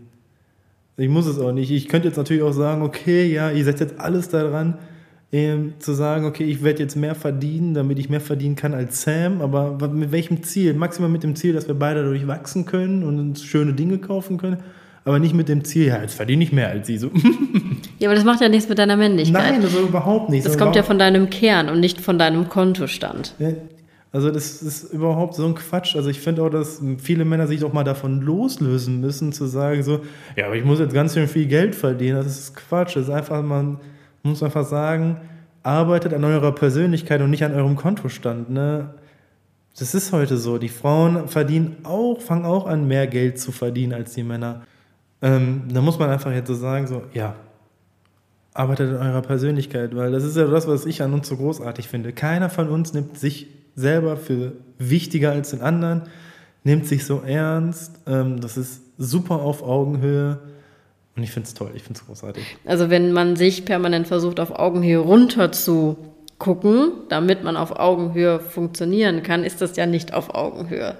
Ich 0.97 1.09
muss 1.09 1.27
es 1.27 1.38
auch 1.38 1.53
nicht. 1.53 1.71
Ich 1.71 1.88
könnte 1.88 2.09
jetzt 2.09 2.16
natürlich 2.16 2.42
auch 2.42 2.53
sagen, 2.53 2.83
okay, 2.83 3.31
ja, 3.31 3.51
ihr 3.51 3.64
setzt 3.64 3.81
jetzt 3.81 3.99
alles 3.99 4.29
daran, 4.29 4.79
ähm, 5.31 5.75
zu 5.79 5.92
sagen, 5.92 6.27
okay, 6.27 6.45
ich 6.45 6.62
werde 6.62 6.83
jetzt 6.83 6.97
mehr 6.97 7.14
verdienen, 7.14 7.75
damit 7.75 7.99
ich 7.99 8.09
mehr 8.09 8.21
verdienen 8.21 8.57
kann 8.57 8.75
als 8.75 9.03
Sam, 9.03 9.40
aber 9.40 9.88
mit 9.88 10.12
welchem 10.12 10.42
Ziel? 10.42 10.75
Maximal 10.75 11.11
mit 11.11 11.23
dem 11.23 11.37
Ziel, 11.37 11.55
dass 11.55 11.68
wir 11.68 11.75
beide 11.75 12.03
dadurch 12.03 12.27
wachsen 12.27 12.66
können 12.66 13.03
und 13.03 13.18
uns 13.18 13.42
schöne 13.42 13.73
Dinge 13.73 13.99
kaufen 13.99 14.38
können 14.38 14.62
aber 15.05 15.19
nicht 15.19 15.35
mit 15.35 15.49
dem 15.49 15.65
Ziel, 15.65 15.87
ja, 15.87 16.01
jetzt 16.01 16.15
verdiene 16.15 16.45
ich 16.45 16.53
mehr 16.53 16.69
als 16.69 16.87
sie. 16.87 16.97
So. 16.97 17.11
ja, 17.99 18.09
aber 18.09 18.15
das 18.15 18.25
macht 18.25 18.41
ja 18.41 18.49
nichts 18.49 18.69
mit 18.69 18.79
deiner 18.79 18.97
Männlichkeit. 18.97 19.53
Nein, 19.53 19.62
das 19.62 19.75
überhaupt 19.75 20.31
nicht. 20.31 20.45
Das, 20.45 20.53
das 20.53 20.62
kommt 20.62 20.77
ja 20.77 20.83
von 20.83 20.99
deinem 20.99 21.31
Kern 21.31 21.69
und 21.69 21.81
nicht 21.81 22.01
von 22.01 22.19
deinem 22.19 22.49
Kontostand. 22.49 23.35
Ja, 23.38 23.53
also 24.12 24.31
das 24.31 24.62
ist 24.62 24.93
überhaupt 24.93 25.35
so 25.35 25.47
ein 25.47 25.55
Quatsch. 25.55 25.97
Also 25.97 26.11
ich 26.11 26.21
finde 26.21 26.43
auch, 26.43 26.51
dass 26.51 26.83
viele 26.99 27.25
Männer 27.25 27.47
sich 27.47 27.61
doch 27.61 27.73
mal 27.73 27.83
davon 27.83 28.21
loslösen 28.21 29.01
müssen, 29.01 29.33
zu 29.33 29.47
sagen 29.47 29.83
so, 29.83 30.01
ja, 30.37 30.47
aber 30.47 30.55
ich 30.55 30.65
muss 30.65 30.79
jetzt 30.79 30.93
ganz 30.93 31.15
schön 31.15 31.27
viel 31.27 31.47
Geld 31.47 31.75
verdienen. 31.75 32.17
Das 32.17 32.27
ist 32.27 32.55
Quatsch. 32.55 32.95
Das 32.95 33.05
ist 33.05 33.11
einfach, 33.11 33.43
man 33.43 33.79
muss 34.23 34.43
einfach 34.43 34.67
sagen, 34.67 35.17
arbeitet 35.62 36.12
an 36.12 36.25
eurer 36.25 36.53
Persönlichkeit 36.53 37.23
und 37.23 37.31
nicht 37.31 37.45
an 37.45 37.55
eurem 37.55 37.75
Kontostand. 37.75 38.51
Ne? 38.51 38.95
Das 39.79 39.95
ist 39.95 40.12
heute 40.12 40.37
so. 40.37 40.59
Die 40.59 40.69
Frauen 40.69 41.29
verdienen 41.29 41.77
auch, 41.85 42.21
fangen 42.21 42.45
auch 42.45 42.67
an, 42.67 42.87
mehr 42.87 43.07
Geld 43.07 43.41
zu 43.41 43.51
verdienen 43.51 43.95
als 43.95 44.12
die 44.12 44.25
Männer. 44.25 44.62
Ähm, 45.23 45.63
da 45.73 45.81
muss 45.81 45.99
man 45.99 46.11
einfach 46.11 46.33
jetzt 46.33 46.49
so 46.49 46.55
sagen, 46.55 46.87
so, 46.87 47.03
ja, 47.15 47.37
arbeitet 48.55 48.95
an 48.99 49.07
eurer 49.07 49.23
Persönlichkeit, 49.23 49.97
weil 49.97 50.13
das 50.13 50.25
ist 50.25 50.37
ja 50.37 50.47
das, 50.47 50.67
was 50.67 50.85
ich 50.85 51.03
an 51.03 51.13
uns 51.15 51.29
so 51.29 51.37
großartig 51.37 51.89
finde. 51.89 52.13
Keiner 52.13 52.51
von 52.51 52.69
uns 52.69 52.93
nimmt 52.93 53.17
sich 53.19 53.47
selber 53.75 54.17
für 54.17 54.53
wichtiger 54.79 55.31
als 55.31 55.51
den 55.51 55.63
anderen, 55.63 56.03
nimmt 56.65 56.87
sich 56.87 57.07
so 57.07 57.23
ernst. 57.25 58.01
Ähm, 58.07 58.41
das 58.41 58.57
ist 58.57 58.83
super 58.99 59.37
auf 59.37 59.63
Augenhöhe. 59.63 60.39
Und 61.17 61.23
ich 61.23 61.31
finde 61.31 61.47
es 61.47 61.55
toll, 61.55 61.71
ich 61.75 61.83
finde 61.83 62.01
es 62.01 62.07
großartig. 62.07 62.45
Also 62.65 62.91
wenn 62.91 63.13
man 63.13 63.37
sich 63.37 63.65
permanent 63.65 64.09
versucht, 64.09 64.41
auf 64.41 64.51
Augenhöhe 64.51 64.99
runter 64.99 65.53
zu 65.53 65.97
gucken, 66.39 66.93
damit 67.09 67.45
man 67.45 67.57
auf 67.57 67.79
Augenhöhe 67.79 68.41
funktionieren 68.41 69.23
kann, 69.23 69.45
ist 69.45 69.61
das 69.61 69.77
ja 69.77 69.87
nicht 69.87 70.15
auf 70.15 70.35
Augenhöhe. 70.35 70.97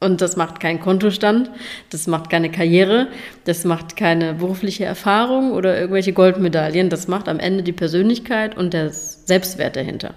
Und 0.00 0.22
das 0.22 0.36
macht 0.36 0.60
keinen 0.60 0.80
Kontostand, 0.80 1.50
das 1.90 2.06
macht 2.06 2.30
keine 2.30 2.50
Karriere, 2.50 3.08
das 3.44 3.64
macht 3.64 3.96
keine 3.96 4.32
berufliche 4.32 4.86
Erfahrung 4.86 5.52
oder 5.52 5.78
irgendwelche 5.78 6.14
Goldmedaillen. 6.14 6.88
Das 6.88 7.06
macht 7.06 7.28
am 7.28 7.38
Ende 7.38 7.62
die 7.62 7.72
Persönlichkeit 7.72 8.56
und 8.56 8.72
der 8.72 8.90
Selbstwert 8.90 9.76
dahinter. 9.76 10.14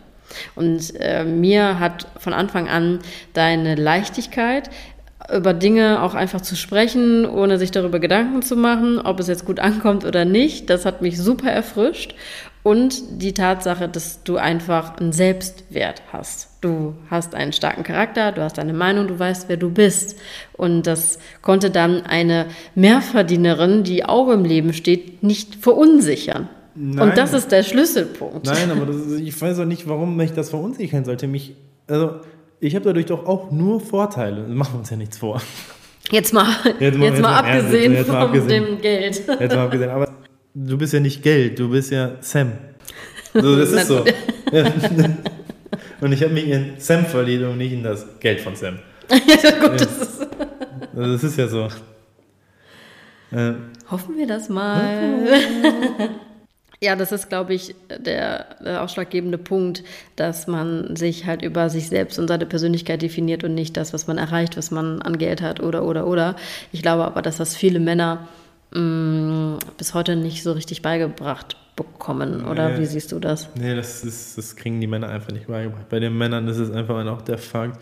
Und 0.55 0.93
äh, 0.99 1.25
mir 1.25 1.79
hat 1.79 2.07
von 2.17 2.33
Anfang 2.33 2.69
an 2.69 2.99
deine 3.33 3.75
Leichtigkeit, 3.75 4.69
über 5.33 5.53
Dinge 5.53 6.01
auch 6.01 6.15
einfach 6.15 6.41
zu 6.41 6.55
sprechen, 6.55 7.25
ohne 7.25 7.57
sich 7.57 7.71
darüber 7.71 7.99
Gedanken 7.99 8.41
zu 8.41 8.55
machen, 8.55 8.99
ob 8.99 9.19
es 9.19 9.27
jetzt 9.27 9.45
gut 9.45 9.59
ankommt 9.59 10.05
oder 10.05 10.25
nicht, 10.25 10.69
das 10.69 10.85
hat 10.85 11.01
mich 11.01 11.17
super 11.17 11.49
erfrischt. 11.49 12.13
Und 12.63 13.21
die 13.21 13.33
Tatsache, 13.33 13.89
dass 13.89 14.23
du 14.23 14.37
einfach 14.37 14.97
einen 14.97 15.11
Selbstwert 15.11 16.01
hast. 16.13 16.49
Du 16.61 16.95
hast 17.09 17.35
einen 17.35 17.51
starken 17.51 17.83
Charakter, 17.83 18.31
du 18.31 18.41
hast 18.41 18.57
eine 18.57 18.71
Meinung, 18.71 19.07
du 19.07 19.19
weißt, 19.19 19.49
wer 19.49 19.57
du 19.57 19.69
bist. 19.69 20.17
Und 20.53 20.83
das 20.83 21.19
konnte 21.41 21.69
dann 21.69 22.05
eine 22.05 22.45
Mehrverdienerin, 22.75 23.83
die 23.83 24.05
auch 24.05 24.29
im 24.29 24.45
Leben 24.45 24.71
steht, 24.71 25.23
nicht 25.23 25.55
verunsichern. 25.55 26.47
Nein. 26.75 27.09
Und 27.09 27.17
das 27.17 27.33
ist 27.33 27.51
der 27.51 27.63
Schlüsselpunkt. 27.63 28.45
Nein, 28.45 28.71
aber 28.71 28.89
ist, 28.89 29.19
ich 29.19 29.39
weiß 29.39 29.59
auch 29.59 29.65
nicht, 29.65 29.87
warum 29.87 30.15
mich 30.15 30.31
das 30.31 30.49
verunsichern 30.49 31.03
sollte. 31.03 31.27
Mich, 31.27 31.55
also 31.87 32.21
ich 32.61 32.75
habe 32.75 32.85
dadurch 32.85 33.07
doch 33.07 33.25
auch 33.25 33.51
nur 33.51 33.81
Vorteile. 33.81 34.47
Machen 34.47 34.75
wir 34.75 34.79
uns 34.79 34.89
ja 34.89 34.95
nichts 34.95 35.17
vor. 35.17 35.41
Jetzt 36.11 36.33
mal, 36.33 36.47
jetzt 36.79 36.97
mal, 36.97 37.05
jetzt 37.09 37.21
mal 37.21 37.39
abgesehen 37.39 37.93
jetzt 37.93 38.07
mal 38.07 38.13
von 38.13 38.23
abgesehen, 38.23 38.65
dem 38.65 38.81
Geld. 38.81 39.23
Jetzt 39.39 39.55
mal 39.55 39.65
abgesehen. 39.65 39.89
Aber 39.89 40.07
du 40.53 40.77
bist 40.77 40.93
ja 40.93 40.99
nicht 40.99 41.23
Geld, 41.23 41.59
du 41.59 41.69
bist 41.69 41.91
ja 41.91 42.17
Sam. 42.21 42.53
So, 43.33 43.55
das 43.57 43.71
ist 43.71 43.87
so. 43.87 44.05
Und 46.01 46.11
ich 46.11 46.21
habe 46.21 46.33
mich 46.33 46.47
in 46.47 46.73
Sam 46.79 47.05
verliebt 47.05 47.43
und 47.43 47.57
nicht 47.57 47.71
in 47.71 47.81
das 47.81 48.05
Geld 48.19 48.41
von 48.41 48.57
Sam. 48.57 48.79
ja, 49.09 49.51
gut, 49.59 49.79
das 49.79 49.97
ist. 50.01 50.27
Also 50.95 51.13
das 51.13 51.23
ist 51.23 51.37
ja 51.37 51.47
so. 51.47 51.69
Äh, 53.31 53.53
Hoffen 53.89 54.17
wir 54.17 54.27
das 54.27 54.49
mal. 54.49 55.25
Ja, 56.81 56.97
das 56.97 57.13
ist, 57.13 57.29
glaube 57.29 57.53
ich, 57.53 57.75
der, 57.87 58.57
der, 58.61 58.83
ausschlaggebende 58.83 59.37
Punkt, 59.37 59.85
dass 60.17 60.47
man 60.47 60.97
sich 60.97 61.25
halt 61.25 61.41
über 61.41 61.69
sich 61.69 61.87
selbst 61.87 62.19
und 62.19 62.27
seine 62.27 62.45
Persönlichkeit 62.45 63.01
definiert 63.01 63.45
und 63.45 63.55
nicht 63.55 63.77
das, 63.77 63.93
was 63.93 64.05
man 64.05 64.17
erreicht, 64.17 64.57
was 64.57 64.69
man 64.69 65.01
an 65.01 65.17
Geld 65.17 65.41
hat 65.41 65.61
oder, 65.61 65.85
oder, 65.85 66.05
oder. 66.05 66.35
Ich 66.73 66.81
glaube 66.81 67.05
aber, 67.05 67.21
dass 67.21 67.37
das 67.37 67.55
viele 67.55 67.79
Männer 67.79 68.27
mh, 68.73 68.79
mm, 68.79 69.59
bis 69.77 69.93
heute 69.93 70.15
nicht 70.15 70.43
so 70.43 70.51
richtig 70.51 70.81
beigebracht 70.81 71.57
bekommen. 71.75 72.45
Oder 72.45 72.69
nee, 72.69 72.79
wie 72.79 72.85
siehst 72.85 73.11
du 73.11 73.19
das? 73.19 73.49
Nee, 73.55 73.75
das, 73.75 74.03
ist, 74.03 74.37
das 74.37 74.55
kriegen 74.55 74.79
die 74.79 74.87
Männer 74.87 75.09
einfach 75.09 75.31
nicht 75.31 75.47
beigebracht. 75.47 75.89
Bei 75.89 75.99
den 75.99 76.17
Männern 76.17 76.47
ist 76.47 76.57
es 76.57 76.71
einfach 76.71 77.05
auch 77.05 77.21
der 77.21 77.37
Fakt, 77.37 77.79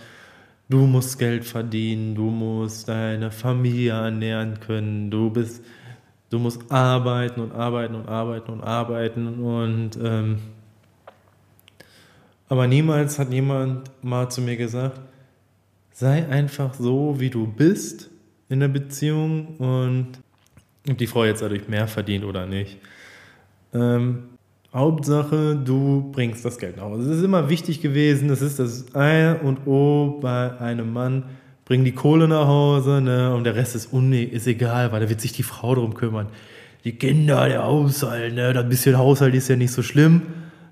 du 0.70 0.88
musst 0.88 1.20
Geld 1.20 1.44
verdienen, 1.44 2.16
du 2.16 2.24
musst 2.24 2.88
deine 2.88 3.32
Familie 3.32 3.94
ernähren 3.94 4.60
können, 4.60 5.12
du 5.12 5.30
bist 5.30 5.64
du 6.30 6.40
musst 6.40 6.72
arbeiten 6.72 7.42
und 7.42 7.52
arbeiten 7.52 7.94
und 7.94 8.08
arbeiten 8.08 8.52
und 8.54 8.64
arbeiten 8.64 9.28
und 9.44 10.00
ähm, 10.02 10.38
aber 12.48 12.68
niemals 12.68 13.20
hat 13.20 13.32
jemand 13.32 13.90
mal 14.04 14.30
zu 14.30 14.42
mir 14.42 14.58
gesagt, 14.58 15.00
sei 15.92 16.28
einfach 16.28 16.74
so, 16.74 17.20
wie 17.20 17.30
du 17.30 17.48
bist 17.48 18.10
in 18.50 18.60
der 18.60 18.68
Beziehung 18.68 19.56
und 19.58 20.21
ob 20.90 20.98
die 20.98 21.08
Frau 21.08 21.26
jetzt 21.26 21.42
dadurch 21.42 21.68
mehr 21.68 21.88
verdient 21.88 22.26
oder 22.26 22.46
nicht. 22.46 22.78
Ähm, 23.74 24.24
Hauptsache, 24.74 25.56
du 25.56 26.12
bringst 26.12 26.46
das 26.46 26.58
Geld 26.58 26.78
nach 26.78 26.84
Hause. 26.84 27.12
Es 27.12 27.18
ist 27.18 27.24
immer 27.24 27.50
wichtig 27.50 27.82
gewesen, 27.82 28.30
das 28.30 28.42
ist 28.42 28.58
das 28.58 28.96
A 28.96 29.34
und 29.34 29.68
O 29.68 30.20
bei 30.22 30.58
einem 30.60 30.94
Mann, 30.94 31.26
bring 31.66 31.84
die 31.84 31.92
Kohle 31.92 32.28
nach 32.28 32.48
Hause, 32.48 33.02
ne, 33.02 33.34
und 33.34 33.44
der 33.44 33.56
Rest 33.56 33.76
ist, 33.76 33.92
unne 33.92 34.24
ist 34.24 34.48
egal, 34.48 34.92
weil 34.92 35.02
da 35.02 35.10
wird 35.10 35.22
sich 35.22 35.34
die 35.34 35.44
Frau 35.44 35.76
drum 35.76 35.94
kümmern. 35.94 36.28
Die 36.84 36.94
Kinder, 36.94 37.48
der 37.48 37.64
Haushalt, 37.64 38.34
ne, 38.34 38.54
das 38.54 38.68
bisschen 38.68 38.98
Haushalt 38.98 39.36
ist 39.36 39.50
ja 39.50 39.56
nicht 39.56 39.72
so 39.72 39.84
schlimm. 39.84 40.22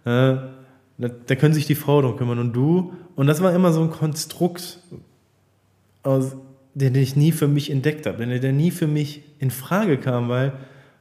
Ne, 0.06 0.50
da, 0.98 1.08
da 1.08 1.36
können 1.36 1.54
sich 1.54 1.68
die 1.68 1.76
Frau 1.76 2.02
drum 2.02 2.16
kümmern 2.16 2.40
und 2.40 2.54
du. 2.54 2.94
Und 3.16 3.28
das 3.28 3.42
war 3.42 3.54
immer 3.54 3.74
so 3.74 3.82
ein 3.82 3.92
Konstrukt, 3.92 4.80
aus, 6.04 6.36
den 6.74 6.96
ich 6.96 7.16
nie 7.16 7.32
für 7.32 7.48
mich 7.48 7.72
entdeckt 7.72 8.06
habe, 8.06 8.26
der, 8.26 8.40
der 8.40 8.54
nie 8.54 8.72
für 8.72 8.88
mich 8.88 9.24
in 9.40 9.52
Frage 9.52 9.98
kam, 9.98 10.30
weil 10.30 10.54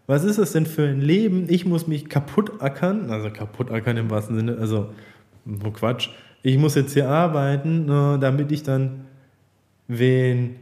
was 0.06 0.24
ist 0.24 0.38
das 0.38 0.52
denn 0.52 0.64
für 0.64 0.88
ein 0.88 1.02
Leben? 1.02 1.46
Ich 1.48 1.66
muss 1.66 1.86
mich 1.86 2.08
kaputt 2.08 2.62
ackern, 2.62 3.10
also 3.10 3.30
kaputt 3.30 3.70
ackern 3.70 3.98
im 3.98 4.10
wahrsten 4.10 4.36
Sinne, 4.36 4.56
also 4.58 4.88
Quatsch. 5.74 6.08
Ich 6.42 6.56
muss 6.56 6.74
jetzt 6.74 6.94
hier 6.94 7.08
arbeiten, 7.08 7.84
ne, 7.84 8.18
damit 8.20 8.50
ich 8.50 8.62
dann 8.62 9.04
wen 9.86 10.56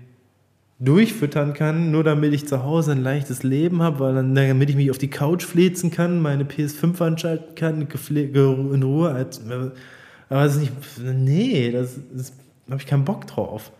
durchfüttern 0.79 1.55
kann, 1.55 1.91
nur 1.91 2.05
damit 2.05 2.35
ich 2.35 2.47
zu 2.47 2.65
Hause 2.65 2.93
ein 2.93 3.03
leichtes 3.03 3.43
Leben 3.43 3.83
habe, 3.83 4.01
weil 4.01 4.15
dann, 4.15 4.35
damit 4.35 4.69
ich 4.69 4.77
mich 4.77 4.91
auf 4.91 4.99
die 4.99 5.09
Couch 5.09 5.45
flezen 5.45 5.91
kann, 5.91 6.21
meine 6.21 6.45
PS5 6.45 7.01
anschalten 7.03 7.55
kann, 7.55 7.81
in 7.81 8.83
Ruhe. 8.83 9.11
Aber 9.11 9.73
das 10.29 10.57
ist 10.57 10.61
nicht, 10.61 10.73
nee, 11.03 11.71
das, 11.71 11.99
das 12.13 12.33
habe 12.69 12.81
ich 12.81 12.87
keinen 12.87 13.05
Bock 13.05 13.27
drauf. 13.27 13.73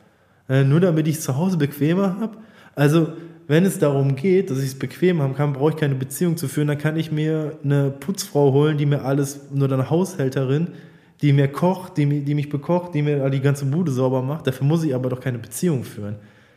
Äh, 0.49 0.65
nur 0.65 0.81
damit 0.81 1.09
ich 1.09 1.17
es 1.17 1.23
zu 1.23 1.37
Hause 1.37 1.57
bequemer 1.57 2.19
habe. 2.21 2.37
Also, 2.75 3.09
wenn 3.49 3.65
es 3.65 3.79
darum 3.79 4.17
geht, 4.17 4.51
dass 4.51 4.59
ich 4.59 4.67
es 4.67 4.79
bequem 4.79 5.23
haben 5.23 5.35
kann, 5.35 5.53
brauche 5.53 5.71
ich 5.71 5.77
keine 5.77 5.95
Beziehung 5.95 6.37
zu 6.37 6.49
führen, 6.49 6.69
dann 6.69 6.79
kann 6.79 6.97
ich 6.97 7.13
mir 7.13 7.59
eine 7.63 7.91
Putzfrau 7.91 8.53
holen, 8.53 8.77
die 8.77 8.87
mir 8.87 9.05
alles, 9.05 9.53
nur 9.53 9.71
eine 9.71 9.89
Haushälterin, 9.89 10.69
die 11.23 11.33
mir 11.33 11.49
kocht, 11.49 11.97
die, 11.97 12.25
die 12.25 12.35
mich 12.35 12.49
bekocht, 12.49 12.95
die 12.95 13.03
mir 13.03 13.31
die 13.31 13.41
ganze 13.41 13.67
Bude 13.67 13.93
sauber 13.93 14.23
macht. 14.23 14.47
Dafür 14.47 14.67
muss 14.67 14.83
ich 14.85 14.95
aber 14.95 15.09
doch 15.09 15.21
keine 15.21 15.39
Beziehung 15.39 15.85
führen. 15.85 16.17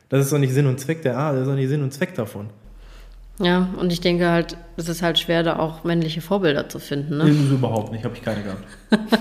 Das 0.09 0.25
ist 0.25 0.33
doch 0.33 0.39
nicht 0.39 0.53
Sinn 0.53 0.65
und 0.65 0.79
Zweck 0.79 1.03
der 1.03 1.17
A, 1.17 1.31
das 1.31 1.41
ist 1.41 1.47
doch 1.47 1.55
nicht 1.55 1.69
Sinn 1.69 1.83
und 1.83 1.93
Zweck 1.93 2.15
davon. 2.15 2.47
Ja, 3.41 3.69
und 3.77 3.93
ich 3.93 4.01
denke 4.01 4.29
halt, 4.29 4.57
es 4.75 4.89
ist 4.89 5.01
halt 5.01 5.17
schwer, 5.17 5.43
da 5.43 5.59
auch 5.59 5.85
männliche 5.85 6.19
Vorbilder 6.19 6.67
zu 6.67 6.77
finden. 6.77 7.17
Ne? 7.17 7.23
Nee, 7.25 7.53
überhaupt 7.55 7.91
nicht, 7.93 8.03
habe 8.03 8.13
ich 8.13 8.21
keine 8.21 8.43
gehabt. 8.43 8.65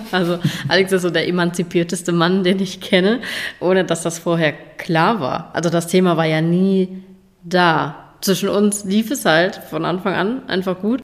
also 0.12 0.40
Alex 0.66 0.90
ist 0.90 1.02
so 1.02 1.10
der 1.10 1.28
emanzipierteste 1.28 2.10
Mann, 2.10 2.42
den 2.42 2.58
ich 2.58 2.80
kenne, 2.80 3.20
ohne 3.60 3.84
dass 3.84 4.02
das 4.02 4.18
vorher 4.18 4.52
klar 4.76 5.20
war. 5.20 5.50
Also 5.54 5.70
das 5.70 5.86
Thema 5.86 6.16
war 6.16 6.26
ja 6.26 6.40
nie 6.40 7.02
da. 7.44 8.12
Zwischen 8.20 8.48
uns 8.48 8.84
lief 8.84 9.12
es 9.12 9.24
halt 9.24 9.54
von 9.54 9.84
Anfang 9.84 10.14
an 10.14 10.48
einfach 10.48 10.80
gut 10.80 11.02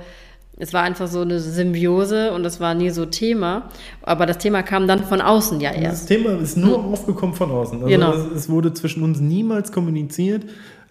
es 0.56 0.72
war 0.72 0.82
einfach 0.82 1.08
so 1.08 1.20
eine 1.20 1.40
Symbiose 1.40 2.32
und 2.32 2.44
das 2.44 2.60
war 2.60 2.74
nie 2.74 2.90
so 2.90 3.06
Thema. 3.06 3.70
Aber 4.02 4.24
das 4.24 4.38
Thema 4.38 4.62
kam 4.62 4.86
dann 4.86 5.02
von 5.04 5.20
außen 5.20 5.60
ja 5.60 5.72
erst. 5.72 6.02
Das 6.02 6.06
Thema 6.06 6.38
ist 6.38 6.56
nur 6.56 6.78
hm. 6.78 6.92
aufgekommen 6.92 7.34
von 7.34 7.50
außen. 7.50 7.78
Also 7.78 7.88
genau. 7.88 8.12
es, 8.12 8.42
es, 8.42 8.48
wurde 8.48 8.72
zwischen 8.72 9.02
uns 9.02 9.20
niemals 9.20 9.72
kommuniziert, 9.72 10.44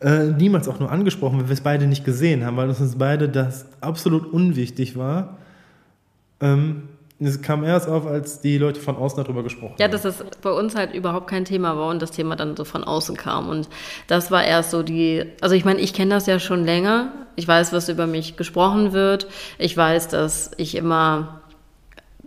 äh, 0.03 0.25
niemals 0.25 0.67
auch 0.67 0.79
nur 0.79 0.91
angesprochen, 0.91 1.39
weil 1.39 1.47
wir 1.47 1.53
es 1.53 1.61
beide 1.61 1.87
nicht 1.87 2.05
gesehen 2.05 2.45
haben, 2.45 2.57
weil 2.57 2.69
uns 2.69 2.95
beide 2.97 3.29
das 3.29 3.65
absolut 3.81 4.31
unwichtig 4.31 4.97
war. 4.97 5.37
Ähm, 6.41 6.83
es 7.19 7.41
kam 7.41 7.63
erst 7.63 7.87
auf, 7.87 8.05
als 8.05 8.41
die 8.41 8.57
Leute 8.57 8.81
von 8.81 8.97
außen 8.97 9.23
darüber 9.23 9.43
gesprochen 9.43 9.75
ja, 9.77 9.85
haben. 9.85 9.91
Ja, 9.91 9.99
dass 9.99 10.01
das 10.01 10.25
bei 10.41 10.51
uns 10.51 10.75
halt 10.75 10.93
überhaupt 10.93 11.27
kein 11.27 11.45
Thema 11.45 11.77
war 11.77 11.89
und 11.89 12.01
das 12.01 12.11
Thema 12.11 12.35
dann 12.35 12.57
so 12.57 12.65
von 12.65 12.83
außen 12.83 13.15
kam. 13.15 13.47
Und 13.47 13.69
das 14.07 14.29
war 14.29 14.43
erst 14.43 14.71
so 14.71 14.83
die, 14.83 15.23
also 15.39 15.55
ich 15.55 15.63
meine, 15.63 15.79
ich 15.79 15.93
kenne 15.93 16.15
das 16.15 16.25
ja 16.25 16.39
schon 16.39 16.65
länger. 16.65 17.13
Ich 17.35 17.47
weiß, 17.47 17.71
was 17.71 17.87
über 17.87 18.07
mich 18.07 18.35
gesprochen 18.35 18.91
wird. 18.93 19.27
Ich 19.57 19.75
weiß, 19.77 20.09
dass 20.09 20.51
ich 20.57 20.75
immer 20.75 21.41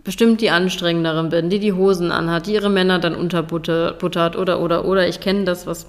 bestimmt 0.03 0.41
die 0.41 0.49
anstrengenderen 0.49 1.29
bin, 1.29 1.49
die 1.49 1.59
die 1.59 1.73
Hosen 1.73 2.11
anhat, 2.11 2.47
die 2.47 2.53
ihre 2.53 2.69
Männer 2.69 2.97
dann 2.97 3.13
unterbuttert 3.13 4.35
oder, 4.35 4.61
oder, 4.61 4.85
oder. 4.85 5.07
Ich 5.07 5.19
kenne 5.19 5.43
das, 5.43 5.67
was, 5.67 5.85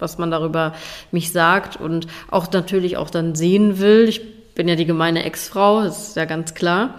was 0.00 0.18
man 0.18 0.30
darüber 0.30 0.74
mich 1.12 1.32
sagt 1.32 1.76
und 1.76 2.06
auch 2.30 2.50
natürlich 2.52 2.96
auch 2.96 3.10
dann 3.10 3.34
sehen 3.34 3.78
will. 3.78 4.08
Ich 4.08 4.54
bin 4.54 4.68
ja 4.68 4.76
die 4.76 4.86
gemeine 4.86 5.24
Ex-Frau, 5.24 5.82
das 5.82 6.08
ist 6.08 6.16
ja 6.16 6.24
ganz 6.24 6.54
klar. 6.54 6.94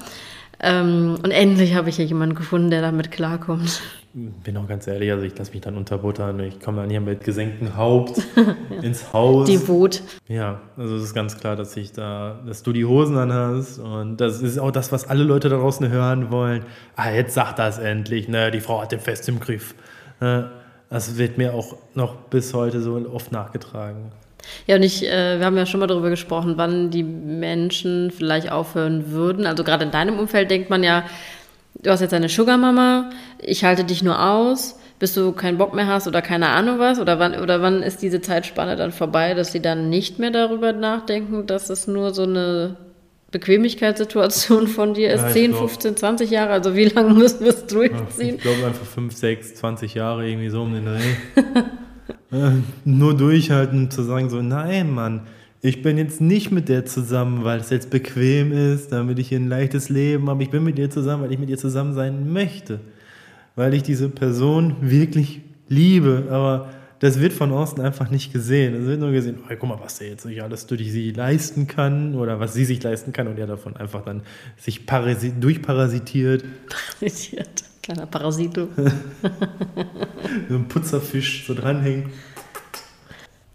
Ähm, 0.63 1.17
und 1.23 1.31
endlich 1.31 1.73
habe 1.73 1.89
ich 1.89 1.95
hier 1.95 2.05
jemanden 2.05 2.35
gefunden, 2.35 2.69
der 2.69 2.81
damit 2.81 3.11
klarkommt. 3.11 3.81
Bin 4.13 4.57
auch 4.57 4.67
ganz 4.67 4.87
ehrlich, 4.87 5.11
also 5.11 5.23
ich 5.23 5.37
lasse 5.37 5.53
mich 5.53 5.61
dann 5.61 5.75
unterbuttern. 5.75 6.39
Ich 6.41 6.59
komme 6.59 6.81
dann 6.81 6.89
hier 6.89 7.01
mit 7.01 7.23
gesenktem 7.23 7.77
Haupt 7.77 8.21
ja. 8.35 8.81
ins 8.81 9.11
Haus. 9.13 9.47
Devot. 9.47 10.03
Ja, 10.27 10.61
also 10.77 10.97
es 10.97 11.03
ist 11.03 11.13
ganz 11.13 11.37
klar, 11.37 11.55
dass 11.55 11.75
ich 11.77 11.93
da, 11.93 12.41
dass 12.45 12.61
du 12.61 12.73
die 12.73 12.85
Hosen 12.85 13.17
anhast 13.17 13.79
und 13.79 14.17
das 14.17 14.41
ist 14.41 14.59
auch 14.59 14.71
das, 14.71 14.91
was 14.91 15.07
alle 15.07 15.23
Leute 15.23 15.49
da 15.49 15.57
draußen 15.57 15.89
hören 15.89 16.29
wollen. 16.29 16.65
Ah, 16.95 17.09
jetzt 17.09 17.33
sagt 17.33 17.57
das 17.57 17.79
endlich, 17.79 18.27
ne? 18.27 18.51
Die 18.51 18.59
Frau 18.59 18.81
hat 18.81 18.91
den 18.91 18.99
fest 18.99 19.27
im 19.29 19.39
Griff. 19.39 19.73
Das 20.91 21.17
wird 21.17 21.37
mir 21.37 21.53
auch 21.53 21.77
noch 21.95 22.15
bis 22.15 22.53
heute 22.53 22.81
so 22.81 23.01
oft 23.13 23.31
nachgetragen. 23.31 24.11
Ja, 24.67 24.75
und 24.75 24.83
ich, 24.83 25.07
äh, 25.07 25.39
wir 25.39 25.45
haben 25.45 25.55
ja 25.55 25.65
schon 25.65 25.79
mal 25.79 25.87
darüber 25.87 26.09
gesprochen, 26.09 26.55
wann 26.57 26.91
die 26.91 27.03
Menschen 27.03 28.11
vielleicht 28.11 28.51
aufhören 28.51 29.09
würden. 29.11 29.45
Also 29.45 29.63
gerade 29.63 29.85
in 29.85 29.91
deinem 29.91 30.19
Umfeld 30.19 30.51
denkt 30.51 30.69
man 30.69 30.83
ja, 30.83 31.05
du 31.75 31.91
hast 31.91 32.01
jetzt 32.01 32.13
eine 32.13 32.27
Sugar-Mama, 32.27 33.09
ich 33.39 33.63
halte 33.63 33.85
dich 33.85 34.03
nur 34.03 34.21
aus, 34.21 34.77
bis 34.99 35.13
du 35.13 35.31
keinen 35.31 35.57
Bock 35.57 35.73
mehr 35.73 35.87
hast 35.87 36.09
oder 36.09 36.21
keine 36.21 36.49
Ahnung 36.49 36.77
was. 36.77 36.99
Oder 36.99 37.19
wann, 37.19 37.39
oder 37.39 37.61
wann 37.61 37.83
ist 37.83 38.01
diese 38.01 38.19
Zeitspanne 38.19 38.75
dann 38.75 38.91
vorbei, 38.91 39.33
dass 39.33 39.53
sie 39.53 39.61
dann 39.61 39.89
nicht 39.89 40.19
mehr 40.19 40.31
darüber 40.31 40.73
nachdenken, 40.73 41.47
dass 41.47 41.69
es 41.69 41.87
nur 41.87 42.13
so 42.13 42.23
eine 42.23 42.75
Bequemlichkeitssituation 43.31 44.67
von 44.67 44.93
dir 44.93 45.11
ist, 45.11 45.21
ja, 45.21 45.29
10, 45.29 45.51
glaub, 45.51 45.69
15, 45.69 45.97
20 45.97 46.31
Jahre, 46.31 46.51
also 46.51 46.75
wie 46.75 46.85
lange 46.85 47.13
müssen 47.13 47.45
wir 47.45 47.51
es 47.51 47.65
durchziehen? 47.65 48.35
Ich 48.35 48.41
glaube 48.41 48.65
einfach 48.65 48.85
5, 48.85 49.13
6, 49.13 49.55
20 49.55 49.93
Jahre 49.93 50.27
irgendwie 50.27 50.49
so 50.49 50.63
um 50.63 50.73
den 50.73 50.85
Dreh. 50.85 50.99
Äh, 52.33 52.61
nur 52.85 53.17
durchhalten 53.17 53.91
zu 53.91 54.03
sagen, 54.03 54.29
so, 54.29 54.41
nein, 54.41 54.89
Mann, 54.89 55.23
ich 55.61 55.81
bin 55.81 55.97
jetzt 55.97 56.21
nicht 56.21 56.51
mit 56.51 56.69
der 56.69 56.85
zusammen, 56.85 57.43
weil 57.43 57.59
es 57.59 57.69
jetzt 57.69 57.89
bequem 57.89 58.51
ist, 58.51 58.91
damit 58.91 59.19
ich 59.19 59.29
hier 59.29 59.39
ein 59.39 59.49
leichtes 59.49 59.89
Leben 59.89 60.29
habe. 60.29 60.41
Ich 60.41 60.49
bin 60.49 60.63
mit 60.63 60.77
dir 60.77 60.89
zusammen, 60.89 61.23
weil 61.23 61.31
ich 61.31 61.39
mit 61.39 61.49
dir 61.49 61.57
zusammen 61.57 61.93
sein 61.93 62.31
möchte. 62.31 62.79
Weil 63.55 63.73
ich 63.73 63.83
diese 63.83 64.09
Person 64.09 64.77
wirklich 64.79 65.41
liebe. 65.67 66.27
Aber 66.31 66.69
das 67.01 67.19
wird 67.19 67.33
von 67.33 67.51
außen 67.51 67.81
einfach 67.81 68.11
nicht 68.11 68.31
gesehen. 68.31 68.75
Es 68.75 68.85
wird 68.85 68.99
nur 68.99 69.11
gesehen, 69.11 69.39
oh, 69.43 69.53
guck 69.59 69.67
mal, 69.67 69.79
was 69.81 69.97
der 69.97 70.09
jetzt 70.09 70.23
nicht 70.23 70.43
alles 70.43 70.67
durch 70.67 70.91
sie 70.91 71.11
leisten 71.11 71.65
kann 71.65 72.13
oder 72.13 72.39
was 72.39 72.53
sie 72.53 72.63
sich 72.63 72.81
leisten 72.83 73.11
kann 73.11 73.27
und 73.27 73.39
er 73.39 73.47
davon 73.47 73.75
einfach 73.75 74.05
dann 74.05 74.21
sich 74.55 74.85
durchparasitiert. 74.85 76.43
Parasitiert. 76.69 77.63
Kleiner 77.81 78.05
Parasito. 78.05 78.67
so 80.47 80.55
ein 80.55 80.67
Putzerfisch 80.67 81.47
so 81.47 81.55
dranhängen. 81.55 82.11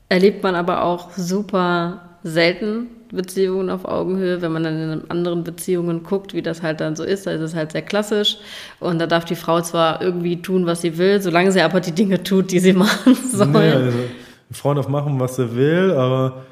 Erlebt 0.09 0.43
man 0.43 0.57
aber 0.57 0.83
auch 0.83 1.13
super 1.13 2.16
selten 2.27 2.89
Beziehungen 3.11 3.71
auf 3.71 3.85
Augenhöhe. 3.85 4.43
Wenn 4.43 4.53
man 4.53 4.65
dann 4.65 4.93
in 4.93 5.11
anderen 5.11 5.45
Beziehungen 5.45 6.03
guckt, 6.03 6.35
wie 6.35 6.43
das 6.43 6.63
halt 6.63 6.81
dann 6.81 6.97
so 6.97 7.05
ist, 7.05 7.27
da 7.27 7.31
ist 7.31 7.41
es 7.41 7.55
halt 7.55 7.73
sehr 7.73 7.83
klassisch. 7.83 8.39
Und 8.81 8.99
da 8.99 9.07
darf 9.07 9.25
die 9.25 9.37
Frau 9.37 9.61
zwar 9.61 10.03
irgendwie 10.03 10.43
tun, 10.43 10.67
was 10.67 10.83
sie 10.83 10.99
will, 10.99 11.21
solange 11.23 11.53
sie 11.53 11.63
aber 11.63 11.81
die 11.81 11.93
Dinge 11.93 12.23
tut, 12.23 12.51
die 12.51 12.59
sie 12.59 12.73
machen 12.75 13.15
soll. 13.15 13.47
Nee, 13.47 13.71
also, 13.73 13.99
Frau 14.51 14.75
darf 14.75 14.89
machen, 14.89 15.19
was 15.19 15.37
sie 15.37 15.55
will, 15.55 15.93
aber 15.93 16.43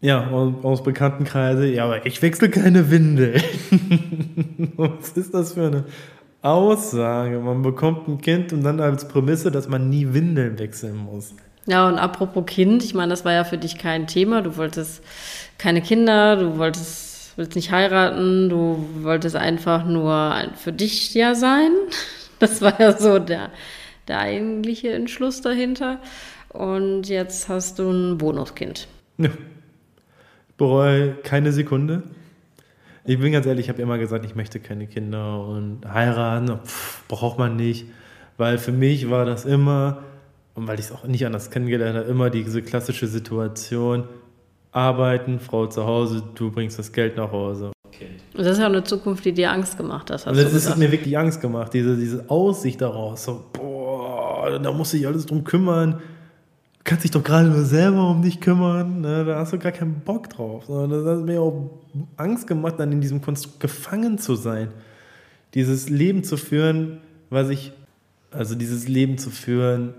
ja, 0.00 0.28
aus 0.28 0.82
Bekanntenkreise, 0.82 1.66
ja, 1.66 1.86
aber 1.86 2.04
ich 2.04 2.20
wechsle 2.20 2.50
keine 2.50 2.90
Windel. 2.90 3.40
was 4.76 5.10
ist 5.12 5.32
das 5.32 5.54
für 5.54 5.68
eine 5.68 5.84
Aussage? 6.42 7.38
Man 7.38 7.62
bekommt 7.62 8.06
ein 8.08 8.20
Kind 8.20 8.52
und 8.52 8.62
dann 8.64 8.80
als 8.80 9.08
Prämisse, 9.08 9.50
dass 9.50 9.66
man 9.68 9.88
nie 9.88 10.12
Windeln 10.12 10.58
wechseln 10.58 10.96
muss. 10.96 11.34
Ja, 11.66 11.88
und 11.88 11.98
apropos 11.98 12.44
Kind, 12.46 12.84
ich 12.84 12.94
meine, 12.94 13.10
das 13.10 13.24
war 13.24 13.32
ja 13.32 13.44
für 13.44 13.58
dich 13.58 13.78
kein 13.78 14.06
Thema. 14.06 14.42
Du 14.42 14.56
wolltest 14.56 15.02
keine 15.58 15.80
Kinder, 15.80 16.36
du 16.36 16.58
wolltest, 16.58 17.32
willst 17.36 17.56
nicht 17.56 17.70
heiraten, 17.70 18.48
du 18.50 18.86
wolltest 19.00 19.36
einfach 19.36 19.84
nur 19.84 20.34
für 20.56 20.72
dich 20.72 21.14
ja 21.14 21.34
sein. 21.34 21.70
Das 22.40 22.60
war 22.60 22.78
ja 22.80 22.98
so 22.98 23.20
der, 23.20 23.50
der 24.08 24.18
eigentliche 24.18 24.92
Entschluss 24.92 25.40
dahinter. 25.40 26.00
Und 26.48 27.08
jetzt 27.08 27.48
hast 27.48 27.78
du 27.78 27.88
ein 27.88 28.18
Bonuskind. 28.18 28.88
Ja. 29.18 29.28
Ich 29.28 30.54
bereue 30.56 31.14
keine 31.14 31.52
Sekunde. 31.52 32.02
Ich 33.04 33.20
bin 33.20 33.32
ganz 33.32 33.46
ehrlich, 33.46 33.66
ich 33.66 33.68
habe 33.70 33.80
immer 33.80 33.98
gesagt, 33.98 34.24
ich 34.24 34.34
möchte 34.34 34.60
keine 34.60 34.88
Kinder 34.88 35.46
und 35.46 35.82
heiraten, 35.86 36.58
pff, 36.64 37.06
braucht 37.06 37.38
man 37.38 37.56
nicht. 37.56 37.86
Weil 38.36 38.58
für 38.58 38.72
mich 38.72 39.10
war 39.10 39.24
das 39.24 39.44
immer 39.44 40.02
und 40.54 40.68
weil 40.68 40.78
ich 40.78 40.86
es 40.86 40.92
auch 40.92 41.04
nicht 41.04 41.26
anders 41.26 41.50
kennengelernt 41.50 41.98
habe, 41.98 42.08
immer 42.08 42.30
diese 42.30 42.62
klassische 42.62 43.06
Situation, 43.06 44.04
arbeiten, 44.72 45.40
Frau 45.40 45.66
zu 45.66 45.84
Hause, 45.84 46.22
du 46.34 46.50
bringst 46.50 46.78
das 46.78 46.92
Geld 46.92 47.16
nach 47.16 47.30
Hause. 47.30 47.72
Okay. 47.86 48.08
Das 48.34 48.46
ist 48.46 48.58
ja 48.58 48.66
eine 48.66 48.82
Zukunft, 48.82 49.24
die 49.24 49.32
dir 49.32 49.52
Angst 49.52 49.76
gemacht 49.76 50.10
hat. 50.10 50.26
Das 50.26 50.52
ist, 50.52 50.68
hat 50.68 50.78
mir 50.78 50.90
wirklich 50.90 51.16
Angst 51.16 51.40
gemacht, 51.40 51.72
diese, 51.74 51.96
diese 51.96 52.28
Aussicht 52.28 52.80
daraus. 52.80 53.24
So, 53.24 53.44
boah, 53.52 54.58
da 54.58 54.72
muss 54.72 54.90
sich 54.90 55.06
alles 55.06 55.26
drum 55.26 55.44
kümmern. 55.44 56.00
Du 56.78 56.90
kannst 56.90 57.04
dich 57.04 57.12
doch 57.12 57.22
gerade 57.22 57.48
nur 57.48 57.64
selber 57.64 58.10
um 58.10 58.22
dich 58.22 58.40
kümmern. 58.40 59.00
Ne? 59.00 59.24
Da 59.24 59.38
hast 59.38 59.52
du 59.52 59.58
gar 59.58 59.72
keinen 59.72 60.00
Bock 60.00 60.28
drauf. 60.28 60.64
Das 60.66 61.06
hat 61.06 61.24
mir 61.24 61.40
auch 61.40 61.70
Angst 62.16 62.46
gemacht, 62.46 62.74
dann 62.78 62.90
in 62.90 63.00
diesem 63.00 63.22
Konstrukt 63.22 63.60
gefangen 63.60 64.18
zu 64.18 64.34
sein. 64.34 64.68
Dieses 65.54 65.88
Leben 65.88 66.24
zu 66.24 66.36
führen, 66.36 66.98
was 67.30 67.48
ich, 67.48 67.72
also 68.32 68.56
dieses 68.56 68.88
Leben 68.88 69.18
zu 69.18 69.30
führen, 69.30 69.94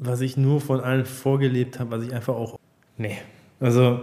was 0.00 0.22
ich 0.22 0.36
nur 0.36 0.60
von 0.60 0.80
allen 0.80 1.04
vorgelebt 1.04 1.78
habe, 1.78 1.90
was 1.90 2.04
ich 2.04 2.12
einfach 2.12 2.34
auch. 2.34 2.58
Nee. 2.96 3.18
Also, 3.60 4.00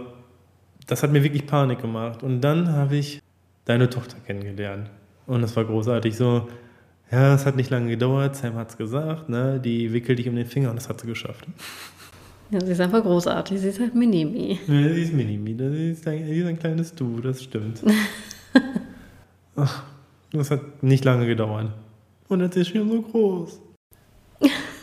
das 0.86 1.02
hat 1.02 1.10
mir 1.10 1.24
wirklich 1.24 1.46
Panik 1.46 1.82
gemacht. 1.82 2.22
Und 2.22 2.40
dann 2.40 2.72
habe 2.72 2.96
ich 2.96 3.20
deine 3.64 3.90
Tochter 3.90 4.16
kennengelernt. 4.24 4.88
Und 5.26 5.42
das 5.42 5.56
war 5.56 5.64
großartig. 5.64 6.16
So, 6.16 6.48
ja, 7.10 7.34
es 7.34 7.44
hat 7.44 7.56
nicht 7.56 7.70
lange 7.70 7.90
gedauert. 7.90 8.36
Sam 8.36 8.54
hat 8.54 8.70
es 8.70 8.76
gesagt, 8.76 9.28
ne? 9.28 9.60
Die 9.60 9.92
wickelt 9.92 10.20
dich 10.20 10.28
um 10.28 10.36
den 10.36 10.46
Finger 10.46 10.70
und 10.70 10.76
das 10.76 10.88
hat 10.88 11.00
sie 11.00 11.06
geschafft. 11.08 11.46
Ja, 12.50 12.60
sie 12.64 12.72
ist 12.72 12.80
einfach 12.80 13.02
großartig. 13.02 13.60
Sie 13.60 13.68
ist 13.68 13.80
halt 13.80 13.94
Minimi. 13.94 14.60
Ja, 14.68 14.94
sie 14.94 15.02
ist 15.02 15.12
Minimi. 15.12 15.56
Sie 15.58 15.90
ist 15.90 16.06
ein, 16.06 16.24
sie 16.24 16.38
ist 16.38 16.46
ein 16.46 16.58
kleines 16.58 16.94
Du, 16.94 17.20
das 17.20 17.42
stimmt. 17.42 17.82
Ach, 19.56 19.82
das 20.32 20.50
hat 20.52 20.82
nicht 20.82 21.04
lange 21.04 21.26
gedauert. 21.26 21.72
Und 22.28 22.40
jetzt 22.40 22.56
ist 22.56 22.68
sie 22.68 22.78
schon 22.78 22.88
so 22.88 23.02
groß. 23.02 23.60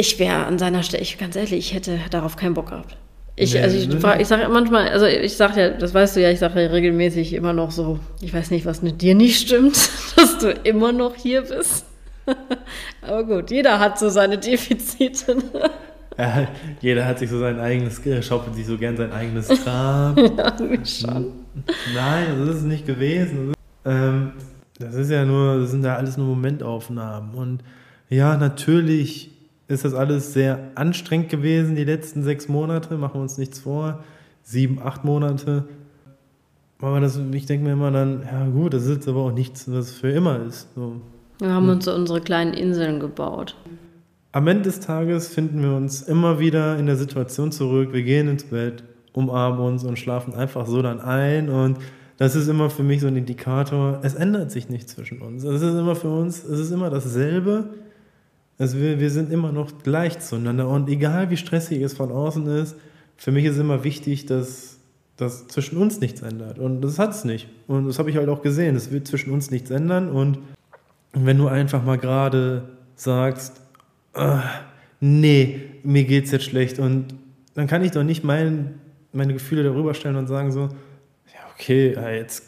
Ich 0.00 0.20
wäre 0.20 0.46
an 0.46 0.60
seiner 0.60 0.84
Stelle, 0.84 1.02
ich 1.02 1.18
ganz 1.18 1.34
ehrlich, 1.34 1.52
ich 1.52 1.74
hätte 1.74 1.98
darauf 2.10 2.36
keinen 2.36 2.54
Bock 2.54 2.70
gehabt. 2.70 2.96
Ich, 3.34 3.54
nee, 3.54 3.60
also 3.60 3.76
ich, 3.76 4.20
ich 4.20 4.28
sage 4.28 4.48
manchmal, 4.48 4.88
also 4.88 5.06
ich 5.06 5.36
sage 5.36 5.60
ja, 5.60 5.68
das 5.70 5.92
weißt 5.92 6.14
du 6.14 6.20
ja, 6.20 6.30
ich 6.30 6.38
sage 6.38 6.62
ja 6.62 6.68
regelmäßig 6.68 7.32
immer 7.32 7.52
noch 7.52 7.72
so, 7.72 7.98
ich 8.20 8.32
weiß 8.32 8.52
nicht, 8.52 8.64
was 8.64 8.80
mit 8.80 9.02
dir 9.02 9.16
nicht 9.16 9.40
stimmt, 9.40 9.76
dass 10.16 10.38
du 10.38 10.52
immer 10.62 10.92
noch 10.92 11.16
hier 11.16 11.42
bist. 11.42 11.84
Aber 13.02 13.24
gut, 13.24 13.50
jeder 13.50 13.80
hat 13.80 13.98
so 13.98 14.08
seine 14.08 14.38
Defizite. 14.38 15.34
Ne? 15.34 15.70
Ja, 16.16 16.48
jeder 16.80 17.04
hat 17.04 17.18
sich 17.18 17.30
so 17.30 17.40
sein 17.40 17.58
eigenes, 17.58 18.00
schaufelt 18.24 18.54
sich 18.54 18.66
so 18.66 18.78
gern 18.78 18.96
sein 18.96 19.12
eigenes 19.12 19.48
Kram. 19.64 20.16
ja, 20.16 20.56
schon. 20.84 21.32
Nein, 21.92 22.26
das 22.38 22.48
ist 22.50 22.56
es 22.56 22.62
nicht 22.62 22.86
gewesen. 22.86 23.52
Ähm, 23.84 24.32
das 24.78 24.94
ist 24.94 25.10
ja 25.10 25.24
nur, 25.24 25.60
das 25.60 25.72
sind 25.72 25.84
ja 25.84 25.96
alles 25.96 26.16
nur 26.16 26.26
Momentaufnahmen. 26.28 27.34
Und 27.34 27.62
ja, 28.08 28.36
natürlich 28.36 29.27
ist 29.68 29.84
das 29.84 29.94
alles 29.94 30.32
sehr 30.32 30.70
anstrengend 30.74 31.28
gewesen, 31.28 31.76
die 31.76 31.84
letzten 31.84 32.22
sechs 32.22 32.48
Monate, 32.48 32.96
machen 32.96 33.14
wir 33.14 33.22
uns 33.22 33.38
nichts 33.38 33.60
vor, 33.60 34.02
sieben, 34.42 34.80
acht 34.82 35.04
Monate. 35.04 35.68
Aber 36.80 37.00
das, 37.00 37.20
ich 37.32 37.46
denke 37.46 37.66
mir 37.66 37.72
immer 37.72 37.90
dann, 37.90 38.22
ja 38.22 38.46
gut, 38.48 38.72
das 38.72 38.84
ist 38.84 38.90
jetzt 38.90 39.08
aber 39.08 39.20
auch 39.20 39.32
nichts, 39.32 39.70
was 39.70 39.92
für 39.92 40.10
immer 40.10 40.40
ist. 40.46 40.68
So. 40.74 41.00
Wir 41.38 41.52
haben 41.52 41.68
uns 41.68 41.84
so 41.84 41.94
unsere 41.94 42.20
kleinen 42.20 42.54
Inseln 42.54 42.98
gebaut. 42.98 43.56
Am 44.32 44.46
Ende 44.46 44.64
des 44.64 44.80
Tages 44.80 45.28
finden 45.28 45.62
wir 45.62 45.74
uns 45.74 46.02
immer 46.02 46.38
wieder 46.38 46.78
in 46.78 46.86
der 46.86 46.96
Situation 46.96 47.52
zurück, 47.52 47.92
wir 47.92 48.02
gehen 48.02 48.28
ins 48.28 48.44
Bett, 48.44 48.84
umarmen 49.12 49.60
uns 49.60 49.84
und 49.84 49.98
schlafen 49.98 50.34
einfach 50.34 50.66
so 50.66 50.82
dann 50.82 51.00
ein 51.00 51.48
und 51.48 51.78
das 52.18 52.34
ist 52.34 52.48
immer 52.48 52.68
für 52.68 52.82
mich 52.82 53.00
so 53.00 53.06
ein 53.06 53.16
Indikator, 53.16 54.00
es 54.02 54.14
ändert 54.14 54.50
sich 54.50 54.68
nichts 54.68 54.94
zwischen 54.94 55.22
uns. 55.22 55.44
Es 55.44 55.62
ist 55.62 55.74
immer 55.74 55.94
für 55.94 56.10
uns, 56.10 56.44
es 56.44 56.58
ist 56.58 56.72
immer 56.72 56.90
dasselbe, 56.90 57.70
also 58.58 58.78
wir, 58.78 58.98
wir 58.98 59.10
sind 59.10 59.32
immer 59.32 59.52
noch 59.52 59.82
gleich 59.82 60.18
zueinander 60.18 60.68
und 60.68 60.88
egal 60.88 61.30
wie 61.30 61.36
stressig 61.36 61.80
es 61.80 61.94
von 61.94 62.10
außen 62.10 62.46
ist, 62.46 62.76
für 63.16 63.32
mich 63.32 63.44
ist 63.44 63.58
immer 63.58 63.84
wichtig, 63.84 64.26
dass 64.26 64.78
das 65.16 65.48
zwischen 65.48 65.78
uns 65.78 66.00
nichts 66.00 66.22
ändert. 66.22 66.58
Und 66.58 66.80
das 66.80 66.98
hat 66.98 67.10
es 67.10 67.24
nicht. 67.24 67.48
Und 67.66 67.86
das 67.88 67.98
habe 67.98 68.08
ich 68.08 68.16
halt 68.16 68.28
auch 68.28 68.40
gesehen. 68.40 68.76
Es 68.76 68.92
wird 68.92 69.08
zwischen 69.08 69.32
uns 69.32 69.50
nichts 69.50 69.70
ändern. 69.70 70.08
Und 70.08 70.38
wenn 71.12 71.36
du 71.36 71.48
einfach 71.48 71.84
mal 71.84 71.98
gerade 71.98 72.68
sagst, 72.94 73.60
ah, 74.14 74.44
nee, 75.00 75.60
mir 75.82 76.04
geht's 76.04 76.30
jetzt 76.30 76.44
schlecht, 76.44 76.78
und 76.78 77.14
dann 77.54 77.66
kann 77.66 77.82
ich 77.82 77.90
doch 77.90 78.04
nicht 78.04 78.22
mein, 78.22 78.74
meine 79.12 79.32
Gefühle 79.32 79.64
darüber 79.64 79.94
stellen 79.94 80.16
und 80.16 80.28
sagen 80.28 80.52
so, 80.52 80.60
ja, 80.60 81.40
okay, 81.52 81.96
jetzt 82.16 82.47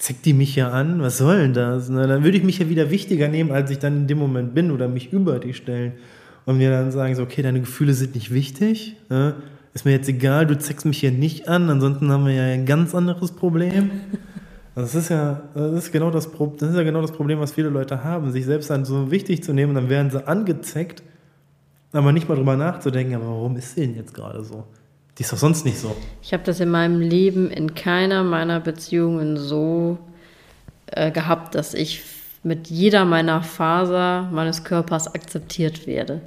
zeigt 0.00 0.24
die 0.24 0.32
mich 0.32 0.56
ja 0.56 0.70
an, 0.70 1.02
was 1.02 1.18
soll 1.18 1.38
denn 1.38 1.52
das? 1.52 1.90
Na, 1.90 2.06
dann 2.06 2.24
würde 2.24 2.38
ich 2.38 2.42
mich 2.42 2.58
ja 2.58 2.68
wieder 2.70 2.90
wichtiger 2.90 3.28
nehmen, 3.28 3.52
als 3.52 3.70
ich 3.70 3.78
dann 3.78 3.98
in 3.98 4.06
dem 4.06 4.18
Moment 4.18 4.54
bin 4.54 4.70
oder 4.70 4.88
mich 4.88 5.12
über 5.12 5.38
die 5.38 5.52
stellen 5.52 5.92
und 6.46 6.56
mir 6.56 6.70
dann 6.70 6.90
sagen, 6.90 7.14
so, 7.14 7.22
okay, 7.22 7.42
deine 7.42 7.60
Gefühle 7.60 7.92
sind 7.92 8.14
nicht 8.14 8.32
wichtig, 8.32 8.96
ja? 9.10 9.34
ist 9.74 9.84
mir 9.84 9.92
jetzt 9.92 10.08
egal, 10.08 10.46
du 10.46 10.58
zeigst 10.58 10.86
mich 10.86 10.98
hier 10.98 11.12
nicht 11.12 11.48
an, 11.48 11.68
ansonsten 11.68 12.10
haben 12.10 12.24
wir 12.24 12.32
ja 12.32 12.44
ein 12.44 12.64
ganz 12.64 12.94
anderes 12.94 13.32
Problem. 13.32 13.90
Das 14.74 14.94
ist 14.94 15.10
ja, 15.10 15.42
das 15.54 15.84
ist 15.84 15.92
genau 15.92 16.10
das, 16.10 16.30
das 16.30 16.70
ist 16.70 16.76
ja 16.76 16.82
genau 16.82 17.02
das 17.02 17.12
Problem, 17.12 17.38
was 17.38 17.52
viele 17.52 17.68
Leute 17.68 18.02
haben, 18.02 18.30
sich 18.30 18.46
selbst 18.46 18.70
dann 18.70 18.86
so 18.86 19.10
wichtig 19.10 19.42
zu 19.42 19.52
nehmen, 19.52 19.74
dann 19.74 19.90
werden 19.90 20.10
sie 20.10 20.26
angezeckt, 20.26 21.02
aber 21.92 22.12
nicht 22.12 22.28
mal 22.28 22.36
drüber 22.36 22.56
nachzudenken, 22.56 23.16
aber 23.16 23.26
warum 23.26 23.56
ist 23.56 23.74
sie 23.74 23.82
denn 23.82 23.96
jetzt 23.96 24.14
gerade 24.14 24.42
so? 24.42 24.64
Die 25.20 25.24
ist 25.24 25.34
doch 25.34 25.38
sonst 25.38 25.66
nicht 25.66 25.76
so. 25.76 25.94
Ich 26.22 26.32
habe 26.32 26.44
das 26.44 26.60
in 26.60 26.70
meinem 26.70 26.98
Leben 26.98 27.50
in 27.50 27.74
keiner 27.74 28.24
meiner 28.24 28.58
Beziehungen 28.58 29.36
so 29.36 29.98
äh, 30.86 31.10
gehabt, 31.10 31.54
dass 31.54 31.74
ich 31.74 32.00
mit 32.42 32.68
jeder 32.68 33.04
meiner 33.04 33.42
Faser 33.42 34.30
meines 34.32 34.64
Körpers 34.64 35.14
akzeptiert 35.14 35.86
werde. 35.86 36.22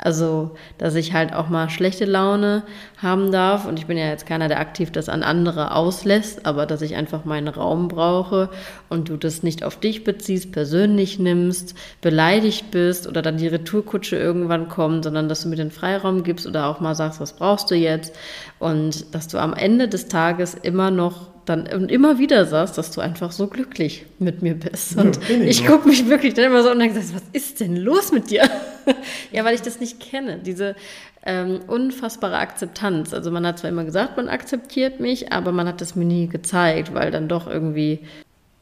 Also, 0.00 0.52
dass 0.78 0.94
ich 0.94 1.12
halt 1.12 1.32
auch 1.32 1.48
mal 1.48 1.68
schlechte 1.70 2.04
Laune 2.04 2.62
haben 2.98 3.32
darf. 3.32 3.66
Und 3.66 3.80
ich 3.80 3.86
bin 3.86 3.98
ja 3.98 4.06
jetzt 4.06 4.26
keiner, 4.26 4.46
der 4.46 4.60
aktiv 4.60 4.92
das 4.92 5.08
an 5.08 5.24
andere 5.24 5.74
auslässt, 5.74 6.46
aber 6.46 6.66
dass 6.66 6.82
ich 6.82 6.94
einfach 6.94 7.24
meinen 7.24 7.48
Raum 7.48 7.88
brauche 7.88 8.48
und 8.88 9.08
du 9.08 9.16
das 9.16 9.42
nicht 9.42 9.64
auf 9.64 9.80
dich 9.80 10.04
beziehst, 10.04 10.52
persönlich 10.52 11.18
nimmst, 11.18 11.74
beleidigt 12.00 12.70
bist 12.70 13.08
oder 13.08 13.22
dann 13.22 13.38
die 13.38 13.48
Retourkutsche 13.48 14.16
irgendwann 14.16 14.68
kommt, 14.68 15.02
sondern 15.02 15.28
dass 15.28 15.42
du 15.42 15.48
mir 15.48 15.56
den 15.56 15.72
Freiraum 15.72 16.22
gibst 16.22 16.46
oder 16.46 16.68
auch 16.68 16.78
mal 16.78 16.94
sagst, 16.94 17.20
was 17.20 17.32
brauchst 17.32 17.70
du 17.72 17.74
jetzt? 17.74 18.14
Und 18.60 19.14
dass 19.14 19.26
du 19.26 19.38
am 19.38 19.52
Ende 19.52 19.88
des 19.88 20.06
Tages 20.06 20.54
immer 20.54 20.92
noch 20.92 21.26
dann 21.48 21.66
immer 21.66 22.18
wieder 22.18 22.44
sagst, 22.44 22.78
dass 22.78 22.90
du 22.90 23.00
einfach 23.00 23.32
so 23.32 23.46
glücklich 23.46 24.06
mit 24.18 24.42
mir 24.42 24.54
bist. 24.54 24.96
Und 24.96 25.18
ja, 25.28 25.36
ich, 25.36 25.60
ich 25.60 25.66
gucke 25.66 25.88
mich 25.88 26.08
wirklich 26.08 26.34
dann 26.34 26.44
immer 26.44 26.62
so 26.62 26.70
und 26.70 26.78
denke, 26.78 26.96
was 26.96 27.22
ist 27.32 27.60
denn 27.60 27.76
los 27.76 28.12
mit 28.12 28.30
dir? 28.30 28.48
ja, 29.32 29.44
weil 29.44 29.54
ich 29.54 29.62
das 29.62 29.80
nicht 29.80 30.00
kenne, 30.00 30.38
diese 30.38 30.76
ähm, 31.24 31.60
unfassbare 31.66 32.38
Akzeptanz. 32.38 33.14
Also 33.14 33.30
man 33.30 33.46
hat 33.46 33.58
zwar 33.58 33.70
immer 33.70 33.84
gesagt, 33.84 34.16
man 34.16 34.28
akzeptiert 34.28 35.00
mich, 35.00 35.32
aber 35.32 35.52
man 35.52 35.68
hat 35.68 35.80
das 35.80 35.96
mir 35.96 36.04
nie 36.04 36.28
gezeigt, 36.28 36.94
weil 36.94 37.10
dann 37.10 37.28
doch 37.28 37.46
irgendwie 37.46 38.00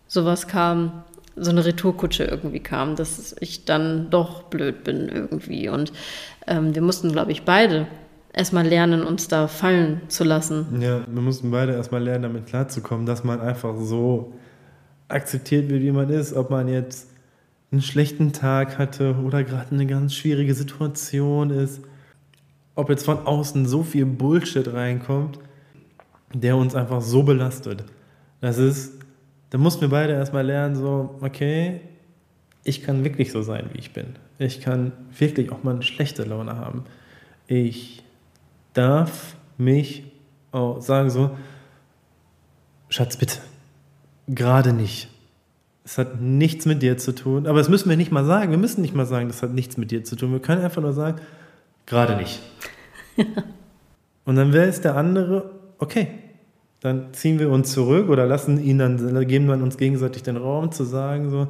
sowas 0.08 0.46
kam, 0.46 1.04
so 1.36 1.50
eine 1.50 1.64
Retourkutsche 1.64 2.24
irgendwie 2.24 2.60
kam, 2.60 2.96
dass 2.96 3.36
ich 3.40 3.64
dann 3.64 4.10
doch 4.10 4.44
blöd 4.44 4.84
bin 4.84 5.08
irgendwie. 5.08 5.68
Und 5.68 5.92
ähm, 6.46 6.74
wir 6.74 6.82
mussten, 6.82 7.12
glaube 7.12 7.32
ich, 7.32 7.42
beide 7.42 7.86
erstmal 8.36 8.66
lernen, 8.66 9.02
uns 9.02 9.26
da 9.26 9.48
fallen 9.48 10.02
zu 10.08 10.22
lassen. 10.22 10.80
Ja, 10.80 11.00
wir 11.08 11.22
mussten 11.22 11.50
beide 11.50 11.72
erstmal 11.72 12.02
lernen, 12.02 12.22
damit 12.22 12.46
klarzukommen, 12.46 13.06
dass 13.06 13.24
man 13.24 13.40
einfach 13.40 13.74
so 13.80 14.34
akzeptiert 15.08 15.68
wird, 15.68 15.82
wie 15.82 15.90
man 15.90 16.10
ist, 16.10 16.34
ob 16.34 16.50
man 16.50 16.68
jetzt 16.68 17.08
einen 17.72 17.82
schlechten 17.82 18.32
Tag 18.32 18.78
hatte 18.78 19.16
oder 19.24 19.42
gerade 19.42 19.72
eine 19.72 19.86
ganz 19.86 20.14
schwierige 20.14 20.54
Situation 20.54 21.50
ist. 21.50 21.80
ob 22.76 22.90
jetzt 22.90 23.06
von 23.06 23.26
außen 23.26 23.66
so 23.66 23.82
viel 23.82 24.04
Bullshit 24.04 24.70
reinkommt, 24.72 25.38
der 26.34 26.56
uns 26.56 26.74
einfach 26.74 27.00
so 27.00 27.22
belastet. 27.22 27.84
Das 28.42 28.58
ist, 28.58 28.92
da 29.48 29.56
mussten 29.56 29.80
wir 29.80 29.88
beide 29.88 30.12
erstmal 30.12 30.44
lernen, 30.44 30.76
so, 30.76 31.16
okay, 31.22 31.80
ich 32.64 32.82
kann 32.82 33.02
wirklich 33.02 33.32
so 33.32 33.40
sein, 33.40 33.70
wie 33.72 33.78
ich 33.78 33.92
bin. 33.94 34.08
Ich 34.38 34.60
kann 34.60 34.92
wirklich 35.18 35.50
auch 35.50 35.62
mal 35.64 35.72
eine 35.72 35.82
schlechte 35.82 36.24
Laune 36.24 36.56
haben. 36.56 36.84
Ich 37.46 38.04
darf 38.76 39.36
mich 39.58 40.04
auch 40.52 40.80
sagen 40.80 41.10
so, 41.10 41.30
Schatz, 42.88 43.16
bitte, 43.16 43.38
gerade 44.28 44.72
nicht. 44.72 45.08
Es 45.84 45.98
hat 45.98 46.20
nichts 46.20 46.66
mit 46.66 46.82
dir 46.82 46.98
zu 46.98 47.14
tun. 47.14 47.46
Aber 47.46 47.58
das 47.58 47.68
müssen 47.68 47.88
wir 47.88 47.96
nicht 47.96 48.10
mal 48.10 48.24
sagen. 48.24 48.50
Wir 48.50 48.58
müssen 48.58 48.82
nicht 48.82 48.94
mal 48.94 49.06
sagen, 49.06 49.28
das 49.28 49.42
hat 49.42 49.52
nichts 49.52 49.76
mit 49.76 49.90
dir 49.90 50.02
zu 50.02 50.16
tun. 50.16 50.32
Wir 50.32 50.40
können 50.40 50.62
einfach 50.62 50.82
nur 50.82 50.92
sagen, 50.92 51.20
gerade 51.86 52.16
nicht. 52.16 52.40
Und 54.24 54.34
dann 54.34 54.52
wäre 54.52 54.66
es 54.66 54.80
der 54.80 54.96
andere, 54.96 55.50
okay, 55.78 56.08
dann 56.80 57.12
ziehen 57.12 57.38
wir 57.38 57.50
uns 57.50 57.72
zurück 57.72 58.08
oder 58.08 58.26
lassen 58.26 58.62
ihn 58.62 58.78
dann, 58.78 59.26
geben 59.26 59.46
wir 59.46 59.54
uns 59.54 59.76
gegenseitig 59.78 60.24
den 60.24 60.36
Raum 60.36 60.72
zu 60.72 60.84
sagen, 60.84 61.30
so, 61.30 61.48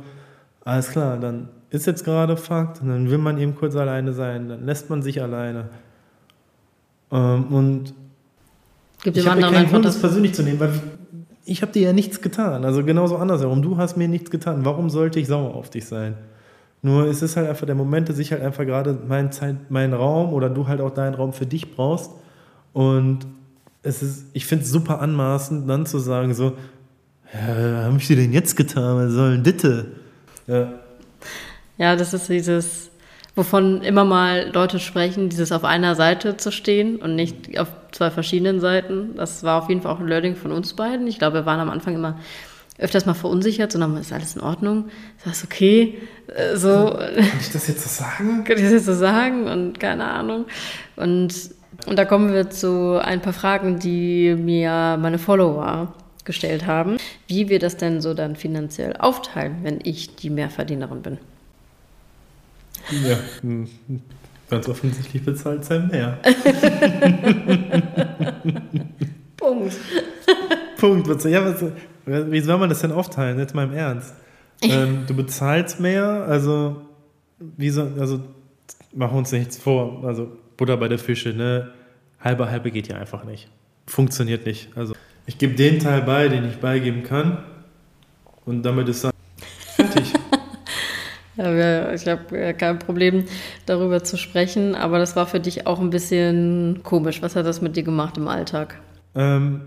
alles 0.64 0.90
klar, 0.90 1.18
dann 1.18 1.48
ist 1.70 1.86
jetzt 1.86 2.04
gerade 2.04 2.36
Fakt 2.36 2.80
und 2.80 2.88
dann 2.88 3.10
will 3.10 3.18
man 3.18 3.38
eben 3.38 3.54
kurz 3.54 3.74
alleine 3.76 4.12
sein, 4.12 4.48
dann 4.48 4.64
lässt 4.64 4.88
man 4.90 5.02
sich 5.02 5.22
alleine. 5.22 5.70
Ähm, 7.12 7.44
und 7.50 7.94
Gibt 9.02 9.16
ich 9.16 9.26
habe 9.26 9.36
anderen 9.36 9.54
keinen 9.54 9.68
Grund, 9.68 9.84
das 9.84 10.00
persönlich 10.00 10.34
zu 10.34 10.42
nehmen, 10.42 10.60
weil 10.60 10.72
ich 11.44 11.62
habe 11.62 11.72
dir 11.72 11.82
ja 11.82 11.92
nichts 11.92 12.20
getan. 12.20 12.64
Also 12.64 12.84
genauso 12.84 13.16
andersherum. 13.16 13.62
Du 13.62 13.76
hast 13.76 13.96
mir 13.96 14.08
nichts 14.08 14.30
getan. 14.30 14.64
Warum 14.64 14.90
sollte 14.90 15.20
ich 15.20 15.28
sauer 15.28 15.54
auf 15.54 15.70
dich 15.70 15.86
sein? 15.86 16.16
Nur 16.82 17.06
es 17.06 17.22
ist 17.22 17.36
halt 17.36 17.48
einfach 17.48 17.66
der 17.66 17.74
Moment, 17.74 18.08
dass 18.08 18.18
ich 18.18 18.32
halt 18.32 18.42
einfach 18.42 18.64
gerade 18.64 18.92
meinen 18.92 19.32
Zeit, 19.32 19.70
meinen 19.70 19.94
Raum 19.94 20.32
oder 20.32 20.50
du 20.50 20.66
halt 20.66 20.80
auch 20.80 20.90
deinen 20.90 21.14
Raum 21.14 21.32
für 21.32 21.46
dich 21.46 21.74
brauchst. 21.74 22.10
Und 22.72 23.26
es 23.82 24.02
ist, 24.02 24.26
ich 24.32 24.46
finde 24.46 24.64
es 24.64 24.70
super 24.70 25.00
anmaßend, 25.00 25.68
dann 25.68 25.86
zu 25.86 25.98
sagen 25.98 26.34
so, 26.34 26.52
ja, 27.32 27.84
habe 27.84 27.96
ich 27.98 28.06
dir 28.06 28.16
denn 28.16 28.32
jetzt 28.32 28.56
getan? 28.56 28.96
Was 28.96 29.12
soll 29.12 29.34
denn 29.34 29.44
Ditte? 29.44 29.92
Ja. 30.46 30.72
Ja, 31.78 31.96
das 31.96 32.14
ist 32.14 32.28
dieses, 32.28 32.90
wovon 33.36 33.82
immer 33.82 34.04
mal 34.04 34.50
Leute 34.52 34.80
sprechen, 34.80 35.28
dieses 35.28 35.52
auf 35.52 35.62
einer 35.62 35.94
Seite 35.94 36.36
zu 36.38 36.50
stehen 36.50 36.96
und 36.96 37.14
nicht 37.14 37.58
auf 37.58 37.68
zwei 37.92 38.10
verschiedenen 38.10 38.60
Seiten. 38.60 39.14
Das 39.16 39.44
war 39.44 39.62
auf 39.62 39.68
jeden 39.68 39.82
Fall 39.82 39.92
auch 39.92 40.00
ein 40.00 40.08
Learning 40.08 40.34
von 40.34 40.50
uns 40.50 40.74
beiden. 40.74 41.06
Ich 41.06 41.18
glaube, 41.18 41.34
wir 41.38 41.46
waren 41.46 41.60
am 41.60 41.70
Anfang 41.70 41.94
immer 41.94 42.18
öfters 42.78 43.06
mal 43.06 43.14
verunsichert, 43.14 43.72
sondern 43.72 43.96
ist 43.96 44.12
alles 44.12 44.36
in 44.36 44.42
Ordnung? 44.42 44.88
Ist 45.18 45.26
das 45.26 45.44
okay? 45.44 45.98
Äh, 46.34 46.56
So, 46.56 46.96
Kann 46.96 47.40
ich 47.40 47.52
das 47.52 47.68
jetzt 47.68 47.82
so 47.82 48.04
sagen? 48.04 48.44
kann 48.46 48.56
ich 48.56 48.62
das 48.62 48.72
jetzt 48.72 48.86
so 48.86 48.94
sagen 48.94 49.48
und 49.48 49.80
keine 49.80 50.04
Ahnung. 50.04 50.46
Und, 50.96 51.34
und 51.86 51.98
da 51.98 52.04
kommen 52.04 52.32
wir 52.32 52.50
zu 52.50 53.00
ein 53.02 53.20
paar 53.20 53.32
Fragen, 53.32 53.78
die 53.78 54.34
mir 54.34 54.98
meine 55.00 55.18
Follower 55.18 55.94
gestellt 56.24 56.66
haben, 56.66 56.96
wie 57.28 57.48
wir 57.48 57.58
das 57.58 57.76
denn 57.76 58.00
so 58.00 58.12
dann 58.12 58.34
finanziell 58.34 58.96
aufteilen, 58.96 59.58
wenn 59.62 59.78
ich 59.82 60.16
die 60.16 60.30
Mehrverdienerin 60.30 61.02
bin. 61.02 61.18
Ja, 62.90 63.18
hm, 63.40 63.68
ganz 64.48 64.68
offensichtlich 64.68 65.24
bezahlt 65.24 65.64
sein 65.64 65.88
mehr. 65.88 66.18
Punkt. 69.36 69.76
Punkt. 70.78 71.24
Ja, 71.24 71.44
was, 71.44 71.64
wie 72.04 72.40
soll 72.40 72.58
man 72.58 72.68
das 72.68 72.80
denn 72.80 72.92
aufteilen? 72.92 73.38
Jetzt 73.38 73.54
mal 73.54 73.64
im 73.64 73.72
Ernst. 73.72 74.14
Ähm, 74.62 75.04
du 75.06 75.14
bezahlst 75.14 75.80
mehr, 75.80 76.26
also, 76.28 76.82
wie 77.38 77.70
soll, 77.70 77.92
also, 77.98 78.20
machen 78.94 79.14
wir 79.14 79.18
uns 79.18 79.32
nichts 79.32 79.58
vor. 79.58 80.04
Also, 80.04 80.30
Butter 80.56 80.76
bei 80.76 80.88
der 80.88 80.98
Fische, 80.98 81.30
ne? 81.30 81.72
Halbe, 82.20 82.50
halbe 82.50 82.70
geht 82.70 82.88
ja 82.88 82.96
einfach 82.96 83.24
nicht. 83.24 83.48
Funktioniert 83.86 84.46
nicht. 84.46 84.70
Also, 84.76 84.94
ich 85.26 85.38
gebe 85.38 85.54
den 85.54 85.80
Teil 85.80 86.02
bei, 86.02 86.28
den 86.28 86.48
ich 86.48 86.58
beigeben 86.58 87.02
kann. 87.02 87.38
Und 88.44 88.62
damit 88.62 88.88
ist 88.88 89.04
dann 89.04 89.12
ich 91.36 92.08
habe 92.08 92.54
kein 92.54 92.78
Problem, 92.78 93.24
darüber 93.66 94.02
zu 94.02 94.16
sprechen, 94.16 94.74
aber 94.74 94.98
das 94.98 95.16
war 95.16 95.26
für 95.26 95.40
dich 95.40 95.66
auch 95.66 95.80
ein 95.80 95.90
bisschen 95.90 96.80
komisch. 96.82 97.22
Was 97.22 97.36
hat 97.36 97.46
das 97.46 97.60
mit 97.60 97.76
dir 97.76 97.82
gemacht 97.82 98.16
im 98.16 98.28
Alltag? 98.28 98.80
Ähm, 99.14 99.62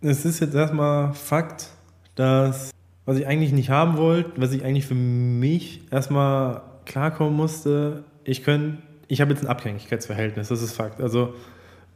es 0.00 0.24
ist 0.24 0.40
jetzt 0.40 0.54
erstmal 0.54 1.12
Fakt, 1.14 1.70
dass, 2.14 2.70
was 3.04 3.18
ich 3.18 3.26
eigentlich 3.26 3.52
nicht 3.52 3.70
haben 3.70 3.96
wollte, 3.96 4.32
was 4.40 4.52
ich 4.52 4.64
eigentlich 4.64 4.86
für 4.86 4.94
mich 4.94 5.80
erstmal 5.90 6.62
klarkommen 6.84 7.34
musste, 7.34 8.04
ich 8.24 8.42
können, 8.44 8.82
ich 9.08 9.20
habe 9.20 9.32
jetzt 9.32 9.42
ein 9.42 9.48
Abhängigkeitsverhältnis, 9.48 10.48
das 10.48 10.62
ist 10.62 10.72
Fakt. 10.72 11.00
Also 11.00 11.34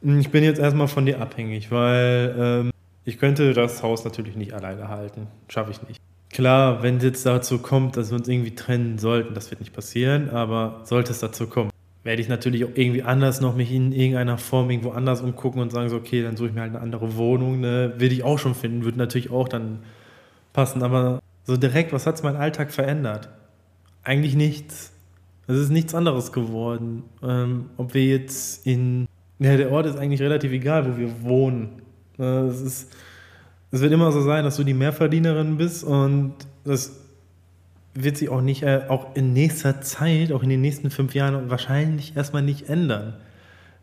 ich 0.01 0.29
bin 0.29 0.43
jetzt 0.43 0.59
erstmal 0.59 0.87
von 0.87 1.05
dir 1.05 1.21
abhängig, 1.21 1.71
weil 1.71 2.35
ähm, 2.37 2.71
ich 3.05 3.19
könnte 3.19 3.53
das 3.53 3.83
Haus 3.83 4.05
natürlich 4.05 4.35
nicht 4.35 4.53
alleine 4.53 4.87
halten. 4.87 5.27
Schaffe 5.47 5.71
ich 5.71 5.81
nicht. 5.87 5.98
Klar, 6.39 6.83
wenn 6.83 6.95
es 6.95 7.03
jetzt 7.03 7.25
dazu 7.25 7.59
kommt, 7.59 7.97
dass 7.97 8.11
wir 8.11 8.17
uns 8.17 8.29
irgendwie 8.29 8.55
trennen 8.55 8.97
sollten, 8.97 9.33
das 9.33 9.51
wird 9.51 9.59
nicht 9.59 9.73
passieren, 9.73 10.29
aber 10.29 10.79
sollte 10.85 11.11
es 11.11 11.19
dazu 11.19 11.47
kommen, 11.47 11.69
werde 12.05 12.21
ich 12.21 12.29
natürlich 12.29 12.63
auch 12.63 12.69
irgendwie 12.75 13.03
anders 13.03 13.41
noch 13.41 13.57
mich 13.57 13.73
in 13.73 13.91
irgendeiner 13.91 14.37
Form 14.37 14.69
irgendwo 14.69 14.91
anders 14.91 15.19
umgucken 15.19 15.61
und 15.61 15.73
sagen 15.73 15.89
so, 15.89 15.97
okay, 15.97 16.23
dann 16.23 16.37
suche 16.37 16.47
ich 16.47 16.53
mir 16.53 16.61
halt 16.61 16.73
eine 16.73 16.79
andere 16.79 17.17
Wohnung, 17.17 17.59
ne? 17.59 17.95
Würde 17.97 18.15
ich 18.15 18.23
auch 18.23 18.39
schon 18.39 18.55
finden, 18.55 18.85
würde 18.85 18.97
natürlich 18.97 19.31
auch 19.31 19.49
dann 19.49 19.79
passen, 20.53 20.81
aber 20.81 21.19
so 21.43 21.57
direkt, 21.57 21.91
was 21.91 22.07
hat 22.07 22.23
mein 22.23 22.37
Alltag 22.37 22.71
verändert? 22.71 23.27
Eigentlich 24.03 24.35
nichts. 24.37 24.93
Es 25.45 25.57
ist 25.57 25.71
nichts 25.71 25.93
anderes 25.93 26.31
geworden. 26.31 27.03
Ähm, 27.21 27.65
ob 27.75 27.93
wir 27.93 28.05
jetzt 28.05 28.65
in, 28.65 29.09
ja, 29.39 29.57
der 29.57 29.73
Ort 29.73 29.87
ist 29.87 29.97
eigentlich 29.97 30.21
relativ 30.21 30.53
egal, 30.53 30.87
wo 30.87 30.97
wir 30.97 31.21
wohnen. 31.21 31.81
Äh, 32.17 32.23
Es 32.23 32.61
ist, 32.61 32.93
es 33.71 33.81
wird 33.81 33.91
immer 33.91 34.11
so 34.11 34.21
sein, 34.21 34.43
dass 34.43 34.57
du 34.57 34.63
die 34.63 34.73
Mehrverdienerin 34.73 35.57
bist 35.57 35.83
und 35.83 36.33
das 36.63 36.99
wird 37.93 38.17
sich 38.17 38.29
auch 38.29 38.41
nicht, 38.41 38.63
äh, 38.63 38.81
auch 38.87 39.15
in 39.15 39.33
nächster 39.33 39.81
Zeit, 39.81 40.31
auch 40.31 40.43
in 40.43 40.49
den 40.49 40.61
nächsten 40.61 40.89
fünf 40.89 41.13
Jahren 41.15 41.49
wahrscheinlich 41.49 42.15
erstmal 42.15 42.41
nicht 42.41 42.69
ändern. 42.69 43.15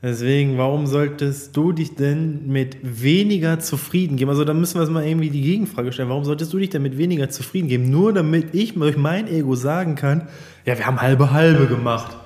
Deswegen, 0.02 0.58
warum 0.58 0.86
solltest 0.86 1.56
du 1.56 1.72
dich 1.72 1.94
denn 1.94 2.48
mit 2.48 2.76
weniger 2.82 3.58
zufrieden 3.60 4.16
geben? 4.16 4.30
Also 4.30 4.44
da 4.44 4.52
müssen 4.52 4.74
wir 4.74 4.82
uns 4.82 4.90
mal 4.90 5.06
irgendwie 5.06 5.30
die 5.30 5.40
Gegenfrage 5.40 5.90
stellen. 5.90 6.10
Warum 6.10 6.24
solltest 6.24 6.52
du 6.52 6.58
dich 6.58 6.68
denn 6.70 6.82
mit 6.82 6.98
weniger 6.98 7.30
zufrieden 7.30 7.68
geben? 7.68 7.90
Nur 7.90 8.12
damit 8.12 8.54
ich 8.54 8.74
durch 8.74 8.96
mein 8.96 9.26
Ego 9.26 9.54
sagen 9.54 9.94
kann, 9.94 10.28
ja, 10.66 10.76
wir 10.76 10.86
haben 10.86 11.00
halbe 11.00 11.32
halbe 11.32 11.66
gemacht. 11.66 12.16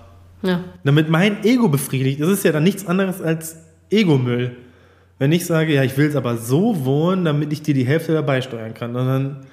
Ja. 0.42 0.64
Damit 0.84 1.08
mein 1.08 1.44
Ego 1.44 1.68
befriedigt. 1.68 2.20
Das 2.20 2.28
ist 2.28 2.44
ja 2.44 2.52
dann 2.52 2.64
nichts 2.64 2.86
anderes 2.86 3.22
als 3.22 3.56
Egomüll. 3.90 4.56
Wenn 5.20 5.32
ich 5.32 5.44
sage, 5.44 5.74
ja, 5.74 5.84
ich 5.84 5.98
will 5.98 6.08
es 6.08 6.16
aber 6.16 6.38
so 6.38 6.86
wohnen, 6.86 7.26
damit 7.26 7.52
ich 7.52 7.60
dir 7.60 7.74
die 7.74 7.84
Hälfte 7.84 8.14
dabei 8.14 8.40
steuern 8.40 8.72
kann. 8.72 8.96
Und 8.96 9.06
dann, 9.06 9.46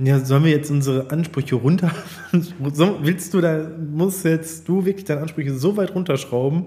ja, 0.00 0.18
sollen 0.18 0.44
wir 0.44 0.50
jetzt 0.50 0.68
unsere 0.68 1.12
Ansprüche 1.12 1.54
runter? 1.54 1.92
willst 2.58 3.32
du 3.32 3.40
da, 3.40 3.70
musst 3.78 4.24
jetzt 4.24 4.68
du 4.68 4.84
wirklich 4.84 5.04
deine 5.04 5.20
Ansprüche 5.20 5.54
so 5.54 5.76
weit 5.76 5.94
runterschrauben, 5.94 6.64